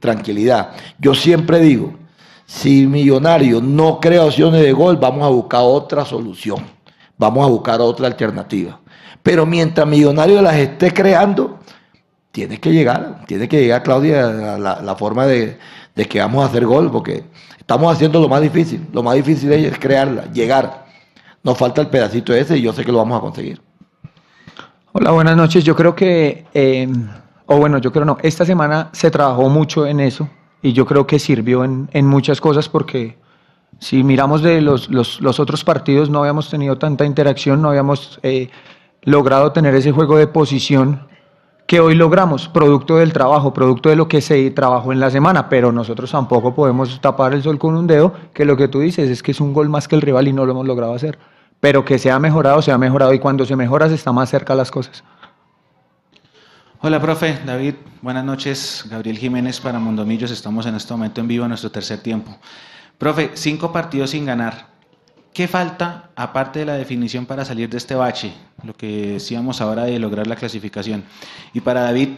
Tranquilidad. 0.00 0.70
Yo 0.98 1.14
siempre 1.14 1.60
digo, 1.60 1.94
si 2.46 2.86
Millonario 2.86 3.60
no 3.60 4.00
crea 4.00 4.24
opciones 4.24 4.62
de 4.62 4.72
gol, 4.72 4.96
vamos 4.96 5.24
a 5.24 5.28
buscar 5.28 5.60
otra 5.62 6.04
solución. 6.04 6.64
Vamos 7.16 7.46
a 7.46 7.50
buscar 7.50 7.80
otra 7.80 8.06
alternativa. 8.06 8.80
Pero 9.22 9.46
mientras 9.46 9.86
Millonario 9.86 10.40
las 10.42 10.56
esté 10.56 10.92
creando, 10.92 11.58
tiene 12.32 12.58
que 12.58 12.72
llegar, 12.72 13.24
tiene 13.26 13.48
que 13.48 13.60
llegar 13.60 13.82
Claudia 13.82 14.54
a 14.54 14.58
la, 14.58 14.96
forma 14.96 15.26
de, 15.26 15.58
de 15.94 16.04
que 16.06 16.18
vamos 16.18 16.42
a 16.42 16.48
hacer 16.48 16.64
gol, 16.64 16.90
porque 16.90 17.24
estamos 17.58 17.92
haciendo 17.94 18.20
lo 18.20 18.28
más 18.28 18.40
difícil. 18.40 18.88
Lo 18.92 19.02
más 19.02 19.14
difícil 19.14 19.52
es 19.52 19.78
crearla, 19.78 20.32
llegar. 20.32 20.79
Nos 21.42 21.56
falta 21.56 21.80
el 21.80 21.88
pedacito 21.88 22.34
ese 22.34 22.58
y 22.58 22.62
yo 22.62 22.72
sé 22.72 22.84
que 22.84 22.92
lo 22.92 22.98
vamos 22.98 23.18
a 23.18 23.20
conseguir. 23.20 23.60
Hola, 24.92 25.12
buenas 25.12 25.36
noches. 25.36 25.64
Yo 25.64 25.74
creo 25.74 25.94
que, 25.94 26.44
eh, 26.52 26.88
o 27.46 27.56
bueno, 27.56 27.78
yo 27.78 27.92
creo 27.92 28.04
no, 28.04 28.18
esta 28.22 28.44
semana 28.44 28.90
se 28.92 29.10
trabajó 29.10 29.48
mucho 29.48 29.86
en 29.86 30.00
eso 30.00 30.28
y 30.62 30.72
yo 30.72 30.84
creo 30.84 31.06
que 31.06 31.18
sirvió 31.18 31.64
en, 31.64 32.06
muchas 32.06 32.40
cosas 32.40 32.68
porque 32.68 33.18
si 33.78 34.02
miramos 34.02 34.42
de 34.42 34.60
los, 34.60 34.90
los, 34.90 35.40
otros 35.40 35.64
partidos 35.64 36.10
no 36.10 36.20
habíamos 36.20 36.50
tenido 36.50 36.76
tanta 36.76 37.06
interacción, 37.06 37.62
no 37.62 37.70
habíamos 37.70 38.20
eh, 38.22 38.50
logrado 39.02 39.52
tener 39.52 39.74
ese 39.74 39.92
juego 39.92 40.18
de 40.18 40.26
posición 40.26 41.08
que 41.70 41.78
hoy 41.78 41.94
logramos, 41.94 42.48
producto 42.48 42.96
del 42.96 43.12
trabajo, 43.12 43.54
producto 43.54 43.90
de 43.90 43.94
lo 43.94 44.08
que 44.08 44.20
se 44.20 44.50
trabajó 44.50 44.92
en 44.92 44.98
la 44.98 45.08
semana, 45.08 45.48
pero 45.48 45.70
nosotros 45.70 46.10
tampoco 46.10 46.52
podemos 46.52 47.00
tapar 47.00 47.32
el 47.32 47.44
sol 47.44 47.60
con 47.60 47.76
un 47.76 47.86
dedo, 47.86 48.12
que 48.34 48.44
lo 48.44 48.56
que 48.56 48.66
tú 48.66 48.80
dices 48.80 49.08
es 49.08 49.22
que 49.22 49.30
es 49.30 49.40
un 49.40 49.52
gol 49.52 49.68
más 49.68 49.86
que 49.86 49.94
el 49.94 50.02
rival 50.02 50.26
y 50.26 50.32
no 50.32 50.44
lo 50.44 50.50
hemos 50.50 50.66
logrado 50.66 50.94
hacer. 50.94 51.20
Pero 51.60 51.84
que 51.84 52.00
se 52.00 52.10
ha 52.10 52.18
mejorado, 52.18 52.60
se 52.60 52.72
ha 52.72 52.78
mejorado 52.78 53.14
y 53.14 53.20
cuando 53.20 53.46
se 53.46 53.54
mejora 53.54 53.88
se 53.88 53.94
está 53.94 54.10
más 54.10 54.28
cerca 54.28 54.56
las 54.56 54.68
cosas. 54.68 55.04
Hola, 56.80 57.00
profe. 57.00 57.38
David, 57.46 57.76
buenas 58.02 58.24
noches. 58.24 58.86
Gabriel 58.90 59.18
Jiménez 59.18 59.60
para 59.60 59.78
Mondomillos. 59.78 60.32
Estamos 60.32 60.66
en 60.66 60.74
este 60.74 60.92
momento 60.92 61.20
en 61.20 61.28
vivo 61.28 61.44
en 61.44 61.50
nuestro 61.50 61.70
tercer 61.70 62.00
tiempo. 62.00 62.36
Profe, 62.98 63.30
cinco 63.34 63.72
partidos 63.72 64.10
sin 64.10 64.26
ganar. 64.26 64.66
¿Qué 65.32 65.46
falta, 65.46 66.10
aparte 66.16 66.60
de 66.60 66.64
la 66.64 66.74
definición, 66.74 67.24
para 67.24 67.44
salir 67.44 67.68
de 67.68 67.76
este 67.76 67.94
bache? 67.94 68.32
Lo 68.64 68.74
que 68.74 69.12
decíamos 69.12 69.60
ahora 69.60 69.84
de 69.84 69.98
lograr 69.98 70.26
la 70.26 70.34
clasificación. 70.34 71.04
Y 71.54 71.60
para 71.60 71.82
David, 71.82 72.10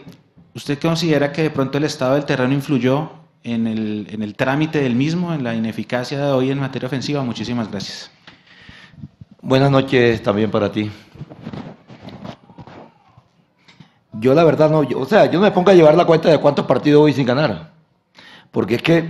¿usted 0.55 0.79
considera 0.79 1.31
que 1.31 1.43
de 1.43 1.49
pronto 1.51 1.77
el 1.77 1.83
estado 1.83 2.15
del 2.15 2.25
terreno 2.25 2.53
influyó 2.53 3.11
en 3.43 3.67
el, 3.67 4.35
trámite 4.35 4.81
del 4.81 4.95
mismo, 4.95 5.31
en 5.33 5.43
la 5.43 5.53
ineficacia 5.53 6.17
de 6.17 6.31
hoy 6.31 6.49
en 6.49 6.59
materia 6.59 6.87
ofensiva? 6.87 7.23
Muchísimas 7.23 7.69
gracias. 7.69 8.09
Buenas 9.41 9.69
noches 9.69 10.23
también 10.23 10.49
para 10.49 10.71
ti. 10.71 10.89
Yo 14.13 14.33
la 14.33 14.43
verdad 14.43 14.71
no, 14.71 14.79
o 14.79 15.05
sea, 15.05 15.25
yo 15.25 15.33
no 15.33 15.41
me 15.41 15.51
pongo 15.51 15.69
a 15.69 15.73
llevar 15.75 15.95
la 15.95 16.05
cuenta 16.05 16.29
de 16.29 16.39
cuántos 16.39 16.65
partidos 16.65 17.01
voy 17.01 17.13
sin 17.13 17.27
ganar. 17.27 17.73
Porque 18.51 18.75
es 18.75 18.81
que 18.81 19.07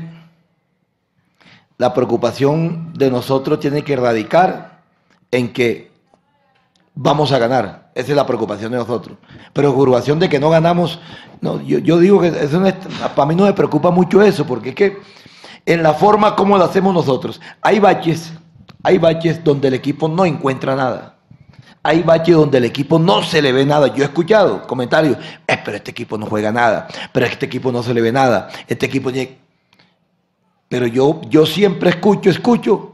la 1.77 1.93
preocupación 1.93 2.93
de 2.93 3.09
nosotros 3.09 3.59
tiene 3.59 3.83
que 3.83 3.95
radicar 3.95 4.81
en 5.31 5.51
que 5.51 5.91
vamos 6.95 7.31
a 7.31 7.39
ganar. 7.39 7.91
Esa 7.95 8.11
es 8.11 8.15
la 8.15 8.25
preocupación 8.25 8.71
de 8.71 8.77
nosotros. 8.77 9.17
Preocupación 9.53 10.19
de 10.19 10.29
que 10.29 10.39
no 10.39 10.49
ganamos. 10.49 10.99
No, 11.41 11.61
yo, 11.61 11.99
digo 11.99 12.21
que 12.21 12.27
eso 12.27 12.61
para 13.15 13.25
mí 13.27 13.35
no 13.35 13.45
me 13.45 13.53
preocupa 13.53 13.91
mucho 13.91 14.21
eso, 14.21 14.45
porque 14.45 14.69
es 14.69 14.75
que 14.75 14.97
en 15.65 15.83
la 15.83 15.93
forma 15.93 16.35
como 16.35 16.57
lo 16.57 16.63
hacemos 16.63 16.93
nosotros, 16.93 17.39
hay 17.61 17.79
baches, 17.79 18.33
hay 18.83 18.97
baches 18.97 19.43
donde 19.43 19.67
el 19.67 19.73
equipo 19.73 20.07
no 20.07 20.25
encuentra 20.25 20.75
nada. 20.75 21.17
Hay 21.85 22.01
baches 22.01 22.35
donde 22.35 22.59
el 22.59 22.65
equipo 22.65 22.97
no 22.97 23.21
se 23.23 23.41
le 23.41 23.51
ve 23.51 23.65
nada. 23.65 23.87
Yo 23.87 24.03
he 24.03 24.05
escuchado 24.05 24.65
comentarios, 24.65 25.17
eh, 25.47 25.59
pero 25.65 25.75
este 25.75 25.91
equipo 25.91 26.17
no 26.17 26.25
juega 26.27 26.51
nada, 26.51 26.87
pero 27.11 27.25
este 27.25 27.45
equipo 27.45 27.73
no 27.73 27.83
se 27.83 27.93
le 27.93 28.01
ve 28.01 28.11
nada. 28.11 28.47
Este 28.67 28.85
equipo 28.85 29.11
pero 30.73 30.87
yo, 30.87 31.21
yo 31.29 31.45
siempre 31.45 31.91
escucho, 31.91 32.31
escucho 32.31 32.93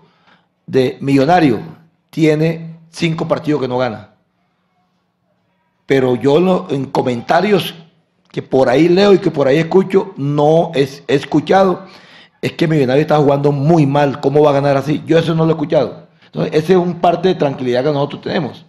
de 0.67 0.97
Millonario, 0.99 1.61
tiene 2.09 2.75
cinco 2.89 3.25
partidos 3.25 3.61
que 3.61 3.69
no 3.69 3.77
gana. 3.77 4.09
Pero 5.85 6.17
yo 6.17 6.67
en 6.71 6.87
comentarios 6.87 7.73
que 8.33 8.41
por 8.41 8.67
ahí 8.67 8.89
leo 8.89 9.13
y 9.13 9.19
que 9.19 9.31
por 9.31 9.47
ahí 9.47 9.59
escucho, 9.59 10.13
no 10.17 10.73
es, 10.75 11.05
he 11.07 11.15
escuchado, 11.15 11.85
es 12.41 12.51
que 12.51 12.67
Millonario 12.67 13.03
está 13.03 13.15
jugando 13.15 13.53
muy 13.53 13.85
mal, 13.85 14.19
¿cómo 14.19 14.43
va 14.43 14.49
a 14.49 14.55
ganar 14.55 14.75
así? 14.75 15.01
Yo 15.05 15.17
eso 15.17 15.33
no 15.33 15.45
lo 15.45 15.51
he 15.51 15.53
escuchado. 15.53 16.09
Entonces, 16.25 16.53
ese 16.53 16.73
es 16.73 16.79
un 16.79 16.95
parte 16.95 17.29
de 17.29 17.35
tranquilidad 17.35 17.85
que 17.85 17.93
nosotros 17.93 18.23
tenemos. 18.23 18.65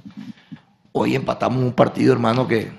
Hoy 0.92 1.16
empatamos 1.16 1.60
un 1.60 1.72
partido, 1.72 2.12
hermano, 2.12 2.46
que, 2.46 2.70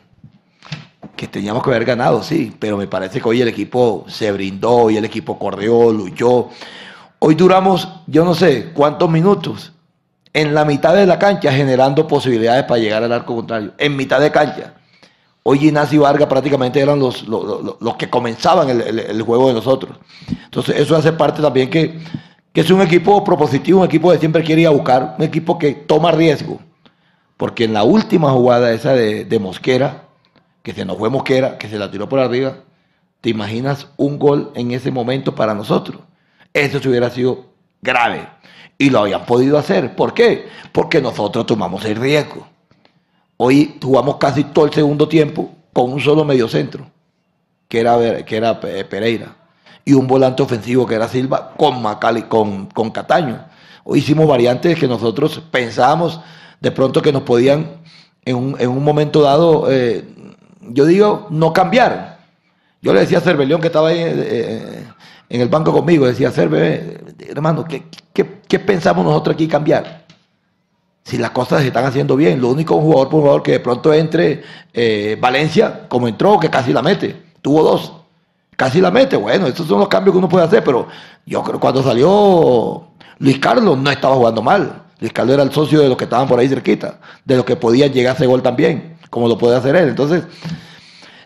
que 1.16 1.28
teníamos 1.28 1.64
que 1.64 1.70
haber 1.70 1.86
ganado, 1.86 2.24
sí, 2.24 2.54
pero 2.60 2.78
me 2.78 2.88
parece 2.88 3.20
que 3.20 3.28
hoy 3.28 3.42
el 3.42 3.48
equipo 3.48 4.06
se 4.08 4.32
brindó, 4.32 4.90
y 4.90 4.98
el 4.98 5.06
equipo 5.06 5.38
corrió, 5.38 5.92
luchó. 5.92 6.50
Hoy 7.20 7.36
duramos, 7.36 7.88
yo 8.08 8.24
no 8.24 8.34
sé 8.34 8.72
cuántos 8.74 9.10
minutos, 9.10 9.72
en 10.34 10.54
la 10.54 10.64
mitad 10.66 10.96
de 10.96 11.06
la 11.06 11.20
cancha 11.20 11.52
generando 11.52 12.08
posibilidades 12.08 12.64
para 12.64 12.80
llegar 12.80 13.04
al 13.04 13.12
arco 13.12 13.36
contrario, 13.36 13.74
en 13.78 13.96
mitad 13.96 14.20
de 14.20 14.32
cancha. 14.32 14.76
Hoy 15.44 15.66
Ignacio 15.66 15.98
y 15.98 16.04
Vargas 16.04 16.28
prácticamente 16.28 16.80
eran 16.80 17.00
los, 17.00 17.28
los, 17.28 17.96
que 17.98 18.10
comenzaban 18.10 18.70
el, 18.70 19.22
juego 19.24 19.48
de 19.48 19.56
nosotros. 19.56 19.98
Entonces 20.46 20.80
eso 20.80 20.96
hace 20.96 21.14
parte 21.14 21.42
también 21.42 21.68
que, 21.68 22.00
que 22.54 22.62
es 22.62 22.70
un 22.70 22.80
equipo 22.80 23.24
propositivo, 23.24 23.80
un 23.80 23.86
equipo 23.86 24.12
que 24.12 24.20
siempre 24.20 24.44
quiere 24.44 24.62
ir 24.62 24.68
a 24.68 24.72
buscar, 24.72 25.16
un 25.18 25.24
equipo 25.26 25.58
que 25.58 25.74
toma 25.74 26.12
riesgo. 26.12 26.60
Porque 27.38 27.64
en 27.64 27.74
la 27.74 27.84
última 27.84 28.30
jugada 28.30 28.72
esa 28.72 28.94
de 28.94 29.40
Mosquera, 29.40 30.11
que 30.63 30.74
se 30.74 30.86
nos 30.86 30.97
fue 30.97 31.10
Mosquera, 31.10 31.58
que 31.58 31.67
se 31.67 31.78
la 31.78 31.89
tiró 31.89 32.08
por 32.08 32.19
arriba, 32.19 32.58
¿te 33.21 33.30
imaginas 33.30 33.88
un 33.97 34.19
gol 34.19 34.52
en 34.56 34.71
ese 34.71 34.91
momento 34.91 35.36
para 35.36 35.54
nosotros? 35.54 36.02
Eso 36.54 36.80
se 36.80 36.89
hubiera 36.89 37.10
sido 37.10 37.45
grave. 37.82 38.28
Y 38.78 38.89
lo 38.89 39.00
habían 39.00 39.26
podido 39.26 39.58
hacer. 39.58 39.95
¿Por 39.95 40.13
qué? 40.13 40.47
Porque 40.71 41.02
nosotros 41.02 41.45
tomamos 41.45 41.86
el 41.86 41.95
riesgo. 41.95 42.47
Hoy 43.38 43.78
jugamos 43.82 44.17
casi 44.17 44.43
todo 44.43 44.65
el 44.65 44.74
segundo 44.74 45.08
tiempo 45.08 45.52
con 45.74 45.91
un 45.91 46.00
solo 46.00 46.24
mediocentro, 46.26 46.86
que 47.67 47.80
era, 47.80 48.24
que 48.24 48.36
era 48.36 48.60
Pereira, 48.60 49.36
y 49.86 49.93
un 49.93 50.06
volante 50.06 50.43
ofensivo 50.43 50.86
que 50.86 50.95
era 50.95 51.08
Silva 51.08 51.54
con 51.58 51.82
Macali, 51.82 52.24
con, 52.24 52.67
con 52.67 52.91
Cataño. 52.91 53.45
Hoy 53.84 54.00
hicimos 54.00 54.28
variantes 54.28 54.78
que 54.78 54.88
nosotros 54.88 55.41
pensábamos 55.50 56.19
de 56.60 56.71
pronto 56.71 57.02
que 57.02 57.12
nos 57.12 57.24
podían 57.24 57.82
en 58.26 58.36
un, 58.36 58.56
en 58.60 58.69
un 58.69 58.84
momento 58.84 59.21
dado 59.21 59.71
eh, 59.71 60.06
yo 60.62 60.86
digo, 60.86 61.28
no 61.30 61.54
cambiar. 61.54 62.19
Yo 62.82 62.93
le 62.93 63.02
decía 63.02 63.19
a 63.19 63.21
Cervelión 63.21 63.62
que 63.62 63.67
estaba 63.67 63.89
ahí 63.89 64.00
eh, 64.00 64.13
eh, 64.17 64.88
en 65.30 65.41
el 65.41 65.50
banco 65.50 65.71
conmigo, 65.71 66.06
decía, 66.06 66.32
Cerve, 66.32 67.00
hermano, 67.30 67.65
¿qué, 67.65 68.60
pensamos 68.60 69.06
nosotros 69.06 69.36
aquí 69.36 69.47
cambiar? 69.47 70.06
Si 71.04 71.17
las 71.17 71.32
cosas 71.32 71.62
se 71.62 71.67
están 71.67 71.86
haciendo 71.86 72.15
bien, 72.15 72.41
lo 72.41 72.50
único 72.50 72.80
jugador 72.80 73.10
por 73.10 73.21
jugador 73.21 73.43
que 73.43 73.54
de 73.54 73.60
pronto 73.60 73.93
entre 73.93 74.43
eh, 74.74 75.17
Valencia, 75.19 75.88
como 75.88 76.08
entró, 76.08 76.39
que 76.39 76.50
casi 76.50 76.74
la 76.74 76.82
mete, 76.82 77.15
tuvo 77.41 77.63
dos, 77.63 77.93
casi 78.56 78.82
la 78.82 78.91
mete, 78.91 79.15
bueno, 79.15 79.47
esos 79.47 79.67
son 79.67 79.80
los 79.80 79.88
cambios 79.88 80.13
que 80.13 80.19
uno 80.19 80.30
puede 80.30 80.45
hacer, 80.45 80.63
pero 80.63 80.88
yo 81.26 81.41
creo 81.43 81.56
que 81.56 81.62
cuando 81.62 81.84
salió 81.84 82.88
Luis 83.19 83.39
Carlos 83.39 83.78
no 83.78 83.91
estaba 83.91 84.15
jugando 84.15 84.41
mal. 84.41 84.84
Luis 85.00 85.13
Carlos 85.13 85.34
era 85.34 85.43
el 85.43 85.52
socio 85.52 85.80
de 85.80 85.88
los 85.88 85.97
que 85.97 86.04
estaban 86.04 86.28
por 86.28 86.39
ahí 86.39 86.47
cerquita, 86.47 87.00
de 87.26 87.36
los 87.36 87.45
que 87.45 87.56
podían 87.56 87.91
llegar 87.91 88.13
a 88.13 88.15
ese 88.15 88.28
gol 88.28 88.43
también 88.43 88.90
como 89.12 89.28
lo 89.28 89.38
puede 89.38 89.56
hacer 89.56 89.76
él. 89.76 89.89
Entonces, 89.89 90.24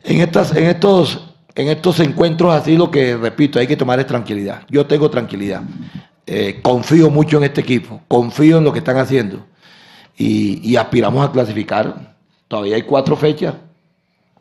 en, 0.04 0.19
estas, 0.19 0.54
en, 0.54 0.65
estos, 0.65 1.34
en 1.56 1.69
estos 1.69 2.02
encuentros 2.02 2.54
así 2.54 2.76
lo 2.76 2.91
que, 2.91 3.15
repito, 3.15 3.60
hay 3.60 3.67
que 3.67 3.78
tomar 3.78 4.02
es 4.02 4.08
tranquilidad. 4.08 4.63
Yo 4.69 4.86
tengo 4.86 5.10
tranquilidad. 5.10 5.62
Eh, 6.28 6.60
confío 6.62 7.10
mucho 7.10 7.38
en 7.38 7.45
este 7.45 7.62
equipo, 7.62 8.02
confío 8.10 8.58
en 8.58 8.63
lo 8.63 8.74
que 8.74 8.80
están 8.80 8.98
haciendo 8.98 9.45
y, 10.17 10.76
aspiramos 10.76 11.26
a 11.26 11.32
clasificar. 11.32 12.17
Todavía 12.48 12.76
hay 12.76 12.82
cuatro 12.82 13.15
fechas. 13.15 13.54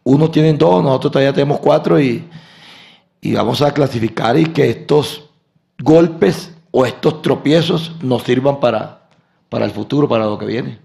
Uno 0.03 0.31
tienen 0.31 0.59
dos, 0.59 0.83
nosotros 0.83 1.13
todavía 1.13 1.33
tenemos 1.33 1.61
cuatro 1.61 2.01
y, 2.01 2.25
y 3.21 3.35
vamos 3.35 3.61
a 3.61 3.73
clasificar 3.73 4.39
y 4.39 4.47
que 4.47 4.71
estos 4.71 5.31
golpes 5.79 6.51
o 6.71 6.87
estos 6.87 7.21
tropiezos 7.21 7.93
nos 8.03 8.23
sirvan 8.23 8.59
para, 8.61 9.09
para 9.51 9.67
el 9.67 9.71
futuro, 9.71 10.09
para 10.09 10.25
lo 10.25 10.39
que 10.39 10.47
viene. 10.47 10.84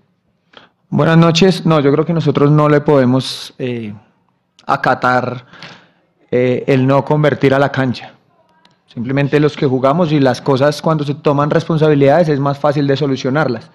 Buenas 0.92 1.20
noches. 1.20 1.68
No, 1.68 1.80
yo 1.82 1.92
creo 1.92 2.04
que 2.04 2.14
nosotros 2.14 2.50
no 2.50 2.68
le 2.68 2.82
podemos 2.82 3.54
eh, 3.60 3.94
acatar 4.66 5.46
eh, 6.32 6.64
el 6.66 6.88
no 6.88 7.06
convertir 7.06 7.54
a 7.54 7.60
la 7.60 7.72
cancha. 7.72 8.14
Simplemente 8.88 9.40
los 9.40 9.56
que 9.56 9.68
jugamos 9.68 10.12
y 10.12 10.20
las 10.20 10.42
cosas 10.42 10.82
cuando 10.82 11.04
se 11.04 11.14
toman 11.14 11.52
responsabilidades 11.52 12.30
es 12.30 12.40
más 12.40 12.58
fácil 12.58 12.88
de 12.88 12.98
solucionarlas. 12.98 13.70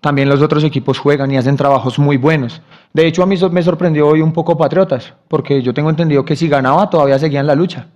También 0.00 0.26
los 0.26 0.40
otros 0.40 0.64
equipos 0.64 0.98
juegan 0.98 1.30
y 1.32 1.36
hacen 1.36 1.58
trabajos 1.58 1.98
muy 1.98 2.16
buenos. 2.16 2.62
De 2.94 3.06
hecho, 3.06 3.22
a 3.22 3.26
mí 3.26 3.36
me 3.50 3.62
sorprendió 3.62 4.08
hoy 4.08 4.22
un 4.22 4.32
poco 4.32 4.56
Patriotas, 4.56 5.12
porque 5.28 5.60
yo 5.60 5.74
tengo 5.74 5.90
entendido 5.90 6.24
que 6.24 6.34
si 6.34 6.48
ganaba 6.48 6.88
todavía 6.88 7.18
seguía 7.18 7.40
en 7.40 7.46
la 7.46 7.54
lucha. 7.54 7.88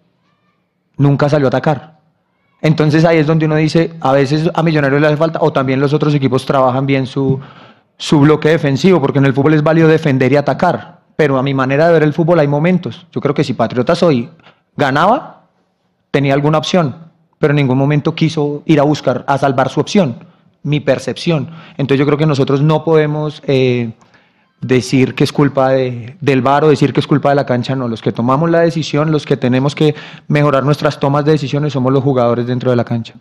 Nunca 0.99 1.31
salió 1.31 1.47
a 1.47 1.49
atacar. 1.49 2.01
Entonces 2.61 3.07
ahí 3.07 3.17
es 3.17 3.27
donde 3.27 3.47
uno 3.47 3.57
dice, 3.57 3.95
a 4.01 4.13
veces 4.13 4.51
a 4.53 4.63
Millonarios 4.63 5.01
le 5.01 5.07
hace 5.07 5.17
falta, 5.17 5.39
o 5.41 5.53
también 5.53 5.81
los 5.81 5.95
otros 5.95 6.15
equipos 6.15 6.45
trabajan 6.45 6.85
bien 6.85 7.07
su, 7.07 7.41
su 7.99 8.21
bloque 8.21 8.49
defensivo, 8.49 9.01
porque 9.01 9.19
en 9.19 9.27
el 9.27 9.35
fútbol 9.35 9.55
es 9.55 9.63
válido 9.63 9.89
defender 9.89 10.33
y 10.33 10.37
atacar. 10.37 11.01
Pero 11.17 11.37
a 11.37 11.43
mi 11.43 11.53
manera 11.53 11.89
de 11.89 11.93
ver 11.93 12.05
el 12.05 12.15
fútbol 12.15 12.39
hay 12.39 12.47
momentos. 12.47 13.07
Yo 13.13 13.21
creo 13.21 13.35
que 13.35 13.45
si 13.45 13.53
Patriotas 13.53 14.03
hoy 14.03 14.31
ganaba, 14.77 15.43
tenía 16.13 16.33
alguna 16.33 16.59
opción, 16.59 16.95
pero 17.39 17.51
en 17.51 17.57
ningún 17.57 17.77
momento 17.77 18.15
quiso 18.15 18.63
ir 18.67 18.79
a 18.79 18.85
buscar, 18.85 19.25
a 19.27 19.37
salvar 19.37 19.69
su 19.69 19.81
opción, 19.81 20.17
mi 20.63 20.79
percepción. 20.79 21.51
Entonces 21.77 21.99
yo 21.99 22.07
creo 22.07 22.19
que 22.19 22.27
nosotros 22.27 22.63
no 22.63 22.85
podemos 22.85 23.43
eh, 23.49 23.91
decir 24.61 25.17
que 25.17 25.25
es 25.25 25.33
culpa 25.33 25.71
de, 25.71 26.17
del 26.21 26.41
VAR 26.41 26.65
o 26.65 26.69
decir 26.69 26.93
que 26.93 27.01
es 27.01 27.07
culpa 27.07 27.31
de 27.31 27.35
la 27.35 27.47
cancha, 27.47 27.75
no. 27.75 27.89
Los 27.89 28.01
que 28.01 28.13
tomamos 28.13 28.49
la 28.49 28.61
decisión, 28.61 29.11
los 29.11 29.27
que 29.27 29.37
tenemos 29.37 29.75
que 29.75 29.97
mejorar 30.29 30.65
nuestras 30.65 31.01
tomas 31.01 31.25
de 31.25 31.33
decisiones 31.33 31.73
somos 31.73 31.93
los 31.93 32.05
jugadores 32.05 32.47
dentro 32.47 32.71
de 32.71 32.77
la 32.77 32.85
cancha. 32.85 33.15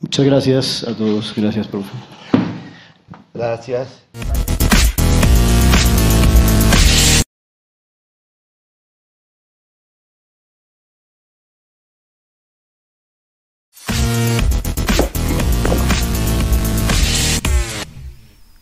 Muchas 0.00 0.26
gracias 0.26 0.84
a 0.88 0.94
todos. 0.94 1.32
Gracias, 1.36 1.68
profe. 1.68 1.90
Gracias. 3.34 4.04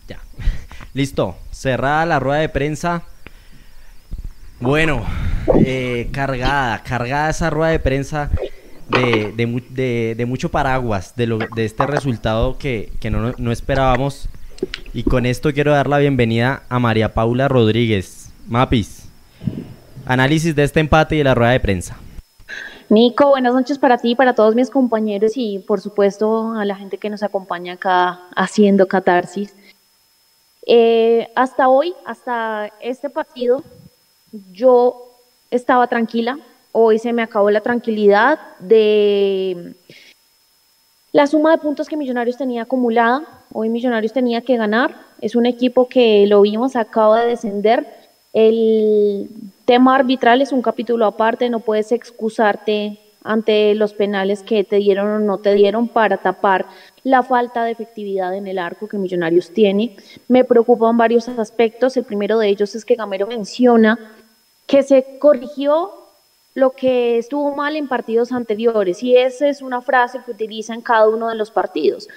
Ya. 0.07 0.19
Listo. 0.93 1.37
Cerrada 1.51 2.05
la 2.05 2.19
rueda 2.19 2.41
de 2.41 2.49
prensa. 2.49 3.03
Bueno, 4.59 5.05
eh, 5.65 6.09
cargada, 6.11 6.81
cargada 6.83 7.29
esa 7.29 7.49
rueda 7.49 7.71
de 7.71 7.79
prensa 7.79 8.31
de, 8.89 10.25
mucho 10.27 10.49
paraguas 10.49 11.15
de, 11.15 11.27
lo, 11.27 11.37
de 11.37 11.65
este 11.65 11.85
resultado 11.85 12.57
que, 12.57 12.91
no, 13.11 13.33
no, 13.37 13.51
esperábamos. 13.51 14.29
Y 14.93 15.03
con 15.03 15.25
esto 15.25 15.53
quiero 15.53 15.71
dar 15.71 15.87
la 15.87 15.97
bienvenida 15.97 16.63
a 16.69 16.79
María 16.79 17.13
Paula 17.13 17.47
Rodríguez. 17.47 18.31
Mapis, 18.47 19.07
análisis 20.05 20.55
de 20.55 20.63
este 20.63 20.79
empate 20.79 21.15
y 21.15 21.19
de 21.19 21.23
la 21.23 21.35
rueda 21.35 21.51
de 21.51 21.59
prensa. 21.59 21.97
Nico, 22.89 23.29
buenas 23.29 23.53
noches 23.53 23.79
para 23.79 23.97
ti, 23.97 24.15
para 24.15 24.35
todos 24.35 24.55
mis 24.55 24.69
compañeros 24.69 25.31
y 25.35 25.59
por 25.59 25.81
supuesto 25.81 26.53
a 26.53 26.65
la 26.65 26.75
gente 26.75 26.97
que 26.97 27.09
nos 27.09 27.23
acompaña 27.23 27.73
acá 27.73 28.19
haciendo 28.35 28.87
catarsis. 28.87 29.55
Eh, 30.65 31.29
hasta 31.35 31.69
hoy, 31.69 31.93
hasta 32.05 32.71
este 32.79 33.09
partido, 33.09 33.63
yo 34.51 35.09
estaba 35.49 35.87
tranquila. 35.87 36.37
Hoy 36.71 36.99
se 36.99 37.13
me 37.13 37.21
acabó 37.21 37.49
la 37.49 37.61
tranquilidad 37.61 38.39
de 38.59 39.75
la 41.11 41.27
suma 41.27 41.51
de 41.51 41.57
puntos 41.59 41.87
que 41.87 41.97
Millonarios 41.97 42.37
tenía 42.37 42.63
acumulada. 42.63 43.23
Hoy 43.53 43.69
Millonarios 43.69 44.13
tenía 44.13 44.41
que 44.41 44.57
ganar. 44.57 44.95
Es 45.21 45.35
un 45.35 45.45
equipo 45.45 45.87
que 45.87 46.25
lo 46.27 46.41
vimos, 46.41 46.75
acaba 46.75 47.21
de 47.21 47.29
descender. 47.29 47.85
El 48.33 49.29
tema 49.65 49.95
arbitral 49.95 50.41
es 50.41 50.51
un 50.51 50.63
capítulo 50.63 51.05
aparte, 51.05 51.49
no 51.51 51.59
puedes 51.59 51.91
excusarte 51.91 52.99
ante 53.23 53.75
los 53.75 53.93
penales 53.93 54.41
que 54.41 54.63
te 54.63 54.77
dieron 54.77 55.07
o 55.07 55.19
no 55.19 55.37
te 55.37 55.53
dieron 55.53 55.87
para 55.87 56.17
tapar 56.17 56.65
la 57.03 57.23
falta 57.23 57.63
de 57.63 57.71
efectividad 57.71 58.35
en 58.35 58.47
el 58.47 58.57
arco 58.57 58.87
que 58.87 58.97
Millonarios 58.97 59.51
tiene. 59.51 59.95
Me 60.27 60.43
preocupan 60.43 60.97
varios 60.97 61.29
aspectos. 61.29 61.95
El 61.95 62.05
primero 62.05 62.39
de 62.39 62.49
ellos 62.49 62.73
es 62.73 62.83
que 62.83 62.95
Gamero 62.95 63.27
menciona 63.27 63.99
que 64.65 64.81
se 64.81 65.19
corrigió 65.19 65.91
lo 66.55 66.71
que 66.71 67.19
estuvo 67.19 67.55
mal 67.55 67.75
en 67.75 67.87
partidos 67.87 68.31
anteriores 68.31 69.03
y 69.03 69.15
esa 69.15 69.47
es 69.47 69.61
una 69.61 69.81
frase 69.81 70.19
que 70.25 70.31
utiliza 70.31 70.73
en 70.73 70.81
cada 70.81 71.07
uno 71.07 71.29
de 71.29 71.35
los 71.35 71.51
partidos. 71.51 72.09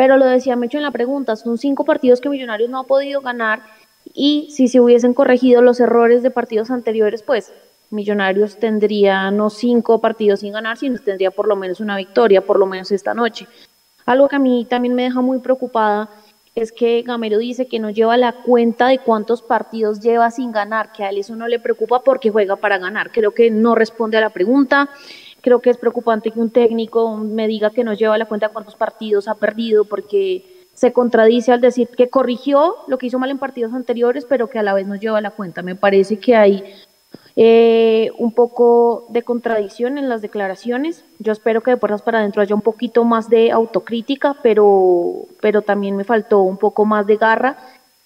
Pero 0.00 0.16
lo 0.16 0.24
decía 0.24 0.56
Mecho 0.56 0.78
en 0.78 0.84
la 0.84 0.92
pregunta, 0.92 1.36
son 1.36 1.58
cinco 1.58 1.84
partidos 1.84 2.22
que 2.22 2.30
Millonarios 2.30 2.70
no 2.70 2.78
ha 2.78 2.84
podido 2.84 3.20
ganar 3.20 3.60
y 4.14 4.48
si 4.50 4.66
se 4.66 4.80
hubiesen 4.80 5.12
corregido 5.12 5.60
los 5.60 5.78
errores 5.78 6.22
de 6.22 6.30
partidos 6.30 6.70
anteriores, 6.70 7.22
pues 7.22 7.52
Millonarios 7.90 8.56
tendría 8.56 9.30
no 9.30 9.50
cinco 9.50 10.00
partidos 10.00 10.40
sin 10.40 10.54
ganar, 10.54 10.78
sino 10.78 10.98
tendría 11.00 11.30
por 11.30 11.46
lo 11.46 11.54
menos 11.54 11.80
una 11.80 11.98
victoria, 11.98 12.40
por 12.40 12.58
lo 12.58 12.64
menos 12.64 12.90
esta 12.92 13.12
noche. 13.12 13.46
Algo 14.06 14.26
que 14.26 14.36
a 14.36 14.38
mí 14.38 14.66
también 14.70 14.94
me 14.94 15.02
deja 15.02 15.20
muy 15.20 15.38
preocupada 15.40 16.08
es 16.54 16.72
que 16.72 17.02
Gamero 17.02 17.36
dice 17.36 17.68
que 17.68 17.78
no 17.78 17.90
lleva 17.90 18.16
la 18.16 18.32
cuenta 18.32 18.88
de 18.88 19.00
cuántos 19.00 19.42
partidos 19.42 20.00
lleva 20.00 20.30
sin 20.30 20.50
ganar, 20.50 20.92
que 20.92 21.04
a 21.04 21.10
él 21.10 21.18
eso 21.18 21.36
no 21.36 21.46
le 21.46 21.60
preocupa 21.60 22.02
porque 22.02 22.30
juega 22.30 22.56
para 22.56 22.78
ganar. 22.78 23.12
Creo 23.12 23.32
que 23.32 23.50
no 23.50 23.74
responde 23.74 24.16
a 24.16 24.22
la 24.22 24.30
pregunta. 24.30 24.88
Creo 25.42 25.60
que 25.60 25.70
es 25.70 25.76
preocupante 25.76 26.30
que 26.30 26.40
un 26.40 26.50
técnico 26.50 27.16
me 27.16 27.48
diga 27.48 27.70
que 27.70 27.84
no 27.84 27.94
lleva 27.94 28.18
la 28.18 28.26
cuenta 28.26 28.50
cuántos 28.50 28.76
partidos 28.76 29.28
ha 29.28 29.34
perdido 29.34 29.84
porque 29.84 30.66
se 30.74 30.92
contradice 30.92 31.52
al 31.52 31.60
decir 31.60 31.88
que 31.88 32.08
corrigió 32.08 32.76
lo 32.86 32.98
que 32.98 33.06
hizo 33.06 33.18
mal 33.18 33.30
en 33.30 33.38
partidos 33.38 33.74
anteriores, 33.74 34.24
pero 34.24 34.48
que 34.48 34.58
a 34.58 34.62
la 34.62 34.74
vez 34.74 34.86
no 34.86 34.94
lleva 34.94 35.20
la 35.20 35.30
cuenta. 35.30 35.62
Me 35.62 35.74
parece 35.74 36.18
que 36.18 36.36
hay 36.36 36.64
eh, 37.36 38.10
un 38.18 38.32
poco 38.32 39.06
de 39.10 39.22
contradicción 39.22 39.98
en 39.98 40.08
las 40.08 40.22
declaraciones. 40.22 41.04
Yo 41.18 41.32
espero 41.32 41.62
que 41.62 41.70
de 41.70 41.76
puertas 41.76 42.02
para 42.02 42.18
adentro 42.18 42.42
haya 42.42 42.54
un 42.54 42.62
poquito 42.62 43.04
más 43.04 43.28
de 43.28 43.50
autocrítica, 43.50 44.36
pero, 44.42 45.26
pero 45.40 45.62
también 45.62 45.96
me 45.96 46.04
faltó 46.04 46.40
un 46.40 46.56
poco 46.56 46.84
más 46.84 47.06
de 47.06 47.16
garra. 47.16 47.56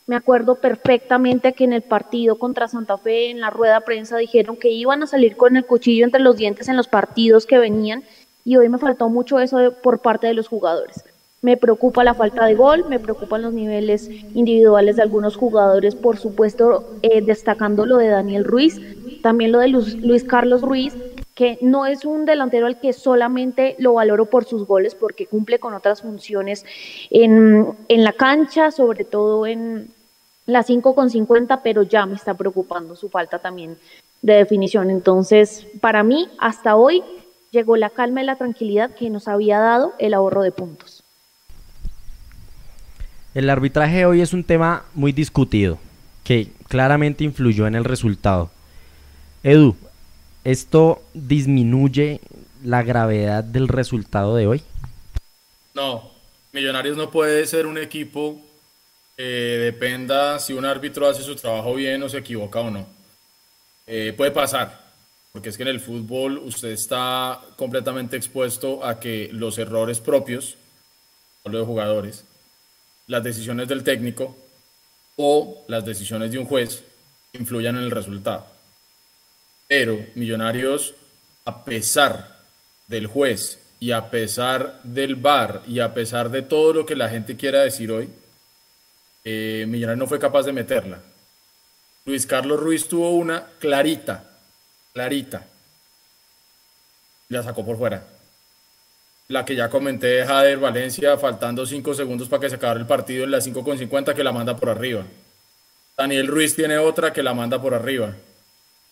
Me 0.06 0.16
acuerdo 0.16 0.56
perfectamente 0.56 1.54
que 1.54 1.64
en 1.64 1.72
el 1.72 1.80
partido 1.80 2.36
contra 2.36 2.68
Santa 2.68 2.98
Fe, 2.98 3.30
en 3.30 3.40
la 3.40 3.48
rueda 3.48 3.76
de 3.76 3.86
prensa, 3.86 4.18
dijeron 4.18 4.58
que 4.58 4.68
iban 4.68 5.02
a 5.02 5.06
salir 5.06 5.36
con 5.36 5.56
el 5.56 5.64
cuchillo 5.64 6.04
entre 6.04 6.20
los 6.20 6.36
dientes 6.36 6.68
en 6.68 6.76
los 6.76 6.88
partidos 6.88 7.46
que 7.46 7.58
venían 7.58 8.04
y 8.44 8.56
hoy 8.56 8.68
me 8.68 8.78
faltó 8.78 9.08
mucho 9.08 9.38
eso 9.38 9.72
por 9.82 10.00
parte 10.00 10.26
de 10.26 10.34
los 10.34 10.48
jugadores. 10.48 11.04
Me 11.40 11.56
preocupa 11.56 12.04
la 12.04 12.12
falta 12.12 12.44
de 12.44 12.54
gol, 12.54 12.84
me 12.88 13.00
preocupan 13.00 13.42
los 13.42 13.54
niveles 13.54 14.08
individuales 14.34 14.96
de 14.96 15.02
algunos 15.02 15.36
jugadores, 15.36 15.94
por 15.94 16.18
supuesto, 16.18 16.86
eh, 17.02 17.22
destacando 17.22 17.86
lo 17.86 17.96
de 17.96 18.08
Daniel 18.08 18.44
Ruiz, 18.44 18.80
también 19.22 19.52
lo 19.52 19.58
de 19.60 19.68
Luis 19.68 20.24
Carlos 20.24 20.60
Ruiz, 20.60 20.94
que 21.34 21.58
no 21.60 21.86
es 21.86 22.04
un 22.04 22.26
delantero 22.26 22.66
al 22.66 22.78
que 22.78 22.92
solamente 22.92 23.74
lo 23.78 23.94
valoro 23.94 24.26
por 24.26 24.44
sus 24.44 24.66
goles, 24.66 24.94
porque 24.94 25.26
cumple 25.26 25.58
con 25.58 25.74
otras 25.74 26.02
funciones 26.02 26.64
en, 27.10 27.66
en 27.88 28.04
la 28.04 28.12
cancha, 28.12 28.70
sobre 28.70 29.04
todo 29.04 29.46
en 29.46 29.93
la 30.46 30.62
5 30.62 30.94
con 30.94 31.10
50, 31.10 31.62
pero 31.62 31.82
ya 31.82 32.06
me 32.06 32.14
está 32.14 32.34
preocupando 32.34 32.96
su 32.96 33.08
falta 33.08 33.38
también 33.38 33.78
de 34.22 34.34
definición. 34.34 34.90
Entonces, 34.90 35.66
para 35.80 36.02
mí, 36.02 36.28
hasta 36.38 36.76
hoy 36.76 37.02
llegó 37.50 37.76
la 37.76 37.90
calma 37.90 38.22
y 38.22 38.26
la 38.26 38.36
tranquilidad 38.36 38.94
que 38.94 39.10
nos 39.10 39.28
había 39.28 39.58
dado 39.58 39.94
el 39.98 40.14
ahorro 40.14 40.42
de 40.42 40.52
puntos. 40.52 41.02
El 43.34 43.50
arbitraje 43.50 44.06
hoy 44.06 44.20
es 44.20 44.32
un 44.32 44.44
tema 44.44 44.84
muy 44.94 45.12
discutido, 45.12 45.78
que 46.22 46.48
claramente 46.68 47.24
influyó 47.24 47.66
en 47.66 47.74
el 47.74 47.84
resultado. 47.84 48.50
Edu, 49.42 49.76
¿esto 50.44 51.02
disminuye 51.14 52.20
la 52.62 52.82
gravedad 52.82 53.42
del 53.42 53.68
resultado 53.68 54.36
de 54.36 54.46
hoy? 54.46 54.62
No, 55.74 56.14
Millonarios 56.54 56.96
no 56.96 57.10
puede 57.10 57.44
ser 57.46 57.66
un 57.66 57.78
equipo 57.78 58.40
que 59.16 59.22
dependa 59.22 60.38
si 60.38 60.52
un 60.52 60.64
árbitro 60.64 61.08
hace 61.08 61.22
su 61.22 61.36
trabajo 61.36 61.74
bien 61.74 62.02
o 62.02 62.08
se 62.08 62.18
equivoca 62.18 62.60
o 62.60 62.70
no. 62.70 62.86
Eh, 63.86 64.14
puede 64.16 64.30
pasar, 64.30 64.80
porque 65.32 65.50
es 65.50 65.56
que 65.56 65.62
en 65.62 65.68
el 65.68 65.80
fútbol 65.80 66.38
usted 66.38 66.70
está 66.70 67.40
completamente 67.56 68.16
expuesto 68.16 68.84
a 68.84 68.98
que 68.98 69.28
los 69.32 69.58
errores 69.58 70.00
propios, 70.00 70.56
solo 71.42 71.58
de 71.58 71.64
jugadores, 71.64 72.24
las 73.06 73.22
decisiones 73.22 73.68
del 73.68 73.84
técnico 73.84 74.36
o 75.16 75.64
las 75.68 75.84
decisiones 75.84 76.32
de 76.32 76.38
un 76.38 76.46
juez 76.46 76.82
influyan 77.34 77.76
en 77.76 77.82
el 77.82 77.90
resultado. 77.90 78.46
Pero 79.68 79.98
Millonarios, 80.14 80.94
a 81.44 81.64
pesar 81.64 82.38
del 82.88 83.06
juez 83.06 83.58
y 83.80 83.92
a 83.92 84.10
pesar 84.10 84.80
del 84.82 85.16
VAR 85.16 85.62
y 85.66 85.80
a 85.80 85.94
pesar 85.94 86.30
de 86.30 86.42
todo 86.42 86.72
lo 86.72 86.86
que 86.86 86.96
la 86.96 87.08
gente 87.08 87.36
quiera 87.36 87.62
decir 87.62 87.90
hoy, 87.92 88.08
eh, 89.24 89.66
no 89.96 90.06
fue 90.06 90.18
capaz 90.18 90.42
de 90.44 90.52
meterla. 90.52 91.00
Luis 92.04 92.26
Carlos 92.26 92.60
Ruiz 92.60 92.86
tuvo 92.86 93.10
una 93.10 93.46
clarita, 93.58 94.24
clarita. 94.92 95.46
La 97.28 97.42
sacó 97.42 97.64
por 97.64 97.78
fuera 97.78 98.14
la 99.28 99.44
que 99.44 99.56
ya 99.56 99.70
comenté 99.70 100.06
de 100.08 100.26
Jader 100.26 100.58
Valencia, 100.58 101.16
faltando 101.16 101.64
5 101.64 101.94
segundos 101.94 102.28
para 102.28 102.40
que 102.40 102.50
se 102.50 102.56
acabe 102.56 102.80
el 102.80 102.86
partido 102.86 103.24
en 103.24 103.30
la 103.30 103.40
5 103.40 103.64
con 103.64 103.78
50 103.78 104.14
que 104.14 104.24
la 104.24 104.32
manda 104.32 104.56
por 104.56 104.68
arriba. 104.68 105.04
Daniel 105.96 106.26
Ruiz 106.26 106.54
tiene 106.54 106.78
otra 106.78 107.12
que 107.12 107.22
la 107.22 107.34
manda 107.34 107.60
por 107.60 107.72
arriba. 107.72 108.14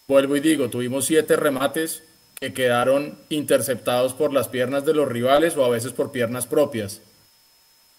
Vuelvo 0.09 0.37
y 0.37 0.41
digo, 0.41 0.69
tuvimos 0.69 1.05
siete 1.05 1.37
remates 1.37 2.03
que 2.41 2.53
quedaron 2.53 3.19
interceptados 3.29 4.15
por 4.15 4.33
las 4.33 4.49
piernas 4.49 4.85
de 4.85 4.95
los 4.95 5.09
rivales 5.09 5.57
o 5.57 5.65
a 5.65 5.69
veces 5.69 5.93
por 5.93 6.13
piernas 6.13 6.47
propias. 6.47 7.01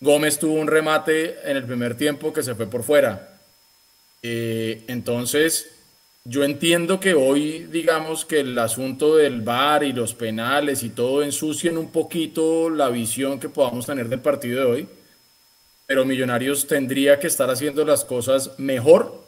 Gómez 0.03 0.37
tuvo 0.37 0.55
un 0.55 0.67
remate 0.67 1.49
en 1.49 1.55
el 1.55 1.63
primer 1.63 1.95
tiempo 1.95 2.33
que 2.33 2.43
se 2.43 2.55
fue 2.55 2.67
por 2.67 2.83
fuera. 2.83 3.39
Eh, 4.21 4.83
entonces, 4.87 5.69
yo 6.25 6.43
entiendo 6.43 6.99
que 6.99 7.13
hoy, 7.13 7.67
digamos 7.71 8.25
que 8.25 8.41
el 8.41 8.59
asunto 8.59 9.15
del 9.15 9.41
VAR 9.41 9.83
y 9.83 9.93
los 9.93 10.13
penales 10.13 10.83
y 10.83 10.89
todo 10.89 11.23
ensucian 11.23 11.77
un 11.77 11.89
poquito 11.89 12.69
la 12.69 12.89
visión 12.89 13.39
que 13.39 13.47
podamos 13.47 13.85
tener 13.85 14.09
del 14.09 14.19
partido 14.19 14.59
de 14.59 14.65
hoy, 14.65 14.87
pero 15.87 16.03
Millonarios 16.03 16.67
tendría 16.67 17.17
que 17.17 17.27
estar 17.27 17.49
haciendo 17.49 17.85
las 17.85 18.03
cosas 18.03 18.59
mejor 18.59 19.23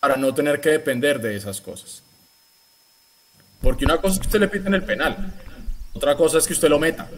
para 0.00 0.16
no 0.16 0.34
tener 0.34 0.60
que 0.60 0.70
depender 0.70 1.20
de 1.20 1.36
esas 1.36 1.60
cosas. 1.60 2.02
Porque 3.60 3.84
una 3.84 4.00
cosa 4.00 4.14
es 4.14 4.20
que 4.20 4.26
usted 4.26 4.40
le 4.40 4.48
piten 4.48 4.74
el 4.74 4.82
penal, 4.82 5.32
otra 5.94 6.16
cosa 6.16 6.38
es 6.38 6.46
que 6.48 6.52
usted 6.52 6.68
lo 6.68 6.80
meta. 6.80 7.08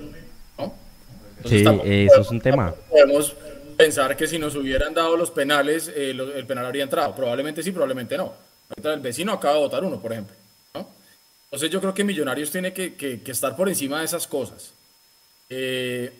Sí, 1.44 1.64
eso 1.84 2.20
es 2.20 2.30
un 2.30 2.40
tema. 2.40 2.74
Podemos 2.90 3.34
pensar 3.76 4.16
que 4.16 4.26
si 4.26 4.38
nos 4.38 4.54
hubieran 4.54 4.94
dado 4.94 5.16
los 5.16 5.30
penales, 5.30 5.92
eh, 5.94 6.10
el 6.10 6.46
penal 6.46 6.66
habría 6.66 6.84
entrado. 6.84 7.14
Probablemente 7.14 7.62
sí, 7.62 7.72
probablemente 7.72 8.16
no 8.16 8.48
el 8.76 9.00
vecino 9.00 9.32
acaba 9.32 9.54
de 9.54 9.60
votar 9.60 9.84
uno, 9.84 10.00
por 10.00 10.12
ejemplo. 10.12 10.34
Entonces 11.44 11.70
yo 11.70 11.80
creo 11.80 11.94
que 11.94 12.04
Millonarios 12.04 12.50
tiene 12.50 12.74
que, 12.74 13.22
estar 13.26 13.56
por 13.56 13.68
encima 13.68 14.00
de 14.00 14.04
esas 14.04 14.26
cosas. 14.26 14.72
Eh, 15.48 16.12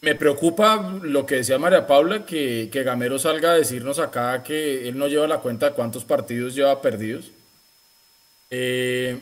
me 0.00 0.14
preocupa 0.14 0.98
lo 1.02 1.26
que 1.26 1.36
decía 1.36 1.58
María 1.58 1.86
Paula, 1.86 2.24
que, 2.24 2.70
Gamero 2.72 3.18
salga 3.18 3.50
a 3.50 3.54
decirnos 3.54 3.98
acá 3.98 4.42
que 4.42 4.88
él 4.88 4.96
no 4.96 5.08
lleva 5.08 5.26
la 5.26 5.40
cuenta 5.40 5.68
de 5.68 5.74
cuántos 5.74 6.04
partidos 6.04 6.54
lleva 6.54 6.80
perdidos. 6.80 7.32
Eh, 8.50 9.18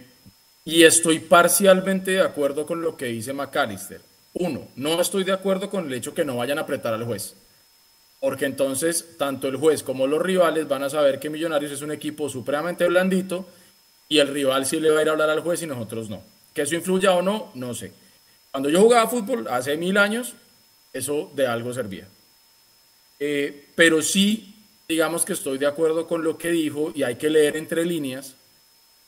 y 0.65 0.85
estoy 0.85 1.19
parcialmente 1.19 2.13
de 2.13 2.21
acuerdo 2.21 2.65
con 2.65 2.81
lo 2.81 2.97
que 2.97 3.07
dice 3.07 3.33
McAllister. 3.33 4.01
Uno, 4.39 4.69
no 4.77 5.01
estoy 5.01 5.25
de 5.25 5.33
acuerdo 5.33 5.71
con 5.71 5.87
el 5.87 5.95
hecho 5.95 6.13
que 6.13 6.25
no 6.25 6.37
vayan 6.37 6.59
a 6.59 6.63
apretar 6.63 6.93
al 6.93 7.05
juez. 7.05 7.35
porque 8.21 8.45
entonces 8.45 9.17
tanto 9.19 9.47
el 9.47 9.57
juez 9.57 9.83
como 9.83 10.07
los 10.07 10.21
rivales 10.21 10.67
van 10.69 10.83
a 10.83 10.91
saber 10.91 11.21
que 11.21 11.31
Millonarios 11.31 11.71
es 11.71 11.83
un 11.83 11.93
equipo 11.93 12.29
supremamente 12.29 12.87
blandito 12.87 13.47
y 14.09 14.19
el 14.19 14.29
rival 14.29 14.67
sí 14.67 14.81
le 14.81 14.91
va 14.91 14.99
a 14.99 15.03
ir 15.03 15.09
a 15.09 15.13
hablar 15.13 15.31
al 15.31 15.41
juez 15.41 15.63
y 15.63 15.67
nosotros 15.67 16.09
no. 16.11 16.23
Que 16.53 16.63
eso 16.63 16.75
influya 16.75 17.13
o 17.13 17.23
no, 17.23 17.51
no 17.55 17.75
sé. 17.75 17.93
Cuando 18.51 18.69
yo 18.69 18.81
jugaba 18.81 19.09
fútbol 19.09 19.47
hace 19.49 19.77
mil 19.77 19.97
años, 19.97 20.35
eso 20.93 21.31
de 21.35 21.47
algo 21.47 21.73
servía. 21.73 22.09
Eh, 23.21 23.69
pero 23.75 24.03
sí, 24.03 24.55
digamos 24.89 25.25
que 25.25 25.33
estoy 25.35 25.59
de 25.59 25.67
acuerdo 25.67 26.07
con 26.07 26.25
lo 26.25 26.37
que 26.37 26.51
dijo 26.51 26.93
y 26.95 27.03
hay 27.05 27.17
que 27.17 27.31
leer 27.31 27.57
entre 27.57 27.85
líneas. 27.85 28.35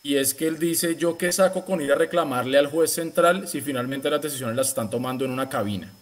Y 0.03 0.17
es 0.17 0.35
que 0.35 0.47
él 0.47 0.59
dice, 0.59 0.97
yo 0.97 1.19
qué 1.19 1.33
saco 1.33 1.65
con 1.65 1.81
ir 1.81 1.93
a 1.93 1.97
reclamarle 1.97 2.59
al 2.59 2.69
juez 2.69 2.93
central 2.93 3.49
si 3.49 3.61
finalmente 3.61 4.11
las 4.11 4.23
decisiones 4.23 4.57
las 4.57 4.69
están 4.69 4.91
tomando 4.91 5.25
en 5.25 5.33
una 5.33 5.49
cabina. 5.49 5.93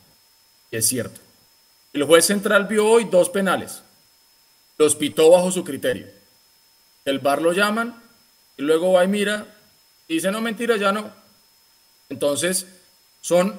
Y 0.71 0.77
es 0.77 0.87
cierto. 0.87 1.21
El 1.93 2.05
juez 2.05 2.27
central 2.27 2.67
vio 2.67 2.87
hoy 2.87 3.05
dos 3.05 3.31
penales. 3.31 3.83
Los 4.79 4.95
pitó 4.95 5.31
bajo 5.31 5.51
su 5.51 5.65
criterio. 5.65 6.07
El 7.05 7.21
bar 7.21 7.41
lo 7.41 7.53
llaman 7.53 8.01
y 8.57 8.63
luego 8.63 8.93
va 8.93 9.05
y 9.05 9.09
mira 9.09 9.47
y 10.09 10.15
dice, 10.15 10.31
no, 10.31 10.41
mentira, 10.41 10.77
ya 10.77 10.93
no. 10.93 11.11
Entonces, 12.09 12.67
son 13.21 13.59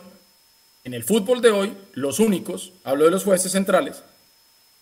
en 0.83 0.93
el 0.93 1.03
fútbol 1.03 1.41
de 1.41 1.51
hoy 1.51 1.77
los 1.93 2.19
únicos, 2.19 2.71
hablo 2.83 3.05
de 3.05 3.11
los 3.11 3.23
jueces 3.23 3.51
centrales, 3.51 4.03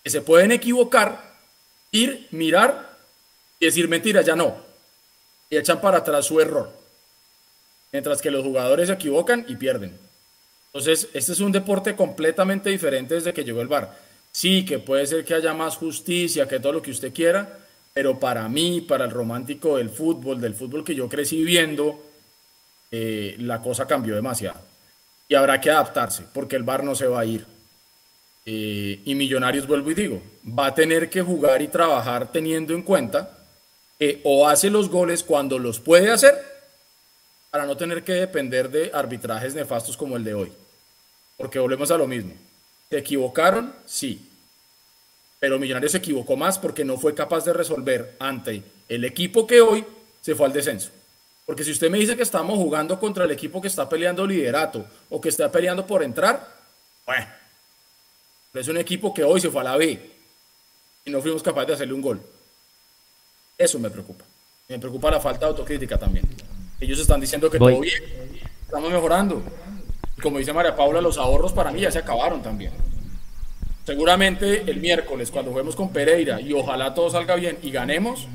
que 0.04 0.10
se 0.10 0.22
pueden 0.22 0.52
equivocar, 0.52 1.34
ir, 1.92 2.28
mirar 2.32 2.96
y 3.60 3.66
decir, 3.66 3.88
mentira, 3.88 4.22
ya 4.22 4.36
no. 4.36 4.65
Y 5.50 5.58
echan 5.58 5.82
para 5.82 6.00
atrás 6.00 6.26
su 6.26 6.40
error. 6.40 6.72
Mientras 7.92 8.22
que 8.22 8.32
los 8.32 8.44
jugadores 8.44 8.88
se 8.88 8.94
equivocan 8.94 9.46
y 9.48 9.56
pierden. 9.56 9.98
Entonces, 10.68 11.08
este 11.14 11.32
es 11.32 11.40
un 11.40 11.54
deporte 11.54 11.96
completamente 11.96 12.70
diferente 12.70 13.16
desde 13.16 13.34
que 13.34 13.46
llegó 13.46 13.62
el 13.62 13.70
VAR. 13.70 13.98
Sí, 14.32 14.66
que 14.66 14.80
puede 14.80 15.08
ser 15.08 15.24
que 15.24 15.34
haya 15.34 15.54
más 15.54 15.78
justicia, 15.78 16.48
que 16.48 16.60
todo 16.60 16.74
lo 16.74 16.82
que 16.82 16.92
usted 16.92 17.14
quiera, 17.14 17.60
pero 17.94 18.20
para 18.20 18.50
mí, 18.50 18.82
para 18.82 19.06
el 19.06 19.12
romántico 19.12 19.78
del 19.78 19.90
fútbol, 19.90 20.42
del 20.42 20.54
fútbol 20.54 20.84
que 20.84 20.94
yo 20.94 21.08
crecí 21.08 21.42
viendo, 21.46 22.04
eh, 22.92 23.38
la 23.40 23.62
cosa 23.62 23.88
cambió 23.88 24.16
demasiado. 24.16 24.60
Y 25.30 25.36
habrá 25.36 25.62
que 25.62 25.72
adaptarse, 25.72 26.26
porque 26.34 26.58
el 26.58 26.64
VAR 26.64 26.84
no 26.84 26.94
se 26.94 27.08
va 27.08 27.22
a 27.22 27.26
ir. 27.26 27.46
Eh, 28.46 29.00
y 29.06 29.16
Millonarios, 29.16 29.66
vuelvo 29.66 29.92
y 29.92 29.96
digo, 29.96 30.22
va 30.46 30.68
a 30.68 30.76
tener 30.76 31.10
que 31.10 31.22
jugar 31.22 31.62
y 31.62 31.70
trabajar 31.70 32.30
teniendo 32.32 32.74
en 32.74 32.82
cuenta 32.82 33.35
que 34.00 34.22
o 34.24 34.48
hace 34.48 34.70
los 34.70 34.90
goles 34.90 35.24
cuando 35.24 35.60
los 35.60 35.80
puede 35.80 36.12
hacer, 36.12 36.36
para 37.52 37.66
no 37.66 37.78
tener 37.78 38.04
que 38.04 38.14
depender 38.14 38.70
de 38.70 38.92
arbitrajes 38.94 39.56
nefastos 39.56 39.96
como 39.96 40.18
el 40.18 40.24
de 40.24 40.34
hoy. 40.34 40.52
Porque 41.38 41.60
volvemos 41.60 41.90
a 41.92 41.98
lo 41.98 42.08
mismo. 42.08 42.34
¿Se 42.90 42.98
equivocaron? 42.98 43.74
Sí. 43.86 44.30
Pero 45.40 45.60
Millonarios 45.60 45.94
se 45.94 46.00
equivocó 46.00 46.36
más 46.36 46.60
porque 46.60 46.84
no 46.84 46.98
fue 46.98 47.14
capaz 47.14 47.46
de 47.46 47.54
resolver 47.54 48.16
ante 48.20 48.64
el 48.90 49.06
equipo 49.06 49.48
que 49.48 49.62
hoy 49.62 49.86
se 50.22 50.36
fue 50.36 50.48
al 50.48 50.54
descenso. 50.54 50.90
Porque 51.46 51.64
si 51.64 51.72
usted 51.72 51.90
me 51.90 52.00
dice 52.00 52.16
que 52.16 52.24
estamos 52.24 52.58
jugando 52.58 53.00
contra 53.00 53.26
el 53.26 53.32
equipo 53.32 53.62
que 53.62 53.68
está 53.68 53.88
peleando 53.88 54.26
liderato 54.26 54.86
o 55.10 55.22
que 55.22 55.30
está 55.30 55.52
peleando 55.52 55.86
por 55.86 56.04
entrar, 56.04 56.46
bueno, 57.06 57.28
es 58.54 58.68
un 58.68 58.78
equipo 58.78 59.14
que 59.14 59.24
hoy 59.24 59.40
se 59.40 59.52
fue 59.52 59.62
a 59.62 59.66
la 59.66 59.78
B 59.78 60.12
y 61.06 61.12
no 61.12 61.22
fuimos 61.22 61.44
capaces 61.44 61.68
de 61.68 61.74
hacerle 61.76 61.94
un 61.94 62.02
gol. 62.02 62.22
Eso 63.58 63.80
me 63.80 63.90
preocupa. 63.90 64.26
Me 64.68 64.80
preocupa 64.80 65.12
la 65.12 65.20
falta 65.20 65.46
de 65.46 65.52
autocrítica 65.52 65.98
también. 65.98 66.26
Ellos 66.80 67.00
están 67.00 67.22
diciendo 67.22 67.50
que 67.50 67.58
todo 67.58 67.80
bien, 67.80 68.04
estamos 68.66 68.92
mejorando 68.92 69.42
como 70.22 70.40
dice 70.40 70.54
María 70.54 70.76
Paula, 70.76 71.02
los 71.02 71.18
ahorros 71.18 71.54
para 71.54 71.72
mí 71.72 71.82
ya 71.82 71.92
se 71.92 72.00
acabaron 72.00 72.42
también. 72.42 72.72
Seguramente 73.86 74.64
el 74.70 74.80
miércoles, 74.80 75.30
cuando 75.30 75.52
juguemos 75.52 75.76
con 75.76 75.90
Pereira 75.90 76.42
y 76.42 76.54
ojalá 76.54 76.94
todo 76.94 77.10
salga 77.10 77.36
bien 77.36 77.60
y 77.62 77.70
ganemos, 77.70 78.28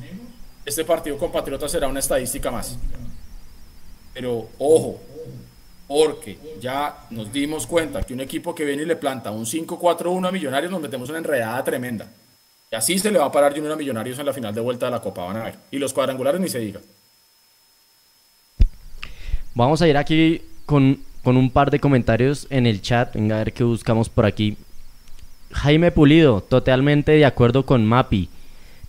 este 0.64 0.84
partido 0.84 1.18
con 1.18 1.32
Patriotas 1.32 1.72
será 1.72 1.88
una 1.88 2.00
estadística 2.00 2.50
más. 2.50 2.78
Pero 4.14 4.48
ojo, 4.58 5.00
porque 5.88 6.38
ya 6.60 7.06
nos 7.10 7.32
dimos 7.32 7.66
cuenta 7.66 8.02
que 8.02 8.14
un 8.14 8.20
equipo 8.20 8.54
que 8.54 8.64
viene 8.64 8.82
y 8.82 8.86
le 8.86 8.96
planta 8.96 9.30
un 9.30 9.44
5-4-1 9.44 10.28
a 10.28 10.30
Millonarios 10.30 10.70
nos 10.70 10.80
metemos 10.80 11.08
una 11.08 11.18
enredada 11.18 11.64
tremenda. 11.64 12.08
Y 12.70 12.76
así 12.76 12.98
se 12.98 13.10
le 13.10 13.18
va 13.18 13.26
a 13.26 13.32
parar 13.32 13.52
Junior 13.52 13.72
a 13.72 13.76
Millonarios 13.76 14.18
en 14.18 14.26
la 14.26 14.32
final 14.32 14.54
de 14.54 14.60
vuelta 14.60 14.86
de 14.86 14.92
la 14.92 15.00
Copa, 15.00 15.24
van 15.24 15.36
a 15.36 15.44
ver. 15.44 15.54
Y 15.70 15.78
los 15.78 15.92
cuadrangulares 15.92 16.40
ni 16.40 16.48
se 16.48 16.60
digan. 16.60 16.82
Vamos 19.54 19.82
a 19.82 19.88
ir 19.88 19.96
aquí 19.96 20.42
con 20.66 21.00
con 21.22 21.36
un 21.36 21.50
par 21.50 21.70
de 21.70 21.80
comentarios 21.80 22.46
en 22.50 22.66
el 22.66 22.80
chat. 22.82 23.14
Venga 23.14 23.36
a 23.36 23.38
ver 23.38 23.52
qué 23.52 23.64
buscamos 23.64 24.08
por 24.08 24.26
aquí. 24.26 24.56
Jaime 25.52 25.90
Pulido, 25.90 26.40
totalmente 26.40 27.12
de 27.12 27.24
acuerdo 27.24 27.66
con 27.66 27.84
Mapi. 27.84 28.28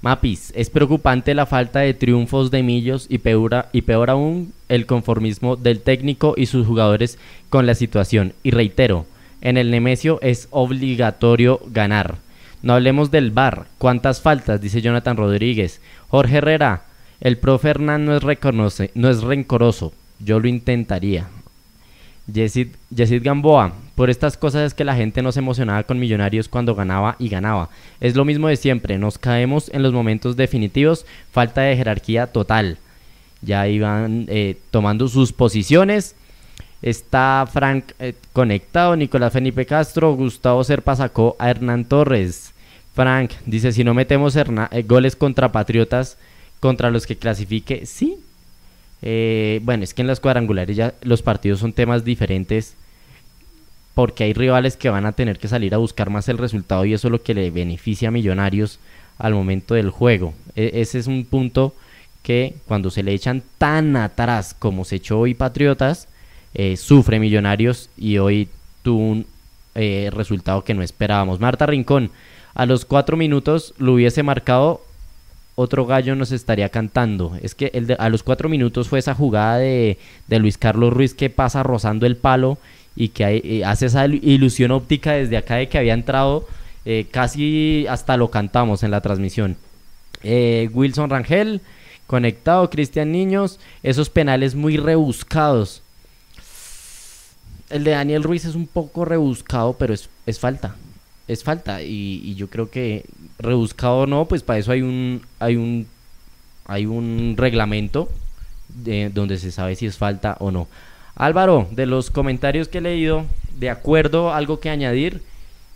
Mapis, 0.02 0.52
es 0.56 0.72
preocupante 0.72 1.36
la 1.36 1.46
falta 1.46 1.80
de 1.82 1.94
triunfos 1.94 2.50
de 2.50 2.64
Millos 2.64 3.06
y 3.08 3.20
peor, 3.20 3.68
y 3.72 3.84
peor 3.84 4.10
aún 4.10 4.52
el 4.68 4.88
conformismo 4.88 5.58
del 5.58 5.82
técnico 5.82 6.34
y 6.36 6.48
sus 6.48 6.66
jugadores 6.66 7.20
con 7.50 7.68
la 7.68 7.76
situación. 7.76 8.34
Y 8.42 8.50
reitero, 8.50 9.06
en 9.42 9.58
el 9.58 9.70
Nemesio 9.70 10.20
es 10.22 10.48
obligatorio 10.50 11.60
ganar. 11.68 12.18
No 12.62 12.74
hablemos 12.74 13.12
del 13.12 13.32
bar. 13.32 13.68
¿Cuántas 13.78 14.22
faltas? 14.22 14.62
Dice 14.62 14.82
Jonathan 14.82 15.18
Rodríguez. 15.18 15.82
Jorge 16.10 16.38
Herrera, 16.38 16.84
el 17.20 17.38
profe 17.38 17.70
Hernán 17.70 18.06
no 18.06 18.16
es, 18.16 18.24
reconoce, 18.24 18.92
no 18.96 19.10
es 19.10 19.22
rencoroso. 19.22 19.94
Yo 20.20 20.40
lo 20.40 20.48
intentaría. 20.48 21.28
Yesid, 22.32 22.70
Gamboa, 23.24 23.74
por 23.96 24.10
estas 24.10 24.38
cosas 24.38 24.68
es 24.68 24.74
que 24.74 24.84
la 24.84 24.96
gente 24.96 25.22
no 25.22 25.32
se 25.32 25.40
emocionaba 25.40 25.84
con 25.84 26.00
Millonarios 26.00 26.48
cuando 26.48 26.76
ganaba 26.76 27.16
y 27.20 27.30
ganaba. 27.30 27.70
Es 28.00 28.16
lo 28.16 28.26
mismo 28.26 28.48
de 28.48 28.56
siempre, 28.56 28.98
nos 28.98 29.18
caemos 29.18 29.70
en 29.74 29.84
los 29.84 29.94
momentos 29.94 30.36
definitivos, 30.36 31.06
falta 31.32 31.62
de 31.62 31.76
jerarquía 31.76 32.28
total. 32.28 32.78
Ya 33.42 33.68
iban 33.68 34.26
eh, 34.30 34.58
tomando 34.70 35.08
sus 35.08 35.34
posiciones. 35.34 36.16
Está 36.82 37.48
Frank 37.52 37.92
eh, 38.00 38.14
conectado, 38.34 38.96
Nicolás 38.96 39.34
Felipe 39.34 39.66
Castro, 39.66 40.14
Gustavo 40.14 40.64
Serpa 40.64 40.96
sacó 40.96 41.36
a 41.40 41.50
Hernán 41.50 41.86
Torres. 41.86 42.51
Frank 42.94 43.32
dice, 43.46 43.72
si 43.72 43.84
no 43.84 43.94
metemos 43.94 44.36
eh, 44.36 44.46
goles 44.88 45.16
contra 45.16 45.52
Patriotas, 45.52 46.18
contra 46.60 46.92
los 46.92 47.06
que 47.06 47.16
clasifique, 47.16 47.86
sí, 47.86 48.18
eh, 49.02 49.60
bueno, 49.64 49.84
es 49.84 49.94
que 49.94 50.02
en 50.02 50.08
las 50.08 50.20
cuadrangulares 50.20 50.76
ya 50.76 50.94
los 51.02 51.22
partidos 51.22 51.60
son 51.60 51.74
temas 51.74 52.04
diferentes 52.04 52.76
porque 53.94 54.24
hay 54.24 54.34
rivales 54.34 54.78
que 54.78 54.90
van 54.90 55.06
a 55.06 55.12
tener 55.12 55.38
que 55.38 55.48
salir 55.48 55.74
a 55.74 55.78
buscar 55.78 56.10
más 56.10 56.30
el 56.30 56.38
resultado 56.38 56.86
y 56.86 56.94
eso 56.94 57.08
es 57.08 57.12
lo 57.12 57.24
que 57.24 57.34
le 57.34 57.52
beneficia 57.52 58.08
a 58.08 58.12
Millonarios 58.12 58.80
al 59.18 59.34
momento 59.34 59.74
del 59.74 59.90
juego. 59.90 60.34
E, 60.56 60.72
ese 60.76 61.00
es 61.00 61.08
un 61.08 61.26
punto 61.26 61.76
que 62.24 62.56
cuando 62.68 62.92
se 62.92 63.04
le 63.04 63.14
echan 63.14 63.44
tan 63.58 63.96
atrás 63.96 64.56
como 64.58 64.86
se 64.86 64.98
echó 64.98 65.20
hoy 65.20 65.34
Patriotas, 65.34 66.08
eh, 66.54 66.78
sufre 66.78 67.20
Millonarios 67.20 67.90
y 67.98 68.18
hoy 68.18 68.50
tuvo 68.84 69.00
un 69.00 69.26
eh, 69.76 70.10
resultado 70.12 70.64
que 70.64 70.74
no 70.74 70.84
esperábamos. 70.84 71.40
Marta 71.40 71.66
Rincón, 71.66 72.12
a 72.54 72.66
los 72.66 72.86
cuatro 72.86 73.18
minutos 73.18 73.74
lo 73.78 73.94
hubiese 73.94 74.24
marcado 74.24 74.82
otro 75.56 75.86
gallo 75.86 76.16
nos 76.16 76.32
estaría 76.32 76.70
cantando. 76.70 77.38
Es 77.42 77.56
que 77.56 77.72
el 77.74 77.96
a 78.00 78.10
los 78.10 78.24
cuatro 78.24 78.50
minutos 78.50 78.90
fue 78.90 79.00
esa 79.00 79.14
jugada 79.14 79.58
de, 79.58 79.98
Luis 80.30 80.58
Carlos 80.58 80.94
Ruiz 80.94 81.14
que 81.14 81.30
pasa 81.30 81.64
rozando 81.64 82.06
el 82.06 82.16
palo 82.16 82.58
y 82.96 83.10
que 83.10 83.42
eh, 83.44 83.66
hace 83.66 83.88
esa 83.88 84.06
ilusión 84.06 84.72
óptica 84.72 85.14
desde 85.14 85.38
acá 85.38 85.56
de 85.56 85.70
que 85.70 85.78
había 85.78 85.94
entrado. 85.94 86.48
Eh, 86.84 87.06
casi 87.12 87.86
hasta 87.88 88.18
lo 88.18 88.32
cantamos 88.32 88.84
en 88.84 88.92
la 88.92 89.02
transmisión. 89.02 89.56
Eh, 90.24 90.70
Wilson 90.74 91.10
Rangel, 91.10 91.62
conectado, 92.08 92.70
Cristian 92.70 93.12
Niños, 93.12 93.60
esos 93.84 94.10
penales 94.10 94.56
muy 94.56 94.78
rebuscados. 94.78 95.84
El 97.70 97.84
de 97.84 97.92
Daniel 97.92 98.24
Ruiz 98.24 98.46
es 98.46 98.56
un 98.56 98.68
poco 98.68 99.06
rebuscado, 99.06 99.74
pero 99.74 99.94
es 99.94 100.40
falta. 100.40 100.76
Es 101.28 101.44
falta. 101.44 101.82
Y, 101.82 102.36
yo 102.36 102.50
creo 102.50 102.70
que 102.70 103.06
rebuscado 103.40 104.00
o 104.00 104.08
no, 104.08 104.26
pues 104.26 104.44
para 104.44 104.60
eso 104.60 104.72
hay 104.72 104.82
un, 104.82 105.22
hay 105.40 105.56
un, 105.56 105.88
hay 106.66 106.86
un 106.86 107.36
reglamento 107.38 108.10
de, 108.70 109.10
donde 109.10 109.38
se 109.38 109.52
sabe 109.52 109.76
si 109.76 109.86
es 109.86 109.98
falta 109.98 110.38
o 110.40 110.52
no. 110.52 110.68
Álvaro, 111.16 111.68
de 111.72 111.86
los 111.86 112.10
comentarios 112.10 112.68
que 112.68 112.80
he 112.80 112.82
leído, 112.82 113.26
de 113.58 113.70
acuerdo, 113.70 114.34
algo 114.34 114.60
que 114.60 114.70
añadir, 114.70 115.22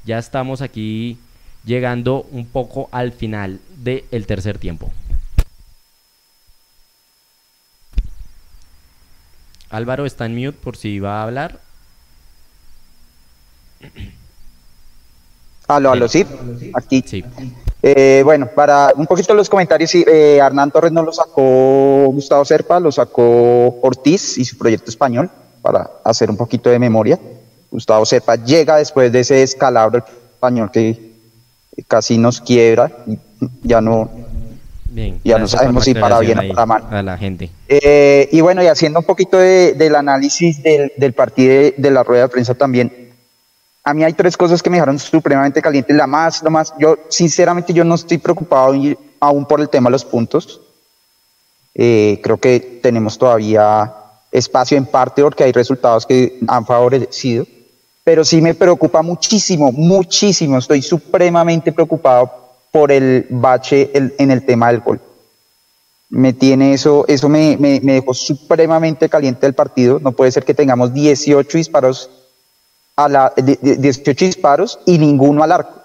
ya 0.06 0.18
estamos 0.18 0.62
aquí 0.62 1.18
llegando 1.66 2.26
un 2.32 2.46
poco 2.46 2.90
al 2.92 3.12
final 3.12 3.60
del 3.78 4.26
tercer 4.26 4.58
tiempo. 4.58 4.92
Álvaro 9.70 10.06
está 10.06 10.26
en 10.26 10.36
mute 10.36 10.58
por 10.58 10.78
si 10.78 11.00
va 11.00 11.20
a 11.20 11.24
hablar. 11.24 11.60
Aló, 15.68 15.92
aló, 15.92 16.08
sí, 16.08 16.26
aquí. 16.74 17.04
Sí. 17.06 17.24
Eh, 17.88 18.22
bueno, 18.24 18.48
para 18.48 18.94
un 18.96 19.06
poquito 19.06 19.36
los 19.36 19.48
comentarios, 19.48 19.92
sí, 19.92 20.04
eh, 20.08 20.40
Hernán 20.42 20.72
Torres 20.72 20.92
no 20.92 21.04
lo 21.04 21.12
sacó 21.12 22.08
Gustavo 22.08 22.44
Serpa, 22.44 22.80
lo 22.80 22.92
sacó 22.92 23.80
Ortiz 23.82 24.40
y 24.40 24.46
su 24.46 24.58
proyecto 24.58 24.90
español, 24.90 25.30
para 25.62 25.92
hacer 26.04 26.32
un 26.32 26.38
poquito 26.38 26.72
de 26.72 26.80
memoria. 26.80 27.20
Gustavo 27.70 28.06
Serpa 28.06 28.38
llega 28.38 28.78
después 28.78 29.12
de 29.12 29.20
ese 29.20 29.44
escalabro 29.44 30.04
español 30.34 30.72
que, 30.72 31.14
casi 31.88 32.18
nos 32.18 32.42
quiebra 32.42 32.90
y 33.06 33.20
ya 33.62 33.82
no, 33.82 34.10
ya 35.24 35.38
no 35.38 35.48
sabemos 35.48 35.84
si 35.84 35.94
para 35.94 36.20
bien 36.20 36.40
o 36.40 36.48
para 36.54 36.66
mal. 36.66 36.84
A 36.90 37.04
la 37.04 37.18
gente. 37.18 37.52
Eh, 37.68 38.30
y 38.32 38.42
bueno, 38.42 38.64
y 38.64 38.68
haciendo 38.68 39.00
un 39.00 39.06
poquito 39.06 39.38
del 39.38 39.96
análisis 39.96 40.64
del, 40.64 40.92
del 40.98 41.14
partido 41.14 41.72
de, 41.78 41.92
la 41.92 42.02
rueda 42.02 42.24
de 42.24 42.30
prensa 42.30 42.56
también, 42.56 43.05
a 43.88 43.94
mí 43.94 44.04
hay 44.04 44.14
tres 44.14 44.36
cosas 44.36 44.64
que 44.64 44.70
me 44.72 44.78
dejaron 44.78 44.98
supremamente 44.98 45.62
caliente. 45.62 45.94
La 45.94 46.08
más, 46.08 46.42
lo 46.42 46.50
más, 46.50 46.74
yo 46.80 46.98
sinceramente 47.08 47.72
yo 47.72 47.84
no 47.84 47.94
estoy 47.94 48.18
preocupado 48.18 48.74
aún 49.20 49.46
por 49.46 49.62
el 49.62 49.70
tema 49.70 49.90
de 49.90 49.92
los 49.92 50.04
puntos. 50.04 50.60
Eh, 51.76 52.20
creo 52.24 52.38
que 52.38 52.80
tenemos 52.82 53.16
todavía 53.18 53.94
espacio 54.32 54.76
en 54.76 54.88
parte 54.88 55.22
porque 55.22 55.44
hay 55.44 55.52
resultados 55.52 56.08
que 56.08 56.40
han 56.48 56.66
favorecido, 56.66 57.46
pero 58.04 58.26
sí 58.26 58.42
me 58.42 58.56
preocupa 58.56 59.04
muchísimo, 59.04 59.72
muchísimo, 59.72 60.58
estoy 60.58 60.82
supremamente 60.82 61.72
preocupado 61.72 62.32
por 62.72 62.92
el 62.92 63.28
bache 63.30 63.92
en 63.94 64.32
el 64.32 64.46
tema 64.46 64.72
del 64.72 64.82
gol. 64.82 65.00
Me 66.10 66.34
tiene 66.34 66.74
eso, 66.74 67.06
eso 67.08 67.30
me, 67.30 67.56
me, 67.58 67.80
dejó 67.80 68.14
supremamente 68.14 69.10
caliente 69.10 69.46
el 69.46 69.54
partido. 69.54 70.00
No 70.00 70.12
puede 70.12 70.32
ser 70.32 70.44
que 70.44 70.54
tengamos 70.54 70.94
18 70.94 71.58
disparos 71.58 72.10
a 72.96 73.10
la 73.10 73.34
18 73.36 74.26
disparos 74.26 74.80
y 74.86 74.98
ninguno 74.98 75.44
al 75.44 75.52
arco. 75.52 75.82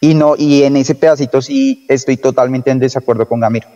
Y 0.00 0.14
no, 0.14 0.34
y 0.36 0.64
en 0.64 0.76
ese 0.76 0.94
pedacito 0.94 1.40
sí 1.40 1.86
estoy 1.88 2.16
totalmente 2.16 2.70
en 2.70 2.78
desacuerdo 2.78 3.26
con 3.26 3.40
Gamiro 3.40 3.68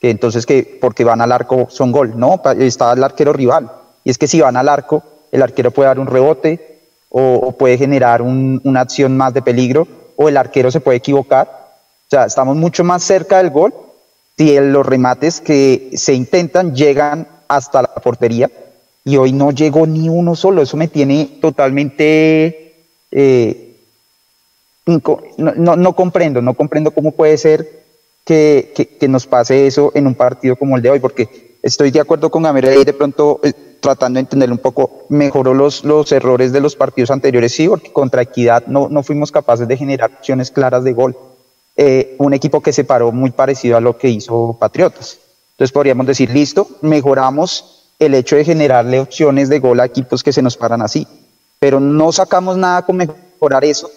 que 0.00 0.10
entonces 0.10 0.46
que 0.46 0.78
porque 0.80 1.04
van 1.04 1.20
al 1.20 1.32
arco 1.32 1.68
son 1.70 1.92
gol, 1.92 2.18
no, 2.18 2.40
está 2.58 2.92
el 2.92 3.04
arquero 3.04 3.32
rival. 3.32 3.70
Y 4.04 4.10
es 4.10 4.18
que 4.18 4.28
si 4.28 4.40
van 4.40 4.56
al 4.56 4.68
arco, 4.68 5.02
el 5.32 5.42
arquero 5.42 5.70
puede 5.70 5.88
dar 5.88 5.98
un 5.98 6.06
rebote 6.06 6.80
o, 7.08 7.52
puede 7.52 7.78
generar 7.78 8.22
una 8.22 8.80
acción 8.80 9.16
más 9.16 9.32
de 9.32 9.42
peligro 9.42 9.86
o 10.16 10.28
el 10.28 10.36
arquero 10.36 10.70
se 10.70 10.80
puede 10.80 10.98
equivocar. 10.98 11.48
O 12.06 12.10
sea, 12.10 12.24
estamos 12.24 12.56
mucho 12.56 12.84
más 12.84 13.02
cerca 13.02 13.38
del 13.38 13.50
gol 13.50 13.74
si 14.36 14.58
los 14.60 14.84
remates 14.84 15.40
que 15.40 15.90
se 15.94 16.12
intentan 16.12 16.74
llegan 16.74 17.26
hasta 17.48 17.82
la 17.82 17.94
portería 17.94 18.50
y 19.06 19.16
hoy 19.16 19.32
no 19.32 19.52
llegó 19.52 19.86
ni 19.86 20.08
uno 20.08 20.34
solo. 20.34 20.60
Eso 20.60 20.76
me 20.76 20.88
tiene 20.88 21.38
totalmente... 21.40 22.74
Eh, 23.12 23.62
no, 24.86 25.56
no 25.56 25.96
comprendo, 25.96 26.42
no 26.42 26.54
comprendo 26.54 26.90
cómo 26.90 27.12
puede 27.12 27.38
ser 27.38 27.84
que, 28.24 28.72
que, 29.00 29.08
nos 29.08 29.26
pase 29.26 29.66
eso 29.66 29.90
en 29.94 30.06
un 30.06 30.14
partido 30.14 30.54
como 30.54 30.76
el 30.76 30.82
de 30.82 30.90
hoy, 30.90 31.00
porque 31.00 31.58
estoy 31.62 31.90
de 31.90 32.00
acuerdo 32.00 32.30
con 32.30 32.44
Gamero 32.44 32.72
y 32.80 32.84
de 32.84 32.92
pronto 32.92 33.40
eh, 33.42 33.52
tratando 33.80 34.18
de 34.18 34.22
entender 34.22 34.50
un 34.50 34.58
poco, 34.58 35.06
mejoró 35.08 35.54
los, 35.54 35.84
los 35.84 36.12
errores 36.12 36.52
de 36.52 36.60
los 36.60 36.76
partidos 36.76 37.10
anteriores, 37.10 37.52
sí, 37.52 37.68
porque 37.68 37.92
contra 37.92 38.22
Equidad 38.22 38.66
no, 38.68 38.88
no 38.88 39.02
fuimos 39.02 39.32
capaces 39.32 39.66
de 39.66 39.76
generar 39.76 40.12
opciones 40.18 40.52
claras 40.52 40.84
de 40.84 40.92
gol. 40.92 41.16
Eh, 41.76 42.14
un 42.18 42.34
equipo 42.34 42.60
que 42.60 42.72
se 42.72 42.84
paró 42.84 43.10
muy 43.10 43.30
parecido 43.30 43.76
a 43.76 43.80
lo 43.80 43.98
que 43.98 44.08
hizo 44.08 44.56
Patriotas. 44.58 45.18
Entonces 45.52 45.72
podríamos 45.72 46.06
decir, 46.06 46.30
listo, 46.30 46.68
mejoramos 46.80 47.75
el 47.98 48.14
hecho 48.14 48.36
de 48.36 48.44
generarle 48.44 49.00
opciones 49.00 49.48
de 49.48 49.58
gol 49.58 49.80
a 49.80 49.84
equipos 49.84 50.22
que 50.22 50.32
se 50.32 50.42
nos 50.42 50.56
paran 50.56 50.82
así, 50.82 51.06
pero 51.58 51.80
no 51.80 52.12
sacamos 52.12 52.56
nada 52.56 52.82
con 52.82 52.96
mejorar 52.96 53.64
eso. 53.64 53.90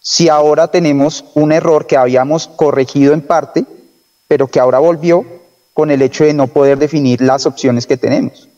Si 0.00 0.28
ahora 0.28 0.68
tenemos 0.68 1.24
un 1.34 1.52
error 1.52 1.86
que 1.86 1.96
habíamos 1.96 2.48
corregido 2.48 3.14
en 3.14 3.22
parte, 3.22 3.64
pero 4.28 4.48
que 4.48 4.60
ahora 4.60 4.78
volvió 4.78 5.24
con 5.72 5.90
el 5.90 6.02
hecho 6.02 6.24
de 6.24 6.34
no 6.34 6.46
poder 6.46 6.78
definir 6.78 7.20
las 7.20 7.46
opciones 7.46 7.86
que 7.86 7.96
tenemos. 7.96 8.48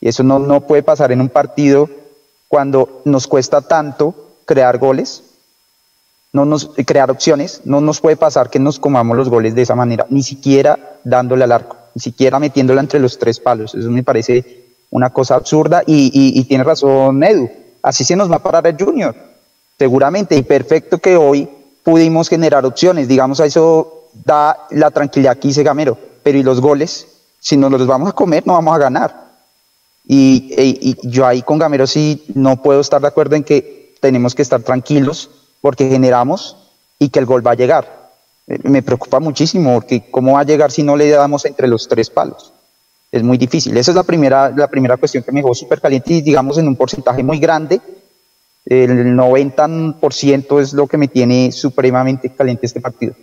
Y 0.00 0.08
eso 0.08 0.22
no, 0.22 0.38
no 0.38 0.62
puede 0.62 0.82
pasar 0.82 1.12
en 1.12 1.20
un 1.20 1.28
partido 1.28 1.88
cuando 2.48 3.02
nos 3.04 3.26
cuesta 3.26 3.60
tanto 3.60 4.14
crear 4.44 4.78
goles, 4.78 5.22
no 6.32 6.44
nos, 6.44 6.70
crear 6.86 7.10
opciones, 7.10 7.60
no 7.64 7.80
nos 7.80 8.00
puede 8.00 8.16
pasar 8.16 8.50
que 8.50 8.58
nos 8.58 8.78
comamos 8.78 9.16
los 9.16 9.28
goles 9.28 9.54
de 9.54 9.62
esa 9.62 9.74
manera, 9.74 10.06
ni 10.10 10.22
siquiera 10.22 10.98
dándole 11.04 11.44
al 11.44 11.52
arco, 11.52 11.76
ni 11.94 12.00
siquiera 12.00 12.38
metiéndola 12.38 12.80
entre 12.80 13.00
los 13.00 13.18
tres 13.18 13.40
palos. 13.40 13.74
Eso 13.74 13.90
me 13.90 14.02
parece 14.02 14.64
una 14.90 15.10
cosa 15.10 15.36
absurda 15.36 15.82
y, 15.86 16.44
tiene 16.44 16.64
razón 16.64 17.22
Edu. 17.22 17.50
Así 17.82 18.04
se 18.04 18.16
nos 18.16 18.30
va 18.30 18.36
a 18.36 18.42
parar 18.42 18.66
el 18.66 18.76
Junior 18.76 19.14
seguramente, 19.80 20.36
y 20.36 20.42
perfecto 20.42 20.98
que 20.98 21.16
hoy 21.16 21.48
pudimos 21.82 22.28
generar 22.28 22.66
opciones, 22.66 23.08
digamos, 23.08 23.40
a 23.40 23.46
eso 23.46 24.10
da 24.12 24.66
la 24.72 24.90
tranquilidad 24.90 25.38
que 25.38 25.48
dice 25.48 25.62
Gamero, 25.62 25.96
pero 26.22 26.36
¿y 26.36 26.42
los 26.42 26.60
goles? 26.60 27.06
Si 27.38 27.56
no 27.56 27.70
los 27.70 27.86
vamos 27.86 28.10
a 28.10 28.12
comer, 28.12 28.46
no 28.46 28.52
vamos 28.52 28.74
a 28.74 28.78
ganar. 28.78 29.30
E, 30.06 30.12
y, 30.12 30.96
yo 31.04 31.26
ahí 31.26 31.40
con 31.40 31.58
Gamero 31.58 31.86
sí 31.86 32.26
no 32.34 32.60
puedo 32.60 32.82
estar 32.82 33.00
de 33.00 33.08
acuerdo 33.08 33.36
en 33.36 33.42
que 33.42 33.94
tenemos 34.02 34.34
que 34.34 34.42
estar 34.42 34.60
tranquilos 34.60 35.30
porque 35.62 35.88
generamos 35.88 36.58
y 36.98 37.08
que 37.08 37.18
el 37.18 37.24
gol 37.24 37.46
va 37.46 37.52
a 37.52 37.54
llegar. 37.54 37.99
Me 38.64 38.82
preocupa 38.82 39.20
muchísimo 39.20 39.74
porque 39.74 40.10
cómo 40.10 40.32
va 40.32 40.40
a 40.40 40.44
llegar 40.44 40.70
si 40.70 40.82
no 40.82 40.96
le 40.96 41.08
damos 41.08 41.44
entre 41.44 41.68
los 41.68 41.86
tres 41.88 42.10
palos. 42.10 42.52
Es 43.12 43.22
muy 43.22 43.38
difícil. 43.38 43.76
Esa 43.76 43.90
es 43.90 43.96
la 43.96 44.02
primera, 44.02 44.50
la 44.50 44.68
primera 44.68 44.96
cuestión 44.96 45.22
que 45.24 45.32
me 45.32 45.40
dejó 45.40 45.54
súper 45.54 45.80
caliente 45.80 46.14
y 46.14 46.22
digamos 46.22 46.58
en 46.58 46.68
un 46.68 46.76
porcentaje 46.76 47.22
muy 47.22 47.38
grande 47.38 47.80
el 48.66 49.16
90% 49.16 50.60
es 50.60 50.72
lo 50.72 50.86
que 50.86 50.96
me 50.96 51.08
tiene 51.08 51.52
supremamente 51.52 52.30
caliente 52.30 52.66
este 52.66 52.80
partido. 52.80 53.14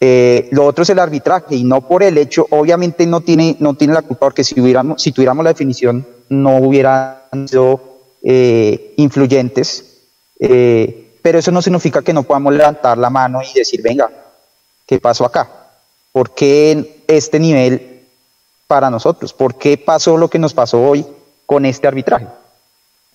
Eh, 0.00 0.48
lo 0.50 0.64
otro 0.66 0.82
es 0.82 0.90
el 0.90 0.98
arbitraje 0.98 1.54
y 1.54 1.64
no 1.64 1.86
por 1.86 2.02
el 2.02 2.18
hecho, 2.18 2.46
obviamente 2.50 3.06
no 3.06 3.20
tiene, 3.20 3.56
no 3.60 3.74
tiene 3.74 3.94
la 3.94 4.02
culpa 4.02 4.26
porque 4.26 4.42
si, 4.42 4.58
hubiéramos, 4.60 5.00
si 5.00 5.12
tuviéramos 5.12 5.44
la 5.44 5.52
definición 5.52 6.06
no 6.28 6.56
hubieran 6.56 7.46
sido 7.46 7.80
eh, 8.22 8.94
influyentes, 8.96 10.00
eh, 10.40 11.18
pero 11.22 11.38
eso 11.38 11.52
no 11.52 11.62
significa 11.62 12.02
que 12.02 12.12
no 12.12 12.24
podamos 12.24 12.54
levantar 12.54 12.98
la 12.98 13.10
mano 13.10 13.40
y 13.42 13.56
decir, 13.56 13.80
venga, 13.82 14.10
¿qué 14.92 15.00
pasó 15.00 15.24
acá? 15.24 15.48
¿Por 16.12 16.32
qué 16.32 17.02
este 17.08 17.40
nivel 17.40 18.02
para 18.66 18.90
nosotros? 18.90 19.32
¿Por 19.32 19.54
qué 19.54 19.78
pasó 19.78 20.18
lo 20.18 20.28
que 20.28 20.38
nos 20.38 20.52
pasó 20.52 20.82
hoy 20.82 21.06
con 21.46 21.64
este 21.64 21.88
arbitraje? 21.88 22.26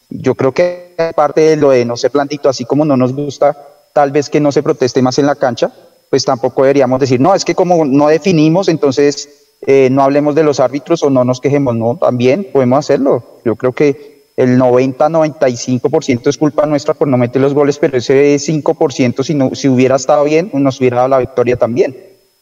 Yo 0.10 0.34
creo 0.34 0.52
que 0.54 0.96
aparte 0.98 1.42
de 1.42 1.56
lo 1.56 1.70
de 1.70 1.86
no 1.86 1.96
ser 1.96 2.10
plantito, 2.10 2.50
así 2.50 2.66
como 2.66 2.84
no 2.84 2.98
nos 2.98 3.14
gusta 3.14 3.56
tal 3.94 4.12
vez 4.12 4.28
que 4.28 4.40
no 4.40 4.52
se 4.52 4.64
proteste 4.64 5.04
más 5.04 5.20
en 5.20 5.28
la 5.28 5.36
cancha, 5.36 5.72
pues 6.10 6.26
tampoco 6.26 6.64
deberíamos 6.64 7.00
decir, 7.00 7.22
no, 7.22 7.36
es 7.36 7.46
que 7.46 7.54
como 7.54 7.86
no 7.86 8.08
definimos, 8.08 8.70
entonces 8.70 9.30
eh, 9.62 9.90
no 9.92 10.02
hablemos 10.02 10.34
de 10.34 10.42
los 10.42 10.60
árbitros 10.60 11.04
o 11.04 11.12
no 11.12 11.24
nos 11.26 11.42
quejemos, 11.42 11.76
no, 11.76 11.96
también 11.98 12.48
podemos 12.52 12.80
hacerlo. 12.80 13.24
Yo 13.46 13.56
creo 13.56 13.74
que 13.74 14.17
el 14.38 14.60
90-95% 14.60 16.28
es 16.28 16.38
culpa 16.38 16.68
nuestra 16.68 16.94
por 16.94 17.08
no 17.08 17.18
meter 17.18 17.42
los 17.42 17.56
goles, 17.56 17.80
pero 17.80 17.98
ese 17.98 18.36
5% 18.36 19.24
si, 19.24 19.34
no, 19.34 19.56
si 19.56 19.68
hubiera 19.68 19.96
estado 19.96 20.24
bien, 20.24 20.52
nos 20.54 20.80
hubiera 20.80 20.98
dado 20.98 21.10
la 21.10 21.18
victoria 21.18 21.58
también. 21.58 21.98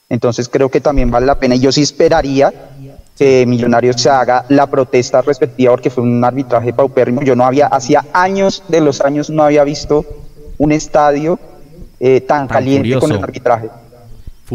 Entonces 0.10 0.50
creo 0.50 0.70
que 0.70 0.82
también 0.82 1.10
vale 1.10 1.26
la 1.26 1.40
pena 1.40 1.56
y 1.56 1.62
yo 1.62 1.72
sí 1.72 1.82
esperaría 1.82 2.54
que 3.18 3.46
Millonarios 3.46 4.02
se 4.02 4.10
haga 4.10 4.46
la 4.50 4.68
protesta 4.68 5.22
respectiva 5.22 5.72
porque 5.72 5.90
fue 5.90 6.04
un 6.04 6.22
arbitraje 6.24 6.74
paupérrimo. 6.74 7.22
Yo 7.22 7.34
no 7.34 7.46
había, 7.46 7.68
hacía 7.68 8.06
años 8.12 8.64
de 8.68 8.82
los 8.82 9.00
años 9.00 9.30
no 9.30 9.44
había 9.44 9.64
visto 9.64 10.06
un 10.58 10.74
estadio 10.74 11.40
eh, 12.02 12.20
tan, 12.22 12.48
caliente 12.48 13.00
con 13.00 13.12
el 13.14 13.24
arbitraje. 13.24 13.70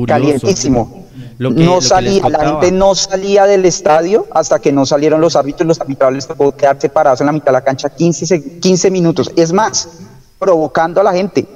Calientísimo. 0.06 1.06
No 1.48 1.80
salía, 1.80 2.28
la 2.28 2.44
gente 2.44 2.70
no 2.70 2.94
salía 2.94 3.46
del 3.46 3.64
estadio 3.64 4.26
hasta 4.32 4.58
que 4.58 4.72
no 4.72 4.84
salieron 4.84 5.20
los 5.20 5.36
árbitros, 5.36 5.66
los 5.66 5.80
arbitrables 5.80 6.16
les 6.16 6.26
tocó 6.28 6.54
quedar 6.54 6.78
separados 6.80 7.20
en 7.20 7.26
la 7.26 7.32
mitad 7.32 7.46
de 7.46 7.52
la 7.52 7.64
cancha 7.64 7.88
15, 7.88 8.60
15 8.60 8.90
minutos. 8.90 9.32
Es 9.36 9.52
más, 9.52 9.88
provocando 10.38 11.00
a 11.00 11.04
la 11.04 11.12
gente, 11.12 11.46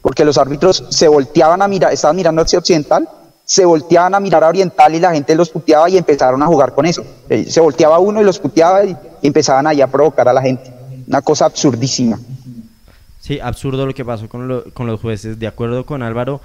porque 0.00 0.24
los 0.24 0.38
árbitros 0.38 0.84
se 0.88 1.06
volteaban 1.06 1.60
a 1.60 1.68
mirar, 1.68 1.92
estaban 1.92 2.16
mirando 2.16 2.42
hacia 2.42 2.58
occidental 2.58 3.08
se 3.46 3.64
volteaban 3.64 4.12
a 4.12 4.18
mirar 4.18 4.42
a 4.42 4.48
Oriental 4.48 4.92
y 4.94 4.98
la 4.98 5.12
gente 5.12 5.34
los 5.36 5.50
puteaba 5.50 5.88
y 5.88 5.96
empezaron 5.96 6.42
a 6.42 6.46
jugar 6.46 6.74
con 6.74 6.84
eso. 6.84 7.04
Eh, 7.28 7.46
se 7.48 7.60
volteaba 7.60 8.00
uno 8.00 8.20
y 8.20 8.24
los 8.24 8.40
puteaba 8.40 8.84
y 8.84 8.96
empezaban 9.22 9.68
ahí 9.68 9.80
a 9.80 9.86
provocar 9.86 10.28
a 10.28 10.32
la 10.32 10.42
gente. 10.42 10.72
Una 11.06 11.22
cosa 11.22 11.44
absurdísima. 11.44 12.18
Sí, 13.20 13.38
absurdo 13.38 13.86
lo 13.86 13.94
que 13.94 14.04
pasó 14.04 14.28
con, 14.28 14.64
con 14.74 14.88
los 14.88 15.00
jueces. 15.00 15.38
De 15.38 15.46
acuerdo 15.46 15.86
con 15.86 16.02
Álvaro, 16.02 16.40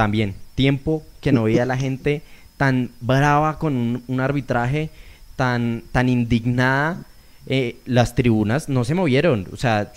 también 0.00 0.34
tiempo 0.54 1.02
que 1.20 1.30
no 1.30 1.42
veía 1.42 1.64
a 1.64 1.66
la 1.66 1.76
gente 1.86 2.22
tan 2.56 2.88
brava 3.02 3.58
con 3.58 4.02
un, 4.08 4.20
arbitraje, 4.20 4.88
tan, 5.36 5.82
tan 5.92 6.08
indignada 6.08 7.04
eh, 7.46 7.76
las 7.84 8.14
tribunas 8.14 8.70
no 8.70 8.84
se 8.84 8.94
movieron. 8.94 9.46
O 9.52 9.58
sea, 9.58 9.92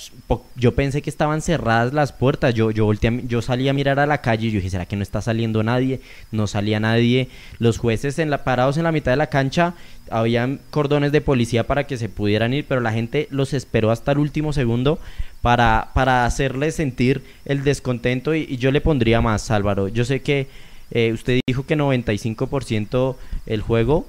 yo 0.57 0.75
pensé 0.75 1.01
que 1.01 1.09
estaban 1.09 1.41
cerradas 1.41 1.93
las 1.93 2.11
puertas. 2.11 2.53
Yo, 2.53 2.69
yo, 2.71 2.91
yo 2.91 3.41
salí 3.41 3.69
a 3.69 3.73
mirar 3.73 3.97
a 3.99 4.05
la 4.05 4.17
calle 4.19 4.47
y 4.47 4.51
yo 4.51 4.57
dije, 4.57 4.71
¿será 4.71 4.85
que 4.85 4.97
no 4.97 5.03
está 5.03 5.21
saliendo 5.21 5.63
nadie? 5.63 6.01
No 6.33 6.47
salía 6.47 6.81
nadie. 6.81 7.29
Los 7.59 7.77
jueces 7.77 8.19
en 8.19 8.29
la, 8.29 8.43
parados 8.43 8.75
en 8.75 8.83
la 8.83 8.91
mitad 8.91 9.13
de 9.13 9.17
la 9.17 9.27
cancha, 9.27 9.73
habían 10.09 10.59
cordones 10.69 11.13
de 11.13 11.21
policía 11.21 11.65
para 11.65 11.87
que 11.87 11.97
se 11.97 12.09
pudieran 12.09 12.53
ir, 12.53 12.65
pero 12.67 12.81
la 12.81 12.91
gente 12.91 13.29
los 13.31 13.53
esperó 13.53 13.89
hasta 13.89 14.11
el 14.11 14.17
último 14.17 14.51
segundo 14.51 14.99
para, 15.43 15.89
para 15.93 16.25
hacerles 16.25 16.75
sentir 16.75 17.21
el 17.43 17.65
descontento 17.65 18.33
y, 18.33 18.55
yo 18.55 18.71
le 18.71 18.79
pondría 18.79 19.19
más, 19.19 19.51
Álvaro. 19.51 19.89
Yo 19.89 20.05
sé 20.05 20.21
que 20.21 20.47
eh, 20.89 21.11
usted 21.13 21.41
dijo 21.45 21.65
que 21.65 21.75
95% 21.75 23.15
el 23.45 23.61
juego, 23.61 24.07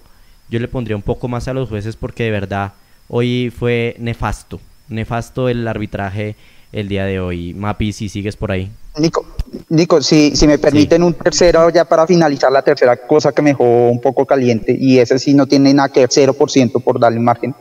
yo 0.48 0.60
le 0.60 0.68
pondría 0.68 0.94
un 0.94 1.02
poco 1.02 1.26
más 1.26 1.48
a 1.48 1.52
los 1.52 1.68
jueces 1.68 1.96
porque 1.96 2.22
de 2.22 2.30
verdad 2.30 2.74
hoy 3.08 3.52
fue 3.54 3.96
nefasto, 3.98 4.60
nefasto 4.88 5.48
el 5.48 5.66
arbitraje 5.66 6.36
el 6.70 6.88
día 6.88 7.04
de 7.04 7.18
hoy. 7.18 7.52
Mapi, 7.52 7.92
si 7.92 8.08
sigues 8.08 8.36
por 8.36 8.52
ahí. 8.52 8.70
Nico, 8.96 9.26
Nico, 9.70 10.00
si, 10.00 10.36
si 10.36 10.46
me 10.46 10.58
permiten 10.58 11.02
un 11.02 11.14
tercero 11.14 11.68
ya 11.70 11.84
para 11.84 12.06
finalizar 12.06 12.52
la 12.52 12.62
tercera 12.62 12.96
cosa 12.96 13.32
que 13.32 13.42
me 13.42 13.50
dejó 13.50 13.88
un 13.88 14.00
poco 14.00 14.24
caliente 14.24 14.76
y 14.78 15.00
ese 15.00 15.18
sí 15.18 15.34
no 15.34 15.46
tiene 15.46 15.74
nada 15.74 15.88
que 15.88 16.00
ver, 16.00 16.10
0% 16.10 16.80
por 16.80 17.00
darle 17.00 17.18
margen. 17.18 17.56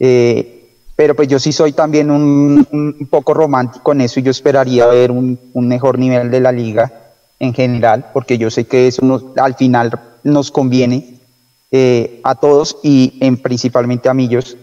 Eh, 0.00 0.55
pero 0.96 1.14
pues 1.14 1.28
yo 1.28 1.38
sí 1.38 1.52
soy 1.52 1.72
también 1.72 2.10
un, 2.10 3.06
poco 3.10 3.34
romántico 3.34 3.92
en 3.92 4.00
eso 4.00 4.18
y 4.18 4.22
yo 4.22 4.30
esperaría 4.30 4.86
ver 4.86 5.10
un, 5.10 5.38
mejor 5.54 5.98
nivel 5.98 6.30
de 6.30 6.40
la 6.40 6.50
liga 6.50 6.90
en 7.38 7.52
general, 7.52 8.06
porque 8.14 8.38
yo 8.38 8.50
sé 8.50 8.64
que 8.64 8.88
eso 8.88 9.34
al 9.36 9.54
final 9.54 10.00
nos 10.24 10.50
conviene 10.50 11.18
eh, 11.70 12.20
a 12.24 12.34
todos 12.34 12.78
y 12.82 13.18
en, 13.20 13.36
principalmente 13.36 14.08
a 14.08 14.14
Millos, 14.14 14.56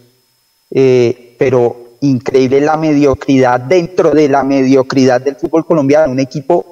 eh, 0.72 1.36
pero 1.38 1.98
increíble 2.02 2.62
la 2.62 2.78
mediocridad 2.78 3.60
dentro 3.60 4.10
de 4.10 4.28
la 4.28 4.44
mediocridad 4.44 5.22
del 5.22 5.36
fútbol 5.36 5.66
colombiano, 5.66 6.12
un 6.12 6.20
equipo 6.20 6.66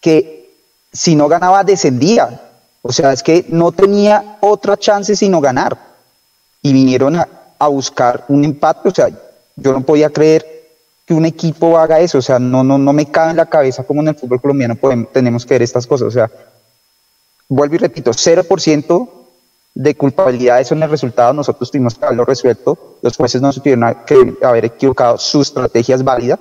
que 0.00 0.54
si 0.92 1.16
no 1.16 1.26
ganaba 1.26 1.64
descendía, 1.64 2.40
o 2.80 2.92
sea, 2.92 3.12
es 3.12 3.24
que 3.24 3.44
no 3.48 3.72
tenía 3.72 4.38
otra 4.40 4.76
chance 4.76 5.16
sino 5.16 5.40
ganar. 5.40 5.90
Y 6.62 6.72
vinieron 6.72 7.16
a, 7.16 7.28
a 7.60 7.68
buscar 7.68 8.24
un 8.28 8.42
empate, 8.42 8.88
o 8.88 8.90
sea, 8.90 9.08
yo 9.54 9.72
no 9.72 9.82
podía 9.82 10.08
creer 10.08 10.46
que 11.04 11.12
un 11.12 11.26
equipo 11.26 11.78
haga 11.78 12.00
eso, 12.00 12.18
o 12.18 12.22
sea, 12.22 12.38
no, 12.38 12.64
no, 12.64 12.78
no 12.78 12.92
me 12.94 13.06
cabe 13.06 13.32
en 13.32 13.36
la 13.36 13.46
cabeza 13.46 13.84
como 13.84 14.00
en 14.00 14.08
el 14.08 14.14
fútbol 14.14 14.40
colombiano 14.40 14.76
podemos, 14.76 15.12
tenemos 15.12 15.44
que 15.44 15.54
ver 15.54 15.62
estas 15.62 15.86
cosas, 15.86 16.08
o 16.08 16.10
sea, 16.10 16.30
vuelvo 17.48 17.74
y 17.74 17.78
repito, 17.78 18.12
0% 18.12 19.08
de 19.74 19.94
culpabilidad 19.94 20.60
eso 20.60 20.74
en 20.74 20.82
el 20.82 20.90
resultado, 20.90 21.34
nosotros 21.34 21.70
tuvimos 21.70 21.94
que 21.94 22.04
haberlo 22.06 22.24
resuelto, 22.24 22.96
los 23.02 23.14
jueces 23.14 23.42
no 23.42 23.52
se 23.52 23.60
tuvieron 23.60 23.94
que 24.06 24.36
haber 24.42 24.64
equivocado, 24.64 25.18
su 25.18 25.42
estrategia 25.42 25.96
es 25.96 26.02
válida, 26.02 26.38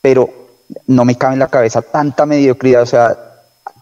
pero 0.00 0.30
no 0.86 1.04
me 1.04 1.16
cabe 1.16 1.34
en 1.34 1.40
la 1.40 1.48
cabeza 1.48 1.82
tanta 1.82 2.24
mediocridad, 2.24 2.82
o 2.82 2.86
sea, 2.86 3.35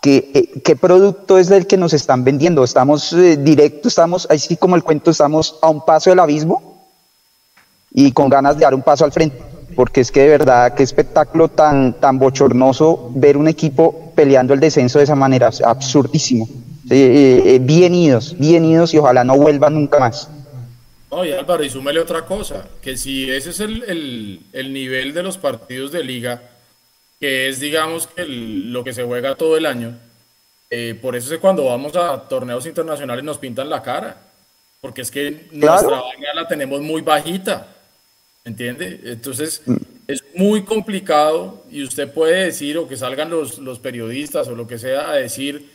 ¿qué, 0.05 0.30
eh, 0.34 0.61
qué 0.62 0.76
producto 0.76 1.38
es 1.38 1.50
el 1.50 1.66
que 1.66 1.78
nos 1.78 1.94
están 1.94 2.24
vendiendo? 2.24 2.62
¿Estamos 2.62 3.14
eh, 3.14 3.38
directo, 3.38 3.88
estamos, 3.88 4.26
así 4.28 4.55
como 4.59 4.76
el 4.76 4.82
cuento, 4.82 5.11
estamos 5.11 5.59
a 5.62 5.70
un 5.70 5.82
paso 5.82 6.11
del 6.11 6.18
abismo 6.18 6.84
y 7.90 8.12
con 8.12 8.28
ganas 8.28 8.59
de 8.59 8.64
dar 8.64 8.74
un 8.74 8.82
paso 8.82 9.07
al 9.07 9.12
frente? 9.12 9.42
Porque 9.74 10.02
es 10.02 10.12
que 10.12 10.20
de 10.20 10.28
verdad, 10.28 10.74
qué 10.74 10.82
espectáculo 10.82 11.48
tan, 11.48 11.94
tan 11.94 12.18
bochornoso 12.18 13.12
ver 13.14 13.38
un 13.38 13.48
equipo 13.48 14.12
peleando 14.14 14.52
el 14.52 14.61
descenso 14.61 14.98
de 14.98 15.05
esa 15.05 15.14
manera, 15.14 15.50
absurdísimo. 15.64 16.46
Eh, 16.90 17.42
eh, 17.46 17.59
bien 17.62 17.94
idos, 17.94 18.36
bien 18.38 18.62
idos 18.66 18.92
y 18.92 18.98
ojalá 18.98 19.24
no 19.24 19.38
vuelvan 19.38 19.72
nunca 19.72 19.98
más. 19.98 20.28
Oye 21.09 21.34
Álvaro, 21.34 21.64
y 21.64 21.70
súmele 21.70 21.98
otra 21.98 22.26
cosa, 22.26 22.66
que 22.82 22.98
si 22.98 23.30
ese 23.30 23.50
es 23.50 23.61
el, 23.61 23.82
el, 23.84 24.40
el 24.52 24.70
nivel 24.70 25.14
de 25.14 25.22
los 25.22 25.38
partidos 25.38 25.92
de 25.92 26.05
liga, 26.05 26.42
que 27.25 27.49
es 27.49 27.59
digamos 27.59 28.07
que 28.07 28.27
lo 28.27 28.85
que 28.85 28.93
se 28.93 29.03
juega 29.03 29.35
todo 29.35 29.57
el 29.57 29.64
año, 29.64 29.97
eh, 30.68 30.95
por 31.01 31.16
eso 31.16 31.29
es 31.29 31.39
que 31.39 31.41
cuando 31.41 31.64
vamos 31.64 31.97
a 31.97 32.29
torneos 32.29 32.66
internacionales 32.66 33.25
nos 33.25 33.39
pintan 33.39 33.70
la 33.70 33.81
cara, 33.81 34.20
porque 34.83 35.01
es 35.01 35.11
que 35.11 35.47
nuestra 35.51 36.03
vaina 36.03 36.35
la 36.35 36.47
tenemos 36.47 36.83
muy 36.83 37.01
bajita, 37.01 37.66
¿entiende? 38.45 39.01
Entonces 39.05 39.62
mm. 39.64 39.77
es 40.07 40.22
muy 40.35 40.64
complicado 40.64 41.64
y 41.70 41.83
usted 41.83 42.12
puede 42.12 42.45
decir, 42.45 42.77
o 42.77 42.87
que 42.87 42.99
salgan 42.99 43.31
los, 43.31 43.59
los 43.59 43.79
periodistas 43.79 44.47
o 44.49 44.55
lo 44.55 44.66
que 44.66 44.79
sea, 44.79 45.09
a 45.09 45.14
decir 45.14 45.70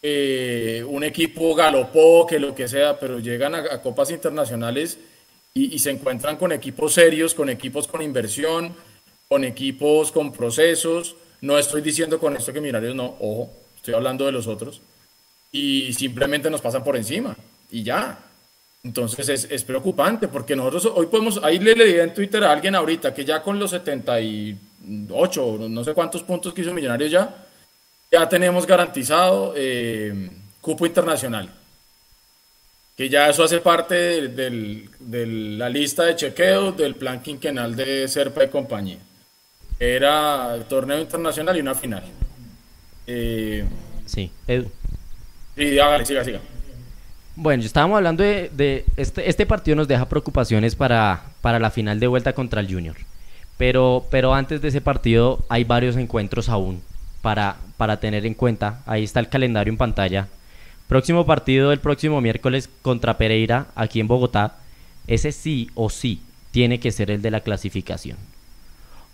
eh, 0.00 0.84
un 0.88 1.02
equipo 1.02 1.56
galopó, 1.56 2.24
que 2.24 2.38
lo 2.38 2.54
que 2.54 2.68
sea, 2.68 3.00
pero 3.00 3.18
llegan 3.18 3.56
a, 3.56 3.82
copas 3.82 4.12
internacionales 4.12 4.96
y, 5.54 5.76
se 5.80 5.90
encuentran 5.90 6.36
con 6.36 6.52
equipos 6.52 6.94
serios, 6.94 7.34
con 7.34 7.48
equipos 7.48 7.88
con 7.88 8.00
inversión, 8.00 8.76
con 9.28 9.44
equipos 9.44 10.12
con 10.12 10.32
procesos. 10.32 11.16
No 11.40 11.58
estoy 11.58 11.82
diciendo 11.82 12.18
con 12.18 12.36
esto 12.36 12.52
que 12.52 12.60
Millonarios 12.60 12.94
no, 12.94 13.16
ojo, 13.20 13.50
estoy 13.76 13.94
hablando 13.94 14.26
de 14.26 14.32
los 14.32 14.46
otros. 14.46 14.80
Y 15.52 15.92
simplemente 15.92 16.50
nos 16.50 16.60
pasan 16.60 16.82
por 16.84 16.96
encima 16.96 17.36
y 17.70 17.82
ya. 17.82 18.18
Entonces 18.82 19.28
es, 19.28 19.48
es 19.50 19.64
preocupante 19.64 20.28
porque 20.28 20.54
nosotros 20.54 20.92
hoy 20.94 21.06
podemos, 21.06 21.40
ahí 21.42 21.58
le 21.58 21.74
leí 21.74 21.98
en 22.00 22.12
Twitter 22.12 22.44
a 22.44 22.52
alguien 22.52 22.74
ahorita 22.74 23.14
que 23.14 23.24
ya 23.24 23.42
con 23.42 23.58
los 23.58 23.70
78, 23.70 25.68
no 25.68 25.84
sé 25.84 25.94
cuántos 25.94 26.22
puntos 26.22 26.52
que 26.52 26.60
hizo 26.60 26.74
Millonarios 26.74 27.10
ya, 27.10 27.46
ya 28.12 28.28
tenemos 28.28 28.66
garantizado 28.66 29.54
eh, 29.56 30.30
cupo 30.60 30.86
internacional. 30.86 31.50
Que 32.96 33.08
ya 33.08 33.28
eso 33.28 33.42
hace 33.42 33.58
parte 33.60 34.28
de, 34.28 35.26
la 35.58 35.68
lista 35.68 36.04
de 36.04 36.14
chequeo 36.14 36.70
del 36.72 36.94
plan 36.94 37.20
quinquenal 37.20 37.74
de 37.74 38.06
Serpa 38.06 38.44
y 38.44 38.48
compañía. 38.48 38.98
Era 39.78 40.54
el 40.54 40.64
torneo 40.64 41.00
internacional 41.00 41.56
y 41.56 41.60
una 41.60 41.74
final. 41.74 42.04
Eh, 43.06 43.64
sí, 44.06 44.30
Edu. 44.46 44.70
Sí, 45.56 45.78
hágale, 45.78 46.06
siga, 46.06 46.24
siga. 46.24 46.40
Bueno, 47.36 47.64
estábamos 47.64 47.96
hablando 47.96 48.22
de, 48.22 48.84
este, 48.96 49.28
este 49.28 49.44
partido 49.44 49.76
nos 49.76 49.88
deja 49.88 50.08
preocupaciones 50.08 50.76
para, 50.76 51.24
para 51.40 51.58
la 51.58 51.70
final 51.70 51.98
de 51.98 52.06
vuelta 52.06 52.32
contra 52.32 52.60
el 52.60 52.72
Junior. 52.72 52.96
Pero, 53.56 54.06
pero 54.10 54.34
antes 54.34 54.62
de 54.62 54.68
ese 54.68 54.80
partido 54.80 55.44
hay 55.48 55.64
varios 55.64 55.96
encuentros 55.96 56.48
aún 56.48 56.82
para, 57.22 57.56
para 57.76 57.98
tener 57.98 58.24
en 58.26 58.34
cuenta. 58.34 58.82
Ahí 58.86 59.02
está 59.02 59.20
el 59.20 59.28
calendario 59.28 59.72
en 59.72 59.78
pantalla. 59.78 60.28
Próximo 60.88 61.26
partido 61.26 61.72
el 61.72 61.80
próximo 61.80 62.20
miércoles 62.20 62.68
contra 62.82 63.18
Pereira 63.18 63.66
aquí 63.74 64.00
en 64.00 64.08
Bogotá. 64.08 64.58
Ese 65.06 65.32
sí 65.32 65.70
o 65.74 65.90
sí 65.90 66.20
tiene 66.52 66.78
que 66.78 66.92
ser 66.92 67.10
el 67.10 67.20
de 67.20 67.30
la 67.30 67.40
clasificación. 67.40 68.16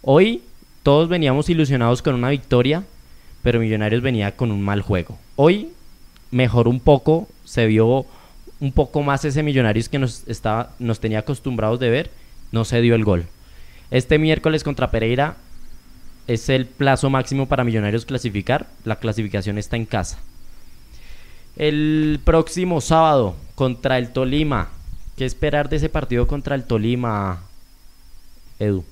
Hoy 0.02 0.42
todos 0.82 1.08
veníamos 1.08 1.48
ilusionados 1.48 2.02
con 2.02 2.14
una 2.14 2.30
victoria, 2.30 2.84
pero 3.42 3.60
Millonarios 3.60 4.02
venía 4.02 4.36
con 4.36 4.50
un 4.50 4.62
mal 4.62 4.82
juego. 4.82 5.18
Hoy 5.36 5.68
mejoró 6.30 6.70
un 6.70 6.80
poco, 6.80 7.28
se 7.44 7.66
vio 7.66 8.06
un 8.60 8.72
poco 8.72 9.02
más 9.02 9.24
ese 9.24 9.42
Millonarios 9.42 9.88
que 9.88 9.98
nos, 9.98 10.26
estaba, 10.28 10.70
nos 10.78 11.00
tenía 11.00 11.20
acostumbrados 11.20 11.80
de 11.80 11.90
ver, 11.90 12.10
no 12.52 12.64
se 12.64 12.80
dio 12.80 12.94
el 12.94 13.04
gol. 13.04 13.26
Este 13.90 14.18
miércoles 14.18 14.62
contra 14.62 14.90
Pereira 14.90 15.36
es 16.26 16.48
el 16.48 16.66
plazo 16.66 17.10
máximo 17.10 17.46
para 17.46 17.64
Millonarios 17.64 18.06
clasificar. 18.06 18.68
La 18.84 18.96
clasificación 18.96 19.58
está 19.58 19.76
en 19.76 19.86
casa. 19.86 20.18
El 21.56 22.20
próximo 22.24 22.80
sábado 22.80 23.34
contra 23.54 23.98
el 23.98 24.12
Tolima. 24.12 24.70
¿Qué 25.16 25.24
esperar 25.24 25.68
de 25.68 25.76
ese 25.76 25.88
partido 25.88 26.26
contra 26.26 26.54
el 26.54 26.64
Tolima, 26.64 27.42
Edu? 28.58 28.84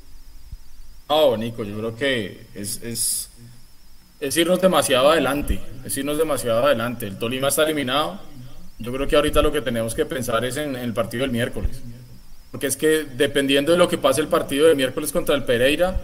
No, 1.09 1.37
Nico, 1.37 1.65
yo 1.65 1.79
creo 1.79 1.97
que 1.97 2.47
es, 2.55 2.83
es, 2.83 3.31
es 4.21 4.37
irnos 4.37 4.61
demasiado 4.61 5.11
adelante. 5.11 5.61
Es 5.85 5.97
irnos 5.97 6.19
demasiado 6.19 6.65
adelante. 6.65 7.07
El 7.07 7.19
Tolima 7.19 7.49
está 7.49 7.65
eliminado. 7.65 8.21
Yo 8.79 8.93
creo 8.93 9.09
que 9.09 9.17
ahorita 9.17 9.43
lo 9.43 9.51
que 9.51 9.61
tenemos 9.61 9.95
que 9.95 10.07
pensar 10.07 10.45
es 10.45 10.57
en, 10.57 10.77
el 10.77 10.93
partido 10.93 11.23
del 11.23 11.31
miércoles. 11.31 11.81
Porque 12.51 12.67
es 12.67 12.77
que 12.77 13.05
dependiendo 13.17 13.73
de 13.73 13.79
lo 13.79 13.89
que 13.89 13.99
pase 13.99 14.21
el 14.21 14.29
partido 14.29 14.67
del 14.67 14.77
miércoles 14.77 15.13
contra 15.13 15.35
el 15.35 15.45
Pereira, 15.45 16.01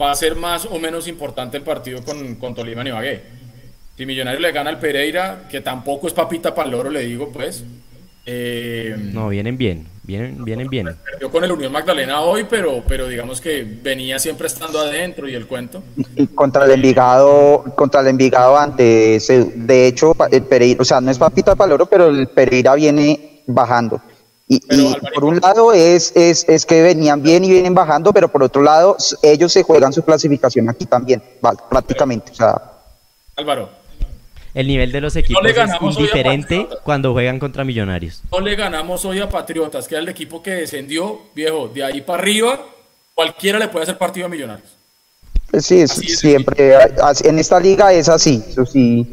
va 0.00 0.10
a 0.10 0.14
ser 0.14 0.36
más 0.36 0.66
o 0.66 0.78
menos 0.78 1.08
importante 1.08 1.56
el 1.56 1.62
partido 1.62 2.02
con, 2.04 2.36
con 2.36 2.54
Tolima 2.54 2.84
y 2.84 2.88
Ibagué. 2.88 3.22
Si 3.96 4.06
Millonarios 4.06 4.40
le 4.40 4.52
gana 4.52 4.70
al 4.70 4.78
Pereira, 4.78 5.46
que 5.50 5.60
tampoco 5.60 6.06
es 6.06 6.12
papita 6.14 6.54
para 6.54 6.68
el 6.68 6.74
oro, 6.74 6.90
le 6.90 7.00
digo, 7.00 7.30
pues. 7.30 7.64
Eh, 8.24 8.94
no, 8.98 9.28
vienen 9.28 9.58
bien, 9.58 9.86
vienen, 10.02 10.44
vienen 10.44 10.68
bien. 10.68 10.96
Perdió 11.04 11.30
con 11.30 11.44
el 11.44 11.52
Unión 11.52 11.72
Magdalena 11.72 12.20
hoy, 12.20 12.46
pero, 12.48 12.82
pero 12.86 13.08
digamos 13.08 13.40
que 13.40 13.62
venía 13.82 14.18
siempre 14.18 14.46
estando 14.46 14.80
adentro 14.80 15.28
y 15.28 15.34
el 15.34 15.46
cuento. 15.46 15.82
Y 16.16 16.26
contra 16.28 16.64
el 16.64 16.72
Envigado, 16.72 17.64
contra 17.76 18.00
el 18.00 18.08
Envigado 18.08 18.56
antes, 18.56 19.28
de 19.28 19.86
hecho, 19.86 20.14
el 20.30 20.42
Pereira, 20.44 20.82
o 20.82 20.84
sea, 20.84 21.00
no 21.00 21.10
es 21.10 21.18
papita 21.18 21.54
para 21.54 21.68
el 21.68 21.72
oro, 21.74 21.86
pero 21.86 22.06
el 22.06 22.28
Pereira 22.28 22.74
viene 22.74 23.42
bajando. 23.46 24.00
Y, 24.48 24.60
por 25.14 25.24
un 25.24 25.40
lado 25.40 25.72
es, 25.72 26.12
es, 26.14 26.46
es, 26.46 26.66
que 26.66 26.82
venían 26.82 27.22
bien 27.22 27.42
y 27.42 27.50
vienen 27.50 27.74
bajando, 27.74 28.12
pero 28.12 28.28
por 28.28 28.42
otro 28.42 28.60
lado 28.60 28.98
ellos 29.22 29.50
se 29.50 29.62
juegan 29.62 29.94
su 29.94 30.02
clasificación 30.04 30.68
aquí 30.68 30.84
también, 30.84 31.22
prácticamente. 31.70 32.32
O 32.32 32.34
sea, 32.34 32.60
Álvaro. 33.36 33.81
El 34.54 34.66
nivel 34.66 34.92
de 34.92 35.00
los 35.00 35.16
equipos 35.16 35.42
es 35.44 35.96
diferente 35.96 36.68
cuando 36.84 37.12
juegan 37.12 37.38
contra 37.38 37.64
Millonarios. 37.64 38.22
No 38.30 38.40
le 38.40 38.54
ganamos 38.54 39.04
hoy 39.04 39.20
a 39.20 39.28
Patriotas, 39.28 39.88
que 39.88 39.94
era 39.94 40.02
el 40.02 40.08
equipo 40.08 40.42
que 40.42 40.50
descendió, 40.50 41.22
viejo, 41.34 41.68
de 41.68 41.84
ahí 41.84 42.02
para 42.02 42.22
arriba, 42.22 42.66
cualquiera 43.14 43.58
le 43.58 43.68
puede 43.68 43.84
hacer 43.84 43.96
partido 43.98 44.26
a 44.26 44.28
Millonarios. 44.28 44.68
Sí, 45.58 45.86
siempre. 45.86 46.74
En 47.24 47.38
esta 47.38 47.60
liga 47.60 47.92
es 47.92 48.08
así. 48.08 48.42
sí. 48.70 49.06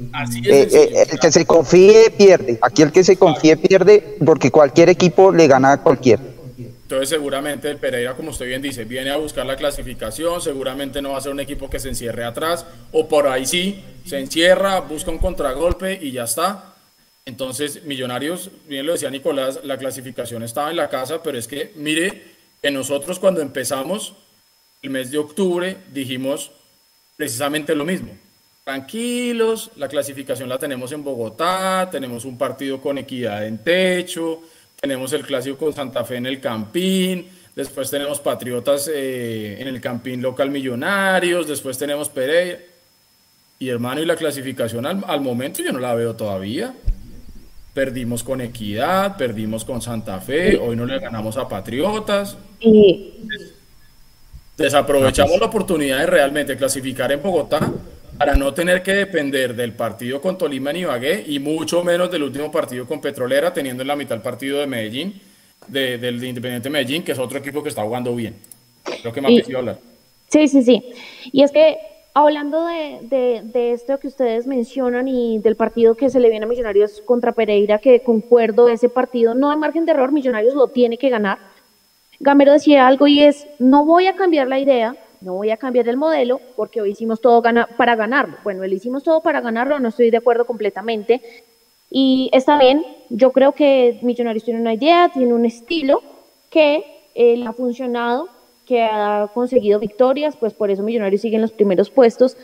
Eh, 0.46 0.68
eh, 0.72 1.06
el 1.12 1.20
que 1.20 1.32
se 1.32 1.46
confíe 1.46 2.12
pierde. 2.12 2.58
Aquí 2.62 2.82
el 2.82 2.94
que 2.94 3.04
se 3.04 3.18
confíe 3.18 3.58
pierde 3.58 4.18
porque 4.26 4.50
cualquier 4.50 4.88
equipo 4.90 5.32
le 5.34 5.48
gana 5.48 5.74
a 5.74 5.78
cualquier. 5.82 6.20
Entonces 6.90 7.10
seguramente 7.10 7.70
el 7.70 7.78
Pereira, 7.78 8.16
como 8.16 8.32
usted 8.32 8.48
bien 8.48 8.64
dice, 8.64 8.84
viene 8.84 9.12
a 9.12 9.18
buscar 9.18 9.46
la 9.46 9.56
clasificación, 9.56 10.42
seguramente 10.42 11.04
no 11.04 11.12
va 11.12 11.20
a 11.20 11.22
ser 11.22 11.32
un 11.32 11.40
equipo 11.40 11.70
que 11.70 11.80
se 11.80 11.88
encierre 11.88 12.24
atrás, 12.24 12.66
o 12.92 13.08
por 13.08 13.28
ahí 13.28 13.46
sí, 13.46 13.84
se 14.08 14.18
encierra, 14.18 14.80
busca 14.80 15.12
un 15.12 15.20
contragolpe 15.20 16.00
y 16.02 16.12
ya 16.12 16.24
está. 16.24 16.74
Entonces, 17.26 17.84
Millonarios, 17.84 18.50
bien 18.68 18.88
lo 18.88 18.94
decía 18.94 19.12
Nicolás, 19.12 19.60
la 19.64 19.78
clasificación 19.78 20.42
estaba 20.42 20.72
en 20.72 20.78
la 20.78 20.90
casa, 20.90 21.22
pero 21.22 21.38
es 21.38 21.48
que 21.48 21.74
mire 21.76 22.24
que 22.60 22.72
nosotros 22.72 23.20
cuando 23.20 23.42
empezamos 23.42 24.16
el 24.82 24.90
mes 24.90 25.12
de 25.12 25.20
octubre 25.20 25.78
dijimos, 25.94 26.50
precisamente 27.16 27.76
lo 27.76 27.86
mismo. 27.86 28.18
Tranquilos, 28.64 29.70
la 29.76 29.88
clasificación 29.88 30.50
la 30.50 30.58
tenemos 30.58 30.92
en 30.92 31.04
Bogotá, 31.04 31.88
tenemos 31.92 32.26
un 32.26 32.36
partido 32.36 32.82
con 32.82 32.98
equidad 32.98 33.46
en 33.46 33.60
techo, 33.60 34.42
tenemos 34.80 35.12
el 35.14 35.26
clásico 35.26 35.58
con 35.58 35.74
Santa 35.74 36.04
Fe 36.06 36.18
en 36.18 36.26
el 36.26 36.40
Campín, 36.40 37.28
después 37.56 37.90
tenemos 37.90 38.20
Patriotas 38.20 38.90
eh, 38.94 39.58
en 39.60 39.68
el 39.68 39.82
Campín 39.82 40.22
local 40.22 40.50
Millonarios, 40.50 41.48
después 41.48 41.78
tenemos 41.78 42.10
Pereira. 42.10 42.60
Y 43.62 43.68
hermano, 43.68 44.02
y 44.02 44.06
la 44.06 44.16
clasificación 44.16 44.86
al, 44.86 45.04
al 45.06 45.20
momento 45.20 45.62
yo 45.62 45.74
no 45.74 45.80
la 45.80 45.94
veo 45.94 46.16
todavía. 46.16 46.74
Perdimos 47.74 48.24
con 48.24 48.40
Equidad, 48.40 49.18
perdimos 49.18 49.66
con 49.66 49.82
Santa 49.82 50.22
Fe, 50.22 50.58
hoy 50.58 50.78
no 50.78 50.86
le 50.86 50.98
ganamos 51.00 51.36
a 51.36 51.48
Patriotas. 51.48 52.38
Desaprovechamos 54.58 55.40
la 55.40 55.48
oportunidad 55.48 56.00
de 56.00 56.06
realmente 56.06 56.56
clasificar 56.56 57.12
en 57.12 57.22
Bogotá 57.22 57.70
para 58.20 58.36
no 58.36 58.54
tener 58.54 58.84
que 58.84 58.94
depender 58.94 59.56
del 59.56 59.72
partido 59.72 60.20
con 60.20 60.38
Tolima 60.38 60.74
y 60.74 60.80
Ibagué 60.80 61.24
y 61.26 61.40
mucho 61.40 61.86
menos 61.86 62.12
del 62.12 62.24
último 62.24 62.52
partido 62.52 62.86
con 62.86 63.00
Petrolera, 63.00 63.54
teniendo 63.54 63.82
en 63.82 63.88
la 63.88 63.96
mitad 63.96 64.18
el 64.18 64.22
partido 64.22 64.60
de 64.60 64.68
Medellín, 64.68 65.22
del 65.70 66.22
Independiente 66.22 66.70
Medellín, 66.70 67.02
que 67.02 67.14
es 67.14 67.18
otro 67.18 67.40
equipo 67.40 67.64
que 67.64 67.70
está 67.70 67.82
jugando 67.82 68.14
bien. 68.14 68.36
Creo 68.84 69.14
que 69.14 69.22
me 69.22 69.40
ha 69.40 69.58
hablar. 69.58 69.80
Sí, 70.28 70.50
sí, 70.50 70.64
sí. 70.64 70.84
Y 71.32 71.44
es 71.44 71.52
que 71.54 71.78
hablando 72.14 72.66
de, 72.66 73.42
de, 73.42 73.72
esto 73.72 73.98
que 74.00 74.08
ustedes 74.08 74.46
mencionan 74.48 75.08
y 75.08 75.40
del 75.40 75.56
partido 75.56 75.96
que 75.96 76.10
se 76.10 76.20
le 76.20 76.30
viene 76.30 76.44
a 76.44 76.50
Millonarios 76.50 77.02
contra 77.06 77.32
Pereira, 77.32 77.78
que 77.78 78.02
concuerdo, 78.02 78.68
ese 78.68 78.90
partido 78.90 79.34
no 79.34 79.50
hay 79.50 79.58
margen 79.58 79.86
de 79.86 79.94
error, 79.94 80.12
Millonarios 80.12 80.56
lo 80.56 80.68
tiene 80.68 80.98
que 80.98 81.08
ganar. 81.08 81.38
Gamero 82.20 82.52
decía 82.52 82.86
algo 82.86 83.08
y 83.08 83.22
es, 83.22 83.48
no 83.60 83.86
voy 83.86 84.08
a 84.08 84.18
cambiar 84.18 84.50
la 84.50 84.60
idea, 84.60 84.98
no 85.22 85.34
voy 85.34 85.52
a 85.52 85.58
cambiar 85.58 85.88
el 85.88 85.98
modelo, 85.98 86.40
porque 86.56 86.82
hoy 86.82 86.92
hicimos 86.92 87.22
todo 87.22 87.42
para 87.42 87.96
ganarlo. 87.96 88.38
Bueno, 88.44 88.64
él 88.64 88.74
hicimos 88.74 89.04
todo 89.04 89.22
para 89.22 89.42
ganarlo, 89.42 89.80
no 89.80 89.90
estoy 89.90 90.12
de 90.12 90.18
acuerdo 90.18 90.46
completamente. 90.46 91.22
Y 91.90 92.30
está 92.34 92.58
bien, 92.60 92.86
yo 93.10 93.32
creo 93.32 93.54
que 93.54 94.00
Millonarios 94.02 94.44
tiene 94.44 94.62
una 94.62 94.74
idea, 94.74 95.10
tiene 95.14 95.34
un 95.34 95.46
estilo 95.46 96.02
que 96.50 96.84
él 97.16 97.46
ha 97.46 97.54
funcionado 97.54 98.30
que 98.70 98.84
ha 98.84 99.32
conseguido 99.34 99.80
victorias, 99.80 100.38
pues 100.38 100.54
por 100.54 100.70
eso 100.70 100.84
Millonarios 100.84 101.22
sigue 101.22 101.38
en 101.38 101.42
los 101.42 101.52
primeros 101.52 101.90
puestos. 101.90 102.38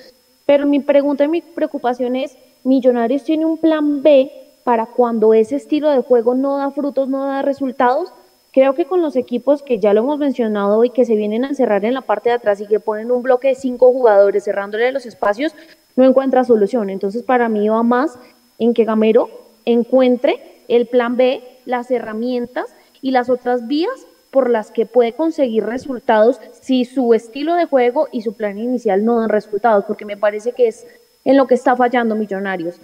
Pero 0.47 0.65
mi 0.65 0.79
pregunta 0.79 1.23
y 1.23 1.27
mi 1.27 1.41
preocupación 1.41 2.15
es, 2.15 2.35
¿Millonarios 2.63 3.23
tiene 3.23 3.45
un 3.45 3.59
plan 3.59 4.01
B 4.01 4.31
para 4.63 4.87
cuando 4.87 5.35
ese 5.35 5.55
estilo 5.55 5.91
de 5.91 6.01
juego 6.01 6.33
no 6.33 6.57
da 6.57 6.71
frutos, 6.71 7.07
no 7.07 7.25
da 7.27 7.43
resultados? 7.43 8.11
Creo 8.55 8.73
que 8.73 8.85
con 8.85 9.01
los 9.01 9.17
equipos 9.17 9.63
que 9.63 9.79
ya 9.79 9.93
lo 9.93 9.99
hemos 9.99 10.17
mencionado 10.17 10.85
y 10.85 10.89
que 10.89 11.03
se 11.03 11.17
vienen 11.17 11.43
a 11.43 11.49
encerrar 11.49 11.83
en 11.83 11.93
la 11.93 11.99
parte 11.99 12.29
de 12.29 12.35
atrás 12.35 12.61
y 12.61 12.67
que 12.67 12.79
ponen 12.79 13.11
un 13.11 13.21
bloque 13.21 13.49
de 13.49 13.55
cinco 13.55 13.91
jugadores 13.91 14.45
cerrándole 14.45 14.93
los 14.93 15.05
espacios, 15.05 15.53
no 15.97 16.05
encuentra 16.05 16.45
solución. 16.45 16.89
Entonces 16.89 17.21
para 17.21 17.49
mí 17.49 17.67
va 17.67 17.83
más 17.83 18.17
en 18.57 18.73
que 18.73 18.85
Gamero 18.85 19.29
encuentre 19.65 20.41
el 20.69 20.87
plan 20.87 21.17
B, 21.17 21.43
las 21.65 21.91
herramientas 21.91 22.73
y 23.01 23.11
las 23.11 23.29
otras 23.29 23.67
vías 23.67 24.07
por 24.31 24.49
las 24.49 24.71
que 24.71 24.85
puede 24.85 25.11
conseguir 25.11 25.65
resultados 25.65 26.39
si 26.61 26.85
su 26.85 27.13
estilo 27.13 27.55
de 27.55 27.65
juego 27.65 28.07
y 28.13 28.21
su 28.21 28.37
plan 28.37 28.57
inicial 28.57 29.03
no 29.03 29.19
dan 29.19 29.27
resultados, 29.27 29.83
porque 29.83 30.05
me 30.05 30.15
parece 30.15 30.53
que 30.53 30.69
es 30.69 30.87
en 31.25 31.35
lo 31.35 31.45
que 31.45 31.55
está 31.55 31.75
fallando 31.75 32.15
Millonarios. 32.15 32.79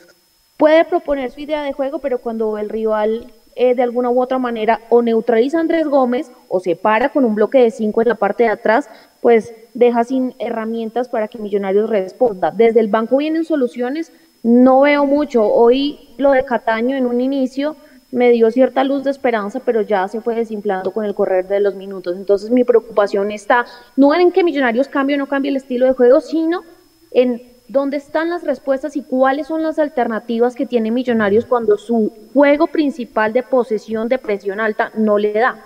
Puede 0.58 0.84
proponer 0.84 1.32
su 1.32 1.40
idea 1.40 1.64
de 1.64 1.72
juego, 1.72 2.00
pero 2.00 2.20
cuando 2.20 2.58
el 2.58 2.68
rival 2.68 3.32
eh, 3.56 3.76
de 3.76 3.84
alguna 3.84 4.10
u 4.10 4.22
otra 4.22 4.38
manera 4.38 4.82
o 4.90 5.02
neutraliza 5.02 5.60
Andrés 5.60 5.88
Gómez 5.88 6.32
o 6.48 6.60
se 6.60 6.76
para 6.76 7.10
con 7.10 7.26
un 7.26 7.36
bloque 7.36 7.60
de 7.60 7.72
cinco 7.72 8.02
en 8.02 8.10
la 8.10 8.16
parte 8.16 8.44
de 8.44 8.50
atrás, 8.50 8.90
pues 9.22 9.54
deja 9.74 10.04
sin 10.04 10.36
herramientas 10.40 11.10
para 11.10 11.28
que 11.28 11.38
Millonarios 11.38 11.90
responda. 11.90 12.52
Desde 12.52 12.80
el 12.80 12.88
banco 12.88 13.18
vienen 13.18 13.46
soluciones, 13.46 14.12
no 14.44 14.82
veo 14.82 15.06
mucho. 15.06 15.46
Hoy 15.46 16.10
lo 16.18 16.32
de 16.32 16.46
Cataño 16.46 16.96
en 16.96 17.06
un 17.06 17.22
inicio 17.22 17.76
me 18.12 18.30
dio 18.32 18.52
cierta 18.52 18.84
luz 18.84 19.04
de 19.04 19.12
esperanza, 19.12 19.62
pero 19.64 19.82
ya 19.82 20.08
se 20.08 20.22
fue 20.22 20.36
desinflando 20.36 20.92
con 20.92 21.06
el 21.06 21.16
correr 21.16 21.48
de 21.48 21.60
los 21.60 21.76
minutos. 21.76 22.16
Entonces 22.18 22.52
mi 22.52 22.64
preocupación 22.64 23.32
está 23.32 23.66
no 23.96 24.14
en 24.14 24.32
que 24.32 24.44
Millonarios 24.44 24.88
cambie 24.88 25.16
o 25.16 25.20
no 25.20 25.28
cambie 25.28 25.50
el 25.50 25.58
estilo 25.58 25.86
de 25.86 25.94
juego, 25.94 26.20
sino 26.22 26.64
en 27.12 27.51
dónde 27.72 27.98
están 27.98 28.30
las 28.30 28.44
respuestas 28.44 28.96
y 28.96 29.02
cuáles 29.02 29.48
son 29.48 29.64
las 29.64 29.80
alternativas 29.80 30.56
que 30.56 30.66
tiene 30.66 30.92
Millonarios 30.92 31.46
cuando 31.46 31.78
su 31.78 32.12
juego 32.34 32.68
principal 32.68 33.32
de 33.32 33.44
posesión 33.44 34.10
de 34.10 34.18
presión 34.18 34.60
alta 34.60 34.92
no 34.96 35.18
le 35.18 35.34
da. 35.34 35.64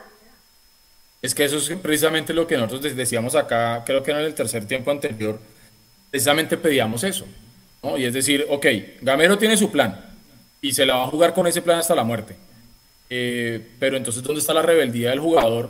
Es 1.22 1.34
que 1.34 1.46
eso 1.46 1.58
es 1.58 1.70
precisamente 1.80 2.34
lo 2.34 2.46
que 2.46 2.58
nosotros 2.58 2.96
decíamos 2.96 3.36
acá, 3.36 3.84
creo 3.86 4.04
que 4.04 4.12
en 4.12 4.18
el 4.18 4.36
tercer 4.36 4.68
tiempo 4.68 4.92
anterior, 4.92 5.40
precisamente 6.12 6.58
pedíamos 6.58 7.04
eso. 7.04 7.26
¿no? 7.82 7.98
Y 7.98 8.06
es 8.06 8.14
decir, 8.14 8.46
ok, 8.50 8.66
Gamero 9.02 9.38
tiene 9.38 9.58
su 9.58 9.72
plan, 9.72 10.00
y 10.62 10.72
se 10.74 10.86
la 10.86 10.98
va 10.98 11.04
a 11.06 11.08
jugar 11.08 11.34
con 11.34 11.48
ese 11.48 11.62
plan 11.62 11.80
hasta 11.80 11.96
la 11.96 12.04
muerte. 12.04 12.36
Eh, 13.10 13.62
pero 13.80 13.98
entonces, 13.98 14.22
¿dónde 14.24 14.42
está 14.42 14.54
la 14.54 14.62
rebeldía 14.62 15.12
del 15.12 15.20
jugador 15.20 15.70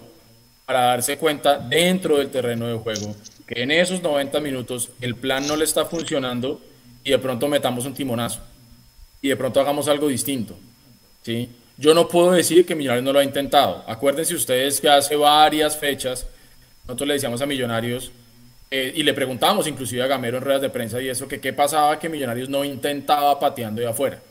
para 0.65 0.81
darse 0.81 1.17
cuenta 1.17 1.57
dentro 1.59 2.17
del 2.17 2.29
terreno 2.29 2.67
de 2.67 2.75
juego 2.75 3.15
que 3.47 3.63
en 3.63 3.71
esos 3.71 4.01
90 4.01 4.39
minutos 4.39 4.89
el 5.01 5.15
plan 5.15 5.47
no 5.47 5.55
le 5.55 5.65
está 5.65 5.85
funcionando 5.85 6.61
y 7.03 7.11
de 7.11 7.19
pronto 7.19 7.47
metamos 7.47 7.85
un 7.85 7.93
timonazo 7.93 8.41
y 9.21 9.29
de 9.29 9.35
pronto 9.35 9.59
hagamos 9.59 9.87
algo 9.87 10.07
distinto? 10.07 10.55
¿sí? 11.23 11.49
Yo 11.77 11.93
no 11.93 12.07
puedo 12.07 12.31
decir 12.31 12.65
que 12.65 12.75
Millonarios 12.75 13.03
no 13.03 13.13
lo 13.13 13.19
ha 13.19 13.23
intentado. 13.23 13.83
Acuérdense 13.87 14.33
ustedes 14.33 14.79
que 14.79 14.89
hace 14.89 15.15
varias 15.15 15.77
fechas 15.77 16.27
nosotros 16.87 17.07
le 17.07 17.13
decíamos 17.15 17.41
a 17.41 17.45
Millonarios 17.45 18.11
eh, 18.69 18.93
y 18.95 19.03
le 19.03 19.13
preguntábamos 19.13 19.67
inclusive 19.67 20.03
a 20.03 20.07
Gamero 20.07 20.37
en 20.37 20.43
ruedas 20.43 20.61
de 20.61 20.69
prensa 20.69 21.01
y 21.01 21.09
eso, 21.09 21.27
que 21.27 21.39
qué 21.39 21.51
pasaba 21.51 21.97
que 21.97 22.09
Millonarios 22.09 22.47
no 22.47 22.63
intentaba 22.63 23.39
pateando 23.39 23.81
de 23.81 23.87
afuera. 23.87 24.21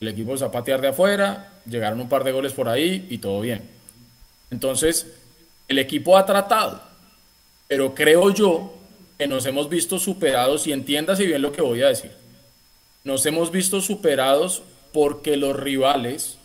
El 0.00 0.08
equipo 0.08 0.36
se 0.36 0.44
a 0.44 0.50
patear 0.50 0.80
de 0.80 0.88
afuera, 0.88 1.60
llegaron 1.66 2.00
un 2.00 2.08
par 2.08 2.24
de 2.24 2.32
goles 2.32 2.54
por 2.54 2.68
ahí 2.68 3.06
y 3.10 3.18
todo 3.18 3.40
bien. 3.42 3.68
Entonces, 4.50 5.06
el 5.68 5.78
equipo 5.78 6.16
ha 6.16 6.24
tratado, 6.24 6.82
pero 7.70 7.94
creo 7.94 8.34
yo 8.34 8.74
que 9.16 9.28
nos 9.28 9.46
hemos 9.46 9.68
visto 9.68 10.00
superados, 10.00 10.66
y 10.66 10.72
entiéndase 10.72 11.24
bien 11.24 11.40
lo 11.40 11.52
que 11.52 11.62
voy 11.62 11.82
a 11.82 11.86
decir, 11.86 12.10
nos 13.04 13.24
hemos 13.26 13.52
visto 13.52 13.80
superados 13.80 14.64
porque 14.92 15.36
los 15.36 15.54
rivales 15.54 16.36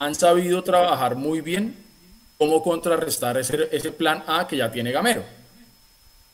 han 0.00 0.16
sabido 0.16 0.64
trabajar 0.64 1.14
muy 1.14 1.40
bien 1.40 1.76
cómo 2.36 2.64
contrarrestar 2.64 3.38
ese, 3.38 3.68
ese 3.70 3.92
plan 3.92 4.24
A 4.26 4.48
que 4.48 4.56
ya 4.56 4.72
tiene 4.72 4.90
Gamero. 4.90 5.22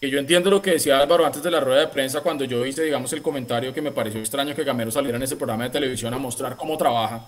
Que 0.00 0.08
yo 0.08 0.18
entiendo 0.18 0.48
lo 0.48 0.62
que 0.62 0.70
decía 0.70 0.98
Álvaro 0.98 1.26
antes 1.26 1.42
de 1.42 1.50
la 1.50 1.60
rueda 1.60 1.80
de 1.80 1.88
prensa 1.88 2.22
cuando 2.22 2.46
yo 2.46 2.64
hice, 2.64 2.84
digamos, 2.84 3.12
el 3.12 3.20
comentario 3.20 3.74
que 3.74 3.82
me 3.82 3.92
pareció 3.92 4.18
extraño 4.18 4.54
que 4.54 4.64
Gamero 4.64 4.90
saliera 4.90 5.18
en 5.18 5.24
ese 5.24 5.36
programa 5.36 5.64
de 5.64 5.70
televisión 5.70 6.14
a 6.14 6.18
mostrar 6.18 6.56
cómo 6.56 6.78
trabaja, 6.78 7.26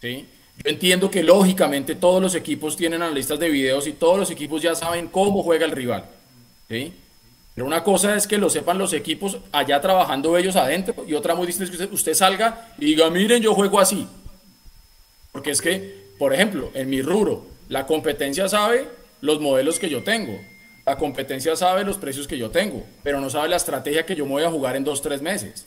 ¿sí? 0.00 0.28
Yo 0.62 0.70
entiendo 0.70 1.10
que 1.10 1.24
lógicamente 1.24 1.96
todos 1.96 2.22
los 2.22 2.36
equipos 2.36 2.76
tienen 2.76 3.02
analistas 3.02 3.40
de 3.40 3.48
videos 3.48 3.88
y 3.88 3.92
todos 3.94 4.20
los 4.20 4.30
equipos 4.30 4.62
ya 4.62 4.76
saben 4.76 5.08
cómo 5.08 5.42
juega 5.42 5.66
el 5.66 5.72
rival, 5.72 6.04
¿sí? 6.68 6.92
Pero 7.54 7.66
una 7.66 7.84
cosa 7.84 8.16
es 8.16 8.26
que 8.26 8.38
lo 8.38 8.50
sepan 8.50 8.78
los 8.78 8.92
equipos 8.92 9.38
allá 9.52 9.80
trabajando 9.80 10.36
ellos 10.36 10.56
adentro 10.56 11.04
y 11.06 11.14
otra 11.14 11.34
muy 11.34 11.46
distinta 11.46 11.72
es 11.72 11.88
que 11.88 11.94
usted, 11.94 12.14
salga 12.14 12.72
y 12.78 12.86
diga, 12.86 13.08
miren, 13.10 13.42
yo 13.42 13.54
juego 13.54 13.78
así. 13.78 14.08
Porque 15.30 15.50
es 15.50 15.60
que, 15.60 16.04
por 16.18 16.34
ejemplo, 16.34 16.70
en 16.74 16.90
mi 16.90 17.00
rubro, 17.00 17.46
la 17.68 17.86
competencia 17.86 18.48
sabe 18.48 18.88
los 19.20 19.40
modelos 19.40 19.78
que 19.78 19.88
yo 19.88 20.02
tengo 20.02 20.38
la 20.86 20.96
competencia 20.96 21.56
sabe 21.56 21.82
los 21.82 21.96
precios 21.96 22.28
que 22.28 22.36
yo 22.36 22.50
tengo, 22.50 22.84
pero 23.02 23.20
no 23.20 23.30
sabe 23.30 23.48
la 23.48 23.56
estrategia 23.56 24.04
que 24.04 24.14
yo 24.14 24.26
me 24.26 24.32
voy 24.32 24.44
a 24.44 24.50
jugar 24.50 24.76
en 24.76 24.84
dos, 24.84 25.00
tres 25.00 25.22
meses. 25.22 25.66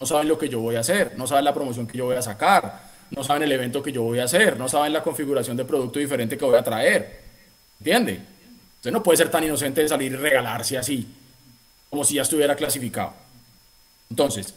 No 0.00 0.06
saben 0.06 0.28
lo 0.28 0.38
que 0.38 0.48
yo 0.48 0.60
voy 0.60 0.76
a 0.76 0.80
hacer, 0.80 1.12
no 1.16 1.26
saben 1.26 1.44
la 1.44 1.52
promoción 1.52 1.86
que 1.86 1.98
yo 1.98 2.06
voy 2.06 2.16
a 2.16 2.22
sacar, 2.22 2.80
no 3.10 3.22
saben 3.22 3.42
el 3.42 3.52
evento 3.52 3.82
que 3.82 3.92
yo 3.92 4.02
voy 4.02 4.18
a 4.18 4.24
hacer, 4.24 4.58
no 4.58 4.68
saben 4.68 4.94
la 4.94 5.02
configuración 5.02 5.56
de 5.58 5.64
producto 5.66 5.98
diferente 5.98 6.38
que 6.38 6.44
voy 6.44 6.56
a 6.56 6.62
traer. 6.62 7.20
¿Entiende? 7.80 8.20
Usted 8.76 8.92
no 8.92 9.02
puede 9.02 9.18
ser 9.18 9.30
tan 9.30 9.44
inocente 9.44 9.82
de 9.82 9.88
salir 9.88 10.12
y 10.12 10.16
regalarse 10.16 10.78
así, 10.78 11.06
como 11.90 12.04
si 12.04 12.14
ya 12.14 12.22
estuviera 12.22 12.54
clasificado. 12.56 13.14
Entonces, 14.10 14.54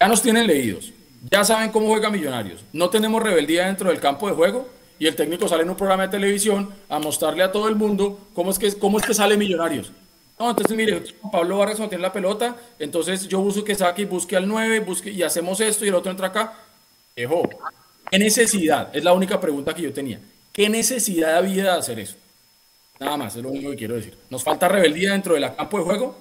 ya 0.00 0.08
nos 0.08 0.22
tienen 0.22 0.46
leídos, 0.46 0.92
ya 1.30 1.44
saben 1.44 1.70
cómo 1.70 1.88
juega 1.88 2.10
Millonarios, 2.10 2.64
no 2.72 2.90
tenemos 2.90 3.22
rebeldía 3.22 3.66
dentro 3.66 3.90
del 3.90 4.00
campo 4.00 4.28
de 4.28 4.34
juego, 4.34 4.68
y 4.98 5.06
el 5.06 5.16
técnico 5.16 5.48
sale 5.48 5.64
en 5.64 5.70
un 5.70 5.76
programa 5.76 6.04
de 6.04 6.10
televisión 6.10 6.72
a 6.88 6.98
mostrarle 6.98 7.42
a 7.42 7.50
todo 7.50 7.68
el 7.68 7.74
mundo 7.74 8.18
cómo 8.32 8.50
es 8.50 8.58
que, 8.58 8.72
cómo 8.74 8.98
es 8.98 9.06
que 9.06 9.14
sale 9.14 9.36
Millonarios. 9.36 9.90
No, 10.38 10.50
entonces 10.50 10.76
mire, 10.76 11.02
Pablo 11.30 11.58
Vargas 11.58 11.78
no 11.78 11.88
tiene 11.88 12.02
la 12.02 12.12
pelota, 12.12 12.56
entonces 12.78 13.28
yo 13.28 13.40
busco 13.40 13.64
que 13.64 13.74
saque 13.74 14.02
y 14.02 14.04
busque 14.04 14.36
al 14.36 14.48
9, 14.48 14.80
busque, 14.80 15.10
y 15.10 15.22
hacemos 15.22 15.60
esto 15.60 15.84
y 15.84 15.88
el 15.88 15.94
otro 15.94 16.10
entra 16.10 16.28
acá. 16.28 16.54
Ejo, 17.14 17.48
¿qué 18.10 18.18
necesidad? 18.18 18.94
Es 18.94 19.04
la 19.04 19.12
única 19.12 19.40
pregunta 19.40 19.74
que 19.74 19.82
yo 19.82 19.92
tenía. 19.92 20.20
¿Qué 20.52 20.68
necesidad 20.68 21.36
había 21.36 21.64
de 21.64 21.70
hacer 21.70 21.98
eso? 22.00 22.16
Nada 23.00 23.16
más, 23.16 23.36
es 23.36 23.42
lo 23.42 23.50
único 23.50 23.70
que 23.70 23.76
quiero 23.76 23.94
decir. 23.94 24.16
Nos 24.30 24.44
falta 24.44 24.68
rebeldía 24.68 25.12
dentro 25.12 25.34
del 25.34 25.54
campo 25.54 25.78
de 25.78 25.84
juego 25.84 26.16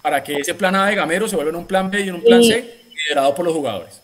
para 0.00 0.22
que 0.22 0.36
ese 0.36 0.54
plan 0.54 0.76
A 0.76 0.86
de 0.86 0.94
Gamero 0.94 1.26
se 1.28 1.36
vuelva 1.36 1.50
en 1.50 1.56
un 1.56 1.66
plan 1.66 1.90
B 1.90 2.00
y 2.00 2.08
en 2.08 2.14
un 2.14 2.22
plan 2.22 2.42
C 2.42 2.84
liderado 2.90 3.34
por 3.34 3.44
los 3.44 3.54
jugadores. 3.54 4.00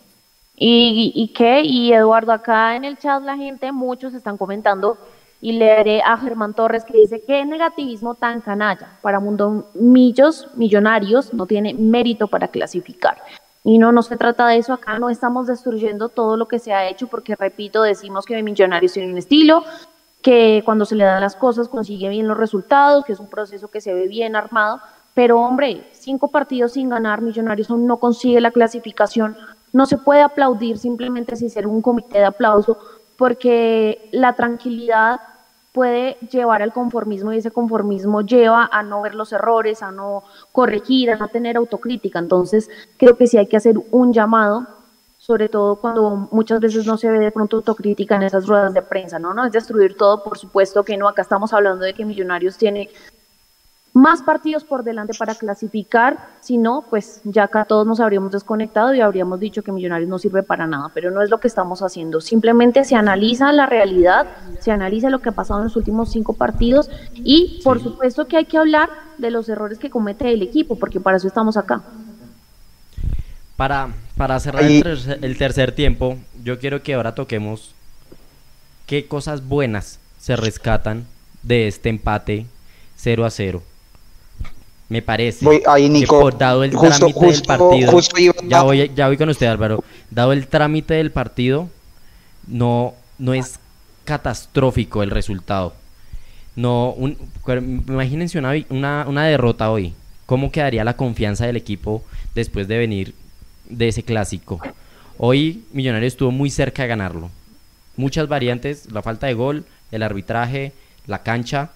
¿Y, 0.55 1.13
y 1.15 1.29
qué? 1.29 1.61
Y 1.63 1.93
Eduardo, 1.93 2.33
acá 2.33 2.75
en 2.75 2.83
el 2.83 2.97
chat 2.97 3.23
la 3.23 3.37
gente, 3.37 3.71
muchos 3.71 4.13
están 4.13 4.37
comentando 4.37 4.97
y 5.41 5.53
leeré 5.53 6.01
a 6.01 6.17
Germán 6.17 6.53
Torres 6.53 6.83
que 6.83 6.97
dice, 6.97 7.23
qué 7.25 7.45
negativismo 7.45 8.15
tan 8.15 8.41
canalla. 8.41 8.97
Para 9.01 9.21
Mundo 9.21 9.69
Millos, 9.73 10.47
Millonarios, 10.55 11.33
no 11.33 11.45
tiene 11.45 11.73
mérito 11.73 12.27
para 12.27 12.49
clasificar. 12.49 13.17
Y 13.63 13.77
no, 13.77 13.91
no 13.91 14.01
se 14.01 14.17
trata 14.17 14.47
de 14.47 14.57
eso, 14.57 14.73
acá 14.73 14.99
no 14.99 15.09
estamos 15.09 15.47
destruyendo 15.47 16.09
todo 16.09 16.37
lo 16.37 16.47
que 16.47 16.59
se 16.59 16.73
ha 16.73 16.89
hecho, 16.89 17.07
porque 17.07 17.35
repito, 17.35 17.83
decimos 17.83 18.25
que 18.25 18.41
Millonarios 18.41 18.93
tiene 18.93 19.11
un 19.11 19.17
estilo, 19.17 19.63
que 20.21 20.61
cuando 20.65 20.85
se 20.85 20.95
le 20.95 21.05
dan 21.05 21.21
las 21.21 21.35
cosas 21.35 21.69
consigue 21.69 22.09
bien 22.09 22.27
los 22.27 22.37
resultados, 22.37 23.05
que 23.05 23.13
es 23.13 23.19
un 23.19 23.29
proceso 23.29 23.69
que 23.69 23.81
se 23.81 23.93
ve 23.93 24.07
bien 24.07 24.35
armado, 24.35 24.81
pero 25.13 25.39
hombre, 25.39 25.87
cinco 25.93 26.29
partidos 26.29 26.73
sin 26.73 26.89
ganar, 26.89 27.21
Millonarios 27.21 27.69
aún 27.69 27.87
no 27.87 27.97
consigue 27.97 28.41
la 28.41 28.51
clasificación, 28.51 29.37
no 29.73 29.85
se 29.85 29.97
puede 29.97 30.21
aplaudir 30.21 30.77
simplemente 30.77 31.35
sin 31.35 31.49
ser 31.49 31.67
un 31.67 31.81
comité 31.81 32.19
de 32.19 32.25
aplauso, 32.25 32.77
porque 33.17 34.09
la 34.11 34.33
tranquilidad 34.33 35.19
puede 35.71 36.17
llevar 36.31 36.61
al 36.61 36.73
conformismo 36.73 37.31
y 37.31 37.37
ese 37.37 37.51
conformismo 37.51 38.21
lleva 38.21 38.69
a 38.71 38.81
no 38.83 39.01
ver 39.01 39.15
los 39.15 39.31
errores, 39.31 39.83
a 39.83 39.91
no 39.91 40.23
corregir, 40.51 41.11
a 41.11 41.17
no 41.17 41.27
tener 41.27 41.57
autocrítica. 41.57 42.19
Entonces, 42.19 42.69
creo 42.97 43.17
que 43.17 43.27
sí 43.27 43.37
hay 43.37 43.47
que 43.47 43.57
hacer 43.57 43.75
un 43.91 44.11
llamado, 44.11 44.67
sobre 45.29 45.47
todo 45.47 45.75
cuando 45.75 46.27
muchas 46.31 46.59
veces 46.59 46.87
no 46.87 46.97
se 46.97 47.07
ve 47.07 47.19
de 47.19 47.29
pronto 47.29 47.57
autocrítica 47.57 48.15
en 48.15 48.23
esas 48.23 48.47
ruedas 48.47 48.73
de 48.73 48.81
prensa, 48.81 49.19
¿no? 49.19 49.31
No 49.31 49.45
es 49.45 49.51
destruir 49.51 49.95
todo, 49.95 50.23
por 50.23 50.39
supuesto 50.39 50.83
que 50.83 50.97
no. 50.97 51.07
Acá 51.07 51.21
estamos 51.21 51.53
hablando 51.53 51.85
de 51.85 51.93
que 51.93 52.03
Millonarios 52.03 52.57
tiene 52.57 52.89
más 53.93 54.23
partidos 54.23 54.63
por 54.63 54.83
delante 54.83 55.13
para 55.19 55.35
clasificar, 55.35 56.17
si 56.39 56.57
no, 56.57 56.83
pues 56.89 57.21
ya 57.25 57.43
acá 57.43 57.65
todos 57.65 57.85
nos 57.85 57.99
habríamos 57.99 58.31
desconectado 58.31 58.95
y 58.95 59.01
habríamos 59.01 59.39
dicho 59.39 59.61
que 59.61 59.71
Millonarios 59.71 60.09
no 60.09 60.17
sirve 60.17 60.41
para 60.41 60.65
nada, 60.65 60.89
pero 60.95 61.11
no 61.11 61.21
es 61.21 61.29
lo 61.29 61.39
que 61.39 61.47
estamos 61.47 61.83
haciendo. 61.83 62.21
Simplemente 62.21 62.83
se 62.83 62.95
analiza 62.95 63.51
la 63.51 63.67
realidad, 63.67 64.25
se 64.59 64.71
analiza 64.71 65.11
lo 65.11 65.19
que 65.19 65.29
ha 65.29 65.33
pasado 65.33 65.59
en 65.59 65.65
los 65.65 65.75
últimos 65.75 66.09
cinco 66.09 66.33
partidos 66.33 66.89
y 67.13 67.61
por 67.63 67.79
supuesto 67.83 68.25
que 68.25 68.37
hay 68.37 68.45
que 68.45 68.57
hablar 68.57 68.89
de 69.19 69.29
los 69.29 69.47
errores 69.47 69.77
que 69.77 69.91
comete 69.91 70.33
el 70.33 70.41
equipo, 70.41 70.75
porque 70.75 70.99
para 70.99 71.17
eso 71.17 71.27
estamos 71.27 71.55
acá. 71.55 71.83
Para, 73.59 73.89
para 74.15 74.39
cerrar 74.39 74.63
el 74.63 74.81
tercer, 74.81 75.19
el 75.21 75.37
tercer 75.37 75.71
tiempo, 75.73 76.17
yo 76.45 76.59
quiero 76.59 76.81
que 76.81 76.93
ahora 76.93 77.13
toquemos 77.13 77.75
qué 78.85 79.05
cosas 79.05 79.45
buenas 79.45 79.99
se 80.17 80.37
rescatan 80.37 81.05
de 81.43 81.67
este 81.67 81.89
empate 81.89 82.45
0 82.95 83.25
a 83.25 83.29
0 83.29 83.61
me 84.87 85.01
parece 85.01 85.43
voy, 85.43 85.61
ahí, 85.67 85.89
Nico, 85.89 86.31
que 86.31 86.37
dado 86.37 86.63
el 86.63 86.71
trámite 86.71 87.25
del 87.25 87.41
partido, 87.41 87.99
ya, 88.47 88.63
voy, 88.63 88.91
ya 88.95 89.07
voy 89.07 89.17
con 89.17 89.27
usted 89.27 89.47
Álvaro, 89.47 89.83
dado 90.09 90.31
el 90.31 90.47
trámite 90.47 90.93
del 90.93 91.11
partido, 91.11 91.67
no, 92.47 92.93
no 93.17 93.33
es 93.33 93.59
catastrófico 94.05 95.03
el 95.03 95.11
resultado. 95.11 95.73
No, 96.55 96.91
un, 96.91 97.17
imagínense 97.89 98.39
una, 98.39 98.53
una, 98.69 99.05
una 99.05 99.25
derrota 99.25 99.69
hoy. 99.69 99.95
¿Cómo 100.25 100.49
quedaría 100.49 100.85
la 100.85 100.95
confianza 100.95 101.45
del 101.45 101.57
equipo 101.57 102.05
después 102.33 102.69
de 102.69 102.77
venir 102.77 103.13
de 103.69 103.87
ese 103.87 104.03
clásico? 104.03 104.59
Hoy 105.17 105.63
Millonarios 105.71 106.13
estuvo 106.13 106.31
muy 106.31 106.49
cerca 106.49 106.83
de 106.83 106.89
ganarlo. 106.89 107.29
Muchas 107.95 108.27
variantes, 108.27 108.91
la 108.91 109.01
falta 109.01 109.27
de 109.27 109.33
gol, 109.33 109.65
el 109.91 110.03
arbitraje, 110.03 110.73
la 111.07 111.23
cancha. 111.23 111.71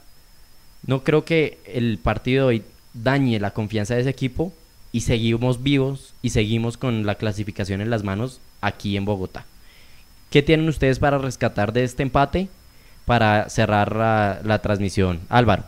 No 0.85 1.03
creo 1.03 1.25
que 1.25 1.59
el 1.65 1.97
partido 1.97 2.47
hoy 2.47 2.63
dañe 2.93 3.39
la 3.39 3.51
confianza 3.51 3.95
de 3.95 4.01
ese 4.01 4.09
equipo 4.09 4.53
y 4.91 5.01
seguimos 5.01 5.63
vivos 5.63 6.13
y 6.21 6.29
seguimos 6.29 6.77
con 6.77 7.05
la 7.05 7.15
clasificación 7.15 7.81
en 7.81 7.89
las 7.89 8.03
manos 8.03 8.39
aquí 8.61 8.95
en 8.95 9.05
Bogotá. 9.05 9.45
¿Qué 10.29 10.41
tienen 10.41 10.69
ustedes 10.69 10.99
para 10.99 11.17
rescatar 11.17 11.73
de 11.73 11.83
este 11.83 12.03
empate 12.03 12.47
para 13.05 13.49
cerrar 13.49 13.95
la, 13.95 14.59
transmisión? 14.61 15.19
Álvaro. 15.29 15.63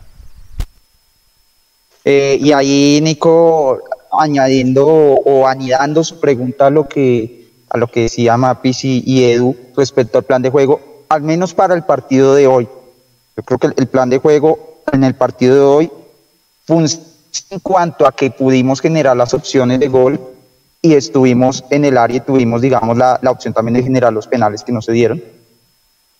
Eh, 2.04 2.38
y 2.40 2.52
ahí 2.52 3.00
Nico 3.02 3.82
añadiendo 4.20 4.86
o 4.86 5.46
anidando 5.46 6.04
su 6.04 6.20
pregunta 6.20 6.66
a 6.66 6.70
lo 6.70 6.88
que 6.88 7.46
a 7.68 7.78
lo 7.78 7.88
que 7.88 8.02
decía 8.02 8.36
Mapis 8.36 8.84
y, 8.84 9.24
Edu 9.24 9.56
respecto 9.76 10.18
al 10.18 10.24
plan 10.24 10.42
de 10.42 10.50
juego, 10.50 11.04
al 11.08 11.22
menos 11.22 11.52
para 11.52 11.74
el 11.74 11.82
partido 11.82 12.34
de 12.34 12.46
hoy. 12.46 12.68
Yo 13.36 13.42
creo 13.42 13.58
que 13.58 13.66
el, 13.76 13.86
plan 13.88 14.08
de 14.08 14.18
juego 14.18 14.78
en 14.92 15.04
el 15.04 15.14
partido 15.14 15.54
de 15.54 15.60
hoy 15.60 15.90
en 17.50 17.60
cuanto 17.60 18.06
a 18.06 18.12
que 18.12 18.30
pudimos 18.30 18.80
generar 18.80 19.16
las 19.16 19.34
opciones 19.34 19.80
de 19.80 19.88
gol 19.88 20.20
y 20.80 20.94
estuvimos 20.94 21.64
en 21.70 21.84
el 21.84 21.98
área 21.98 22.16
y 22.16 22.20
tuvimos, 22.20 22.62
digamos, 22.62 22.96
la, 22.96 23.18
la 23.22 23.30
opción 23.30 23.52
también 23.52 23.74
de 23.74 23.82
generar 23.82 24.12
los 24.12 24.26
penales 24.26 24.62
que 24.62 24.72
no 24.72 24.80
se 24.80 24.92
dieron. 24.92 25.22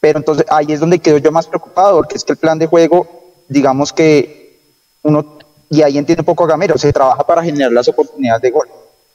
Pero 0.00 0.18
entonces 0.18 0.44
ahí 0.50 0.66
es 0.68 0.80
donde 0.80 0.98
quedo 0.98 1.18
yo 1.18 1.32
más 1.32 1.46
preocupado, 1.46 1.96
porque 1.96 2.16
es 2.16 2.24
que 2.24 2.32
el 2.32 2.38
plan 2.38 2.58
de 2.58 2.66
juego, 2.66 3.08
digamos 3.48 3.92
que 3.92 4.60
uno, 5.02 5.35
y 5.68 5.82
ahí 5.82 5.98
entiende 5.98 6.22
un 6.22 6.26
poco 6.26 6.44
a 6.44 6.48
Gamero, 6.48 6.78
se 6.78 6.92
trabaja 6.92 7.26
para 7.26 7.42
generar 7.42 7.72
las 7.72 7.88
oportunidades 7.88 8.42
de 8.42 8.50
gol. 8.50 8.68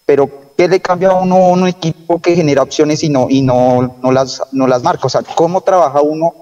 Pero 0.05 0.29
¿qué 0.57 0.67
le 0.67 0.79
cambia 0.79 1.09
a 1.09 1.21
uno 1.21 1.49
un 1.49 1.67
equipo 1.67 2.21
que 2.21 2.35
genera 2.35 2.63
opciones 2.63 3.03
y 3.03 3.09
no, 3.09 3.27
y 3.29 3.41
no, 3.41 3.97
no, 4.01 4.11
las, 4.11 4.41
no 4.51 4.67
las 4.67 4.83
marca? 4.83 5.07
O 5.07 5.09
sea, 5.09 5.21
¿cómo 5.35 5.61
trabaja 5.61 6.01
uno 6.01 6.33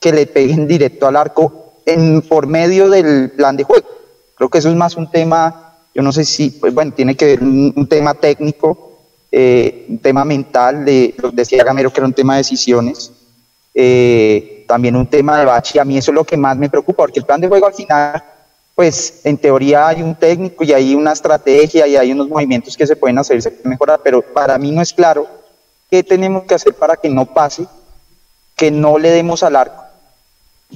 que 0.00 0.12
le 0.12 0.26
peguen 0.26 0.66
directo 0.66 1.06
al 1.06 1.16
arco 1.16 1.74
en, 1.84 2.22
por 2.22 2.46
medio 2.46 2.88
del 2.88 3.30
plan 3.32 3.56
de 3.56 3.64
juego? 3.64 3.86
Creo 4.34 4.48
que 4.48 4.58
eso 4.58 4.70
es 4.70 4.76
más 4.76 4.96
un 4.96 5.10
tema, 5.10 5.74
yo 5.94 6.02
no 6.02 6.12
sé 6.12 6.24
si, 6.24 6.50
pues 6.50 6.72
bueno, 6.72 6.92
tiene 6.92 7.16
que 7.16 7.26
ver 7.26 7.42
un, 7.42 7.86
tema 7.88 8.14
técnico, 8.14 8.92
eh, 9.32 9.84
un 9.88 9.98
tema 9.98 10.24
mental, 10.24 10.84
de, 10.84 11.14
decía 11.32 11.64
Gamero 11.64 11.92
que 11.92 12.00
era 12.00 12.06
un 12.06 12.14
tema 12.14 12.34
de 12.34 12.38
decisiones, 12.38 13.10
eh, 13.74 14.64
también 14.68 14.96
un 14.96 15.06
tema 15.06 15.38
de 15.38 15.44
bache, 15.44 15.80
a 15.80 15.84
mí 15.84 15.98
eso 15.98 16.12
es 16.12 16.14
lo 16.14 16.24
que 16.24 16.36
más 16.36 16.56
me 16.56 16.70
preocupa, 16.70 17.02
porque 17.02 17.18
el 17.18 17.26
plan 17.26 17.40
de 17.40 17.48
juego 17.48 17.66
al 17.66 17.74
final, 17.74 18.22
pues 18.78 19.22
en 19.24 19.36
teoría 19.36 19.88
hay 19.88 20.02
un 20.02 20.14
técnico 20.14 20.62
y 20.62 20.72
hay 20.72 20.94
una 20.94 21.10
estrategia 21.10 21.84
y 21.88 21.96
hay 21.96 22.12
unos 22.12 22.28
movimientos 22.28 22.76
que 22.76 22.86
se 22.86 22.94
pueden 22.94 23.18
hacer 23.18 23.42
se 23.42 23.50
pueden 23.50 23.70
mejorar, 23.70 23.98
pero 24.04 24.22
para 24.22 24.56
mí 24.56 24.70
no 24.70 24.80
es 24.80 24.92
claro 24.92 25.26
qué 25.90 26.04
tenemos 26.04 26.44
que 26.44 26.54
hacer 26.54 26.74
para 26.74 26.94
que 26.94 27.08
no 27.08 27.26
pase, 27.26 27.66
que 28.54 28.70
no 28.70 28.96
le 28.96 29.10
demos 29.10 29.42
al 29.42 29.56
arco 29.56 29.82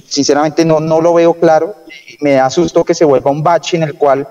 sinceramente 0.05 0.65
no, 0.65 0.81
no 0.81 0.99
lo 0.99 1.13
veo 1.13 1.33
claro. 1.35 1.75
Me 2.19 2.33
da 2.33 2.49
susto 2.49 2.83
que 2.83 2.93
se 2.93 3.05
vuelva 3.05 3.31
un 3.31 3.41
bache 3.41 3.77
en 3.77 3.83
el 3.83 3.95
cual 3.95 4.27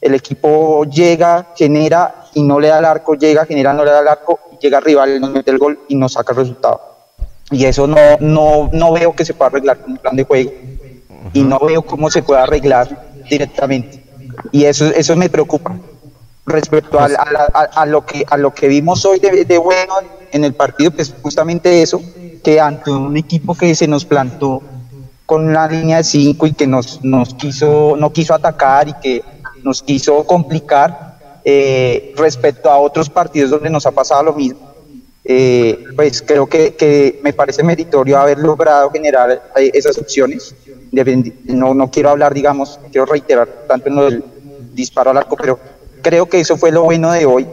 el 0.00 0.14
equipo 0.14 0.84
llega, 0.84 1.48
genera 1.56 2.26
y 2.32 2.44
no 2.44 2.60
le 2.60 2.68
da 2.68 2.78
el 2.78 2.84
arco, 2.84 3.14
llega, 3.14 3.44
genera, 3.44 3.72
no 3.72 3.84
le 3.84 3.90
da 3.90 4.02
el 4.02 4.08
arco, 4.08 4.38
llega 4.60 4.78
arriba, 4.78 5.04
nos 5.04 5.30
mete 5.30 5.50
el 5.50 5.58
gol 5.58 5.80
y 5.88 5.96
nos 5.96 6.12
saca 6.12 6.32
el 6.32 6.38
resultado. 6.38 6.80
Y 7.50 7.64
eso 7.64 7.88
no, 7.88 7.96
no, 8.20 8.70
no 8.72 8.92
veo 8.92 9.16
que 9.16 9.24
se 9.24 9.34
pueda 9.34 9.48
arreglar 9.48 9.78
con 9.80 9.92
un 9.92 9.98
plan 9.98 10.14
de 10.14 10.22
juego 10.22 10.52
y 11.32 11.42
no 11.42 11.58
veo 11.58 11.82
cómo 11.82 12.08
se 12.08 12.22
puede 12.22 12.40
arreglar 12.40 13.05
directamente. 13.28 14.02
Y 14.52 14.64
eso, 14.64 14.86
eso 14.86 15.16
me 15.16 15.28
preocupa 15.28 15.76
respecto 16.46 16.98
a, 17.00 17.86
lo, 17.86 18.06
que, 18.06 18.24
a 18.28 18.36
lo 18.36 18.54
que 18.54 18.68
vimos 18.68 19.04
hoy 19.04 19.18
de, 19.18 19.44
de 19.44 19.58
bueno 19.58 19.94
en 20.30 20.44
el 20.44 20.54
partido, 20.54 20.92
pues 20.92 21.12
justamente 21.20 21.82
eso, 21.82 22.00
que 22.44 22.60
ante 22.60 22.90
un 22.90 23.16
equipo 23.16 23.54
que 23.54 23.74
se 23.74 23.88
nos 23.88 24.04
plantó 24.04 24.62
con 25.26 25.48
una 25.48 25.66
línea 25.66 25.98
de 25.98 26.04
5 26.04 26.46
y 26.46 26.52
que 26.52 26.66
nos, 26.66 27.04
nos 27.04 27.34
quiso, 27.34 27.96
no 27.98 28.12
quiso 28.12 28.32
atacar 28.32 28.88
y 28.88 28.94
que 28.94 29.24
nos 29.64 29.82
quiso 29.82 30.24
complicar 30.24 31.18
eh, 31.44 32.14
respecto 32.16 32.70
a 32.70 32.78
otros 32.78 33.10
partidos 33.10 33.50
donde 33.50 33.68
nos 33.68 33.84
ha 33.86 33.90
pasado 33.90 34.22
lo 34.22 34.32
mismo. 34.32 34.75
Eh, 35.28 35.84
pues 35.96 36.22
creo 36.22 36.46
que, 36.46 36.76
que, 36.76 37.18
me 37.24 37.32
parece 37.32 37.64
meritorio 37.64 38.16
haber 38.16 38.38
logrado 38.38 38.90
generar 38.90 39.50
eh, 39.56 39.70
esas 39.74 39.98
opciones. 39.98 40.54
No, 41.44 41.74
no 41.74 41.90
quiero 41.90 42.10
hablar, 42.10 42.32
digamos, 42.32 42.78
quiero 42.92 43.06
reiterar 43.06 43.48
tanto 43.66 43.88
en 43.88 43.96
lo 43.96 44.04
del 44.04 44.24
disparo 44.72 45.10
al 45.10 45.16
arco, 45.16 45.36
pero 45.36 45.58
creo 46.00 46.26
que 46.26 46.38
eso 46.38 46.56
fue 46.56 46.70
lo 46.70 46.84
bueno 46.84 47.10
de 47.10 47.26
hoy, 47.26 47.46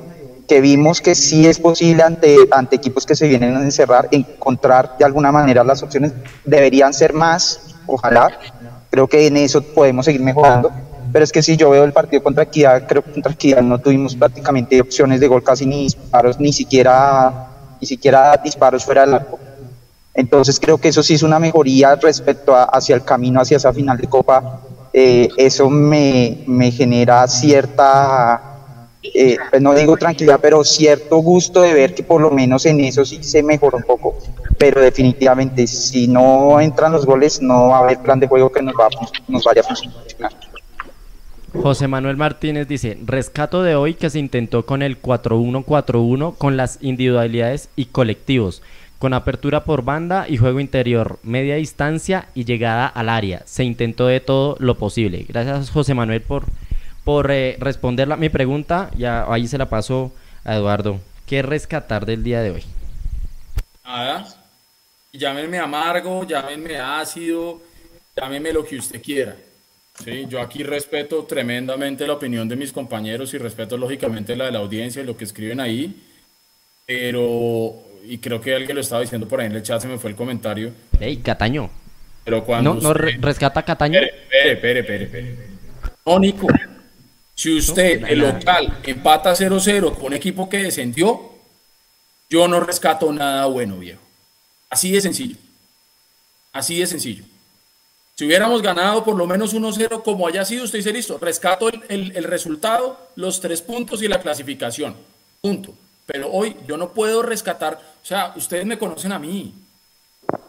que 0.47 0.61
vimos 0.61 1.01
que 1.01 1.15
sí 1.15 1.47
es 1.47 1.57
posible 1.57 2.03
ante, 2.03 2.37
ante 2.51 2.75
equipos 2.75 3.07
que 3.07 3.15
se 3.15 3.27
vienen 3.27 3.55
a 3.55 3.61
encerrar, 3.61 4.07
encontrar 4.11 4.95
de 4.99 5.05
alguna 5.05 5.31
manera 5.31 5.63
las 5.63 5.81
opciones, 5.81 6.13
deberían 6.45 6.93
ser 6.93 7.13
más, 7.13 7.75
ojalá, 7.87 8.37
creo 8.91 9.07
que 9.07 9.25
en 9.25 9.37
eso 9.37 9.63
podemos 9.63 10.05
seguir 10.05 10.21
mejorando, 10.21 10.71
pero 11.11 11.23
es 11.23 11.31
que 11.31 11.41
si 11.41 11.57
yo 11.57 11.71
veo 11.71 11.83
el 11.83 11.93
partido 11.93 12.21
contra 12.21 12.43
Equidad, 12.43 12.85
creo 12.87 13.03
que 13.03 13.13
contra 13.13 13.31
Equidad 13.31 13.61
no 13.63 13.79
tuvimos 13.79 14.15
prácticamente 14.15 14.79
opciones 14.79 15.19
de 15.19 15.27
gol, 15.27 15.43
casi 15.43 15.65
ni 15.65 15.83
disparos, 15.83 16.39
ni 16.39 16.53
siquiera, 16.53 17.52
ni 17.83 17.85
siquiera 17.85 18.39
disparos 18.41 18.85
fuera 18.85 19.01
del 19.01 19.15
arco. 19.15 19.37
Entonces 20.13 20.57
creo 20.57 20.77
que 20.77 20.87
eso 20.87 21.03
sí 21.03 21.15
es 21.15 21.23
una 21.23 21.37
mejoría 21.37 21.95
respecto 21.95 22.55
a, 22.55 22.63
hacia 22.63 22.95
el 22.95 23.03
camino 23.03 23.41
hacia 23.41 23.57
esa 23.57 23.73
final 23.73 23.97
de 23.97 24.07
Copa. 24.07 24.61
Eh, 24.93 25.27
eso 25.35 25.69
me, 25.69 26.45
me 26.47 26.71
genera 26.71 27.27
cierta 27.27 28.53
eh, 29.03 29.35
pues 29.49 29.61
no 29.61 29.73
digo 29.73 29.97
tranquilidad, 29.97 30.39
pero 30.41 30.63
cierto 30.63 31.17
gusto 31.17 31.59
de 31.59 31.73
ver 31.73 31.93
que 31.93 32.03
por 32.03 32.21
lo 32.21 32.31
menos 32.31 32.65
en 32.65 32.79
eso 32.79 33.03
sí 33.03 33.21
se 33.21 33.43
mejoró 33.43 33.77
un 33.79 33.83
poco. 33.83 34.15
Pero 34.57 34.79
definitivamente, 34.79 35.67
si 35.67 36.07
no 36.07 36.61
entran 36.61 36.93
los 36.93 37.05
goles, 37.05 37.41
no 37.41 37.67
va 37.67 37.79
a 37.79 37.79
haber 37.81 37.99
plan 37.99 38.21
de 38.21 38.27
juego 38.27 38.49
que 38.49 38.61
nos, 38.61 38.75
va, 38.75 38.87
nos 39.27 39.43
vaya 39.43 39.59
a 39.59 39.65
funcionar. 39.65 40.31
José 41.53 41.87
Manuel 41.87 42.17
Martínez 42.17 42.67
dice, 42.67 42.97
rescato 43.05 43.61
de 43.63 43.75
hoy 43.75 43.93
que 43.93 44.09
se 44.09 44.19
intentó 44.19 44.65
con 44.65 44.81
el 44.81 45.01
4-1-4-1 45.01 46.35
con 46.37 46.57
las 46.57 46.79
individualidades 46.81 47.69
y 47.75 47.85
colectivos. 47.85 48.61
con 48.99 49.13
apertura 49.13 49.65
por 49.65 49.83
banda 49.83 50.27
y 50.29 50.37
juego 50.37 50.61
interior, 50.61 51.19
media 51.23 51.55
distancia 51.55 52.29
y 52.33 52.45
llegada 52.45 52.87
al 52.87 53.09
área. 53.09 53.41
Se 53.45 53.65
intentó 53.65 54.07
de 54.07 54.21
todo 54.21 54.55
lo 54.59 54.75
posible. 54.75 55.25
Gracias 55.27 55.71
José 55.71 55.93
Manuel 55.93 56.21
por, 56.21 56.45
por 57.03 57.29
eh, 57.29 57.57
responder 57.59 58.07
mi 58.17 58.29
pregunta. 58.29 58.89
Ya 58.95 59.25
ahí 59.29 59.45
se 59.47 59.57
la 59.57 59.67
paso 59.67 60.13
a 60.45 60.55
Eduardo. 60.55 61.01
¿Qué 61.25 61.41
rescatar 61.41 62.05
del 62.05 62.23
día 62.23 62.41
de 62.41 62.51
hoy? 62.51 62.63
Nada. 63.83 64.25
Llámenme 65.11 65.59
amargo, 65.59 66.25
llámenme 66.25 66.79
ácido, 66.79 67.61
llámenme 68.15 68.53
lo 68.53 68.65
que 68.65 68.77
usted 68.77 69.01
quiera. 69.01 69.35
Sí, 70.01 70.25
yo 70.27 70.41
aquí 70.41 70.63
respeto 70.63 71.23
tremendamente 71.25 72.07
la 72.07 72.13
opinión 72.13 72.47
de 72.49 72.55
mis 72.55 72.71
compañeros 72.71 73.33
y 73.33 73.37
respeto 73.37 73.77
lógicamente 73.77 74.35
la 74.35 74.45
de 74.45 74.51
la 74.51 74.59
audiencia 74.59 75.01
y 75.01 75.05
lo 75.05 75.15
que 75.15 75.23
escriben 75.23 75.59
ahí, 75.59 76.01
pero, 76.85 77.75
y 78.03 78.17
creo 78.17 78.41
que 78.41 78.55
alguien 78.55 78.75
lo 78.75 78.81
estaba 78.81 79.01
diciendo 79.01 79.27
por 79.27 79.39
ahí 79.39 79.47
en 79.47 79.55
el 79.55 79.63
chat, 79.63 79.81
se 79.81 79.87
me 79.87 79.99
fue 79.99 80.09
el 80.09 80.15
comentario. 80.15 80.71
Ey, 80.99 81.17
Cataño. 81.17 81.69
Pero 82.23 82.43
cuando 82.43 82.73
¿No, 82.73 82.81
no 82.81 82.93
rescata 82.93 83.63
Cataño? 83.63 83.99
Espere, 83.99 84.53
espere, 84.53 84.79
espere, 84.79 85.03
espere. 85.05 85.37
No, 86.05 86.19
Nico, 86.19 86.47
si 87.35 87.57
usted, 87.57 88.03
el 88.07 88.19
local, 88.19 88.79
empata 88.83 89.33
0-0 89.33 89.95
con 89.95 90.05
un 90.05 90.13
equipo 90.13 90.49
que 90.49 90.57
descendió, 90.57 91.33
yo 92.29 92.47
no 92.47 92.59
rescato 92.59 93.11
nada 93.11 93.45
bueno, 93.45 93.77
viejo. 93.77 94.01
Así 94.69 94.91
de 94.91 95.01
sencillo. 95.01 95.35
Así 96.51 96.79
de 96.79 96.87
sencillo. 96.87 97.23
Si 98.23 98.27
hubiéramos 98.27 98.61
ganado 98.61 99.03
por 99.03 99.17
lo 99.17 99.27
menos 99.27 99.53
1-0 99.53 100.01
como 100.01 100.25
haya 100.25 100.45
sido, 100.45 100.63
usted 100.63 100.79
dice 100.79 100.93
listo, 100.93 101.17
rescato 101.17 101.67
el, 101.67 102.23
resultado, 102.23 102.97
los 103.17 103.41
tres 103.41 103.61
puntos 103.61 104.01
y 104.01 104.07
la 104.07 104.21
clasificación. 104.21 104.95
Punto. 105.41 105.73
Pero 106.05 106.31
hoy 106.31 106.55
yo 106.65 106.77
no 106.77 106.93
puedo 106.93 107.21
rescatar, 107.21 107.73
o 107.73 108.05
sea, 108.05 108.31
ustedes 108.37 108.65
me 108.65 108.77
conocen 108.79 109.11
a 109.11 109.19
mí. 109.19 109.53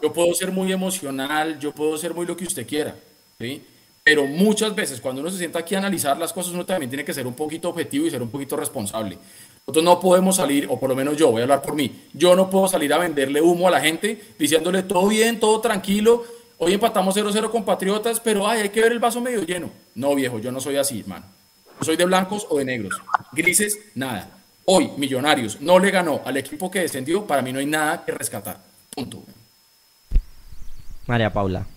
Yo 0.01 0.13
puedo 0.13 0.33
ser 0.33 0.53
muy 0.53 0.71
emocional, 0.71 1.59
yo 1.59 1.73
puedo 1.73 1.97
ser 1.97 2.13
muy 2.13 2.25
lo 2.25 2.37
que 2.37 2.45
usted 2.45 2.65
quiera. 2.65 2.95
¿sí? 3.39 3.61
Pero 4.05 4.25
muchas 4.25 4.73
veces 4.73 5.01
cuando 5.01 5.19
uno 5.19 5.29
se 5.29 5.37
sienta 5.37 5.59
aquí 5.59 5.75
a 5.75 5.79
analizar 5.79 6.17
las 6.17 6.31
cosas, 6.31 6.53
uno 6.53 6.65
también 6.65 6.89
tiene 6.89 7.03
que 7.03 7.13
ser 7.13 7.27
un 7.27 7.33
poquito 7.33 7.67
objetivo 7.67 8.05
y 8.05 8.09
ser 8.09 8.21
un 8.21 8.29
poquito 8.29 8.55
responsable. 8.55 9.17
Nosotros 9.67 9.83
no 9.83 9.99
podemos 9.99 10.37
salir, 10.37 10.67
o 10.69 10.79
por 10.79 10.87
lo 10.87 10.95
menos 10.95 11.17
yo, 11.17 11.29
voy 11.29 11.41
a 11.41 11.43
hablar 11.43 11.61
por 11.61 11.75
mí, 11.75 12.03
yo 12.13 12.37
no 12.37 12.49
puedo 12.49 12.69
salir 12.69 12.93
a 12.93 12.99
venderle 12.99 13.41
humo 13.41 13.67
a 13.67 13.71
la 13.71 13.81
gente 13.81 14.21
diciéndole 14.39 14.83
todo 14.83 15.09
bien, 15.09 15.41
todo 15.41 15.59
tranquilo, 15.59 16.23
Hoy 16.57 16.73
empatamos 16.73 17.15
0-0 17.15 17.49
con 17.49 17.65
Patriotas, 17.65 18.19
pero 18.19 18.47
ay, 18.47 18.61
hay 18.61 18.69
que 18.69 18.79
ver 18.81 18.93
el 18.93 18.99
vaso 18.99 19.19
medio 19.19 19.43
lleno. 19.43 19.69
No, 19.95 20.15
viejo, 20.15 20.39
yo 20.39 20.51
no 20.51 20.61
soy 20.61 20.77
así, 20.77 21.01
hermano. 21.01 21.25
Yo 21.79 21.85
soy 21.85 21.97
de 21.97 22.05
blancos 22.05 22.47
o 22.49 22.57
de 22.57 22.65
negros. 22.65 23.01
Grises, 23.33 23.77
nada. 23.93 24.29
Hoy, 24.63 24.91
Millonarios 24.97 25.59
no 25.59 25.79
le 25.79 25.91
ganó 25.91 26.21
al 26.23 26.37
equipo 26.37 26.71
que 26.71 26.79
descendió. 26.79 27.27
Para 27.27 27.41
mí 27.41 27.51
no 27.51 27.59
hay 27.59 27.65
nada 27.65 28.05
que 28.05 28.13
rescatar. 28.13 28.57
Punto. 28.95 29.23
María 31.07 31.31
Paula. 31.31 31.67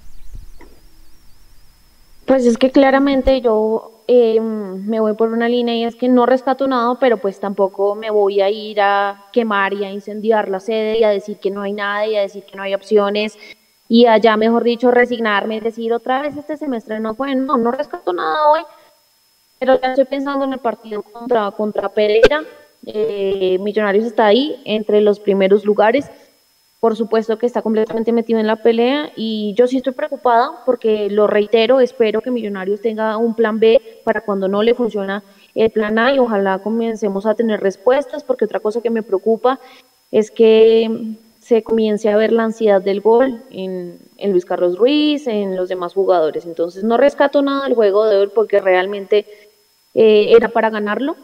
Pues 2.24 2.46
es 2.46 2.56
que 2.56 2.70
claramente 2.70 3.40
yo 3.40 4.04
eh, 4.06 4.40
me 4.40 5.00
voy 5.00 5.14
por 5.14 5.32
una 5.32 5.48
línea 5.48 5.74
y 5.74 5.84
es 5.84 5.96
que 5.96 6.08
no 6.08 6.24
rescato 6.24 6.68
nada, 6.68 6.96
pero 7.00 7.16
pues 7.16 7.40
tampoco 7.40 7.94
me 7.94 8.10
voy 8.10 8.40
a 8.40 8.48
ir 8.48 8.80
a 8.80 9.24
quemar 9.32 9.74
y 9.74 9.84
a 9.84 9.90
incendiar 9.90 10.48
la 10.48 10.60
sede 10.60 10.98
y 10.98 11.04
a 11.04 11.10
decir 11.10 11.38
que 11.38 11.50
no 11.50 11.62
hay 11.62 11.72
nada 11.72 12.06
y 12.06 12.16
a 12.16 12.20
decir 12.20 12.44
que 12.44 12.56
no 12.56 12.62
hay 12.62 12.74
opciones 12.74 13.36
y 13.88 14.06
allá, 14.06 14.36
mejor 14.36 14.64
dicho, 14.64 14.90
resignarme 14.90 15.60
decir 15.60 15.92
otra 15.92 16.20
vez 16.20 16.36
este 16.36 16.56
semestre 16.56 17.00
no 17.00 17.14
fue, 17.14 17.34
no, 17.34 17.56
no 17.56 17.70
rescato 17.70 18.12
nada 18.12 18.50
hoy, 18.50 18.60
pero 19.58 19.80
ya 19.80 19.88
estoy 19.88 20.04
pensando 20.04 20.44
en 20.44 20.52
el 20.52 20.58
partido 20.58 21.02
contra, 21.02 21.50
contra 21.52 21.88
Pereira. 21.88 22.44
Eh, 22.86 23.58
Millonarios 23.60 24.04
está 24.04 24.26
ahí, 24.26 24.60
entre 24.64 25.00
los 25.00 25.18
primeros 25.18 25.64
lugares. 25.64 26.10
Por 26.80 26.94
supuesto 26.94 27.38
que 27.38 27.46
está 27.46 27.60
completamente 27.60 28.12
metido 28.12 28.38
en 28.38 28.46
la 28.46 28.62
pelea 28.62 29.10
y 29.16 29.52
yo 29.54 29.66
sí 29.66 29.78
estoy 29.78 29.94
preocupada 29.94 30.62
porque 30.64 31.10
lo 31.10 31.26
reitero, 31.26 31.80
espero 31.80 32.20
que 32.20 32.30
Millonarios 32.30 32.80
tenga 32.80 33.16
un 33.16 33.34
plan 33.34 33.58
B 33.58 34.00
para 34.04 34.20
cuando 34.20 34.46
no 34.46 34.62
le 34.62 34.74
funciona 34.74 35.24
el 35.56 35.70
plan 35.70 35.98
A 35.98 36.14
y 36.14 36.20
ojalá 36.20 36.60
comencemos 36.60 37.26
a 37.26 37.34
tener 37.34 37.60
respuestas 37.60 38.22
porque 38.22 38.44
otra 38.44 38.60
cosa 38.60 38.80
que 38.80 38.90
me 38.90 39.02
preocupa 39.02 39.58
es 40.12 40.30
que 40.30 41.16
se 41.48 41.62
comience 41.62 42.10
a 42.10 42.16
ver 42.18 42.30
la 42.30 42.44
ansiedad 42.44 42.82
del 42.82 43.00
gol 43.00 43.42
en, 43.50 43.98
Luis 44.22 44.44
Carlos 44.44 44.76
Ruiz, 44.76 45.26
en 45.26 45.56
los 45.56 45.70
demás 45.70 45.94
jugadores. 45.94 46.44
Entonces 46.44 46.84
no 46.84 46.98
rescato 46.98 47.40
nada 47.40 47.64
del 47.64 47.74
juego 47.74 48.04
de 48.04 48.16
hoy 48.16 48.26
porque 48.34 48.60
realmente 48.60 49.24
eh, 49.94 50.34
era 50.36 50.48
para 50.48 50.68
ganarlo. 50.68 51.16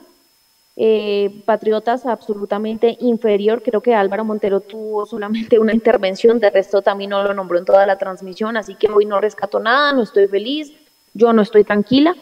Eh, 0.77 1.43
Patriotas 1.45 2.07
absolutamente 2.07 2.97
inferior, 3.01 3.63
creo 3.63 3.83
que 3.83 3.95
Álvaro 3.95 4.25
Montero 4.25 4.61
tuvo 4.61 5.05
solamente 5.05 5.59
una 5.59 5.75
intervención, 5.75 6.41
de 6.41 6.49
resto 6.49 6.81
también 6.81 7.11
no 7.11 7.23
lo 7.23 7.35
nombró 7.35 7.59
en 7.59 7.67
toda 7.67 7.87
la 7.87 7.99
transmisión, 7.99 8.57
así 8.57 8.77
que 8.77 8.89
hoy 8.89 9.05
no 9.05 9.21
rescato 9.21 9.61
nada, 9.61 9.93
no 9.93 10.03
estoy 10.03 10.27
feliz, 10.27 10.73
yo 11.13 11.35
no 11.35 11.43
estoy 11.43 11.65
tranquila, 11.65 12.17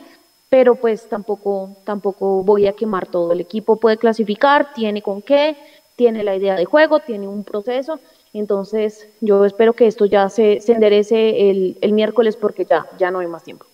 pero 0.50 0.74
pues 0.74 1.08
tampoco, 1.08 1.76
tampoco 1.84 2.42
voy 2.42 2.66
a 2.66 2.72
quemar 2.72 3.06
todo. 3.06 3.32
El 3.32 3.40
equipo 3.40 3.76
puede 3.76 3.96
clasificar, 3.96 4.74
tiene 4.74 5.00
con 5.00 5.22
qué, 5.22 5.56
tiene 6.02 6.24
la 6.24 6.34
idea 6.34 6.56
de 6.56 6.64
juego, 6.64 6.98
tiene 6.98 7.28
un 7.28 7.44
proceso. 7.44 8.00
Entonces, 8.32 9.06
yo 9.20 9.44
espero 9.44 9.72
que 9.72 9.86
esto 9.86 10.04
ya 10.04 10.28
se, 10.28 10.60
se 10.60 10.72
enderece 10.72 11.48
el, 11.48 11.78
el, 11.80 11.92
miércoles 11.92 12.34
porque 12.34 12.64
ya, 12.64 12.86
ya 12.98 13.12
no 13.12 13.20
hay 13.20 13.28
más 13.28 13.44
tiempo. 13.44 13.66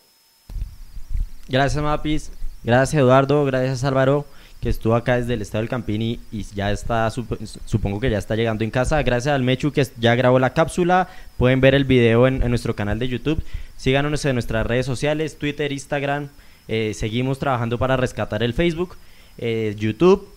Gracias, 1.48 1.82
Mapis. 1.82 2.30
Gracias, 2.62 3.00
Eduardo. 3.00 3.46
Gracias, 3.46 3.82
Álvaro, 3.82 4.26
que 4.60 4.68
estuvo 4.68 4.94
acá 4.94 5.16
desde 5.16 5.32
el 5.32 5.40
Estado 5.40 5.62
del 5.62 5.70
Campín 5.70 6.02
y, 6.02 6.20
ya 6.54 6.70
está, 6.70 7.10
supongo 7.10 7.98
que 7.98 8.10
ya 8.10 8.18
está 8.18 8.36
llegando 8.36 8.62
en 8.62 8.70
casa. 8.70 9.02
Gracias 9.02 9.34
al 9.34 9.42
Mechu, 9.42 9.72
que 9.72 9.86
ya 9.98 10.14
grabó 10.14 10.38
la 10.38 10.52
cápsula. 10.52 11.08
Pueden 11.38 11.62
ver 11.62 11.74
el 11.74 11.86
video 11.86 12.26
en, 12.26 12.40
nuestro 12.50 12.76
canal 12.76 12.98
de 12.98 13.08
YouTube. 13.08 13.42
Síganos 13.78 14.22
en 14.26 14.34
nuestras 14.34 14.66
redes 14.66 14.84
sociales, 14.84 15.38
Twitter, 15.38 15.72
Instagram. 15.72 16.28
Eh, 16.66 16.92
seguimos 16.92 17.38
trabajando 17.38 17.78
para 17.78 17.96
rescatar 17.96 18.42
el 18.42 18.52
Facebook, 18.52 18.98
eh, 19.38 19.74
YouTube 19.78 20.28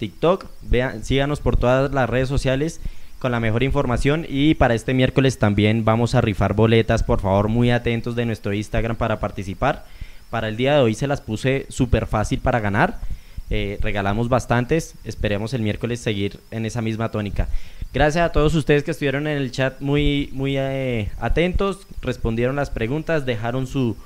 TikTok. 0.00 0.46
Vean, 0.62 1.04
síganos 1.04 1.38
por 1.38 1.56
todas 1.56 1.92
las 1.92 2.10
redes 2.10 2.28
sociales 2.28 2.80
con 3.20 3.30
la 3.30 3.38
mejor 3.38 3.62
información 3.62 4.26
y 4.26 4.54
para 4.54 4.74
este 4.74 4.94
miércoles 4.94 5.38
también 5.38 5.84
vamos 5.84 6.14
a 6.14 6.22
rifar 6.22 6.54
boletas, 6.54 7.02
por 7.02 7.20
favor 7.20 7.48
muy 7.48 7.70
atentos 7.70 8.16
de 8.16 8.24
nuestro 8.24 8.54
Instagram 8.54 8.96
para 8.96 9.20
participar. 9.20 9.84
Para 10.30 10.48
el 10.48 10.56
día 10.56 10.74
de 10.74 10.80
hoy 10.80 10.94
se 10.94 11.06
las 11.06 11.20
puse 11.20 11.66
súper 11.68 12.06
fácil 12.06 12.40
para 12.40 12.60
ganar, 12.60 12.98
eh, 13.50 13.78
regalamos 13.82 14.28
bastantes, 14.30 14.94
esperemos 15.04 15.52
el 15.52 15.60
miércoles 15.60 16.00
seguir 16.00 16.40
en 16.50 16.64
esa 16.64 16.80
misma 16.80 17.10
tónica. 17.10 17.48
Gracias 17.92 18.24
a 18.24 18.32
todos 18.32 18.54
ustedes 18.54 18.84
que 18.84 18.92
estuvieron 18.92 19.26
en 19.26 19.36
el 19.36 19.50
chat 19.50 19.80
muy, 19.80 20.30
muy 20.32 20.56
eh, 20.56 21.10
atentos, 21.20 21.86
respondieron 22.00 22.56
las 22.56 22.70
preguntas, 22.70 23.26
dejaron 23.26 23.66
su, 23.66 23.96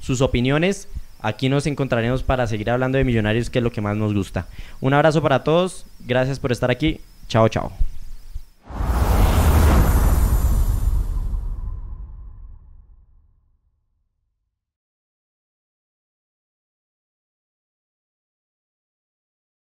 sus 0.00 0.20
opiniones. 0.20 0.86
Aquí 1.22 1.48
nos 1.48 1.66
encontraremos 1.66 2.22
para 2.22 2.46
seguir 2.46 2.70
hablando 2.70 2.98
de 2.98 3.04
millonarios, 3.04 3.50
que 3.50 3.58
es 3.58 3.62
lo 3.62 3.72
que 3.72 3.80
más 3.80 3.96
nos 3.96 4.14
gusta. 4.14 4.46
Un 4.80 4.94
abrazo 4.94 5.22
para 5.22 5.44
todos, 5.44 5.86
gracias 6.00 6.38
por 6.38 6.52
estar 6.52 6.70
aquí. 6.70 7.00
Chao, 7.28 7.48
chao. 7.48 7.89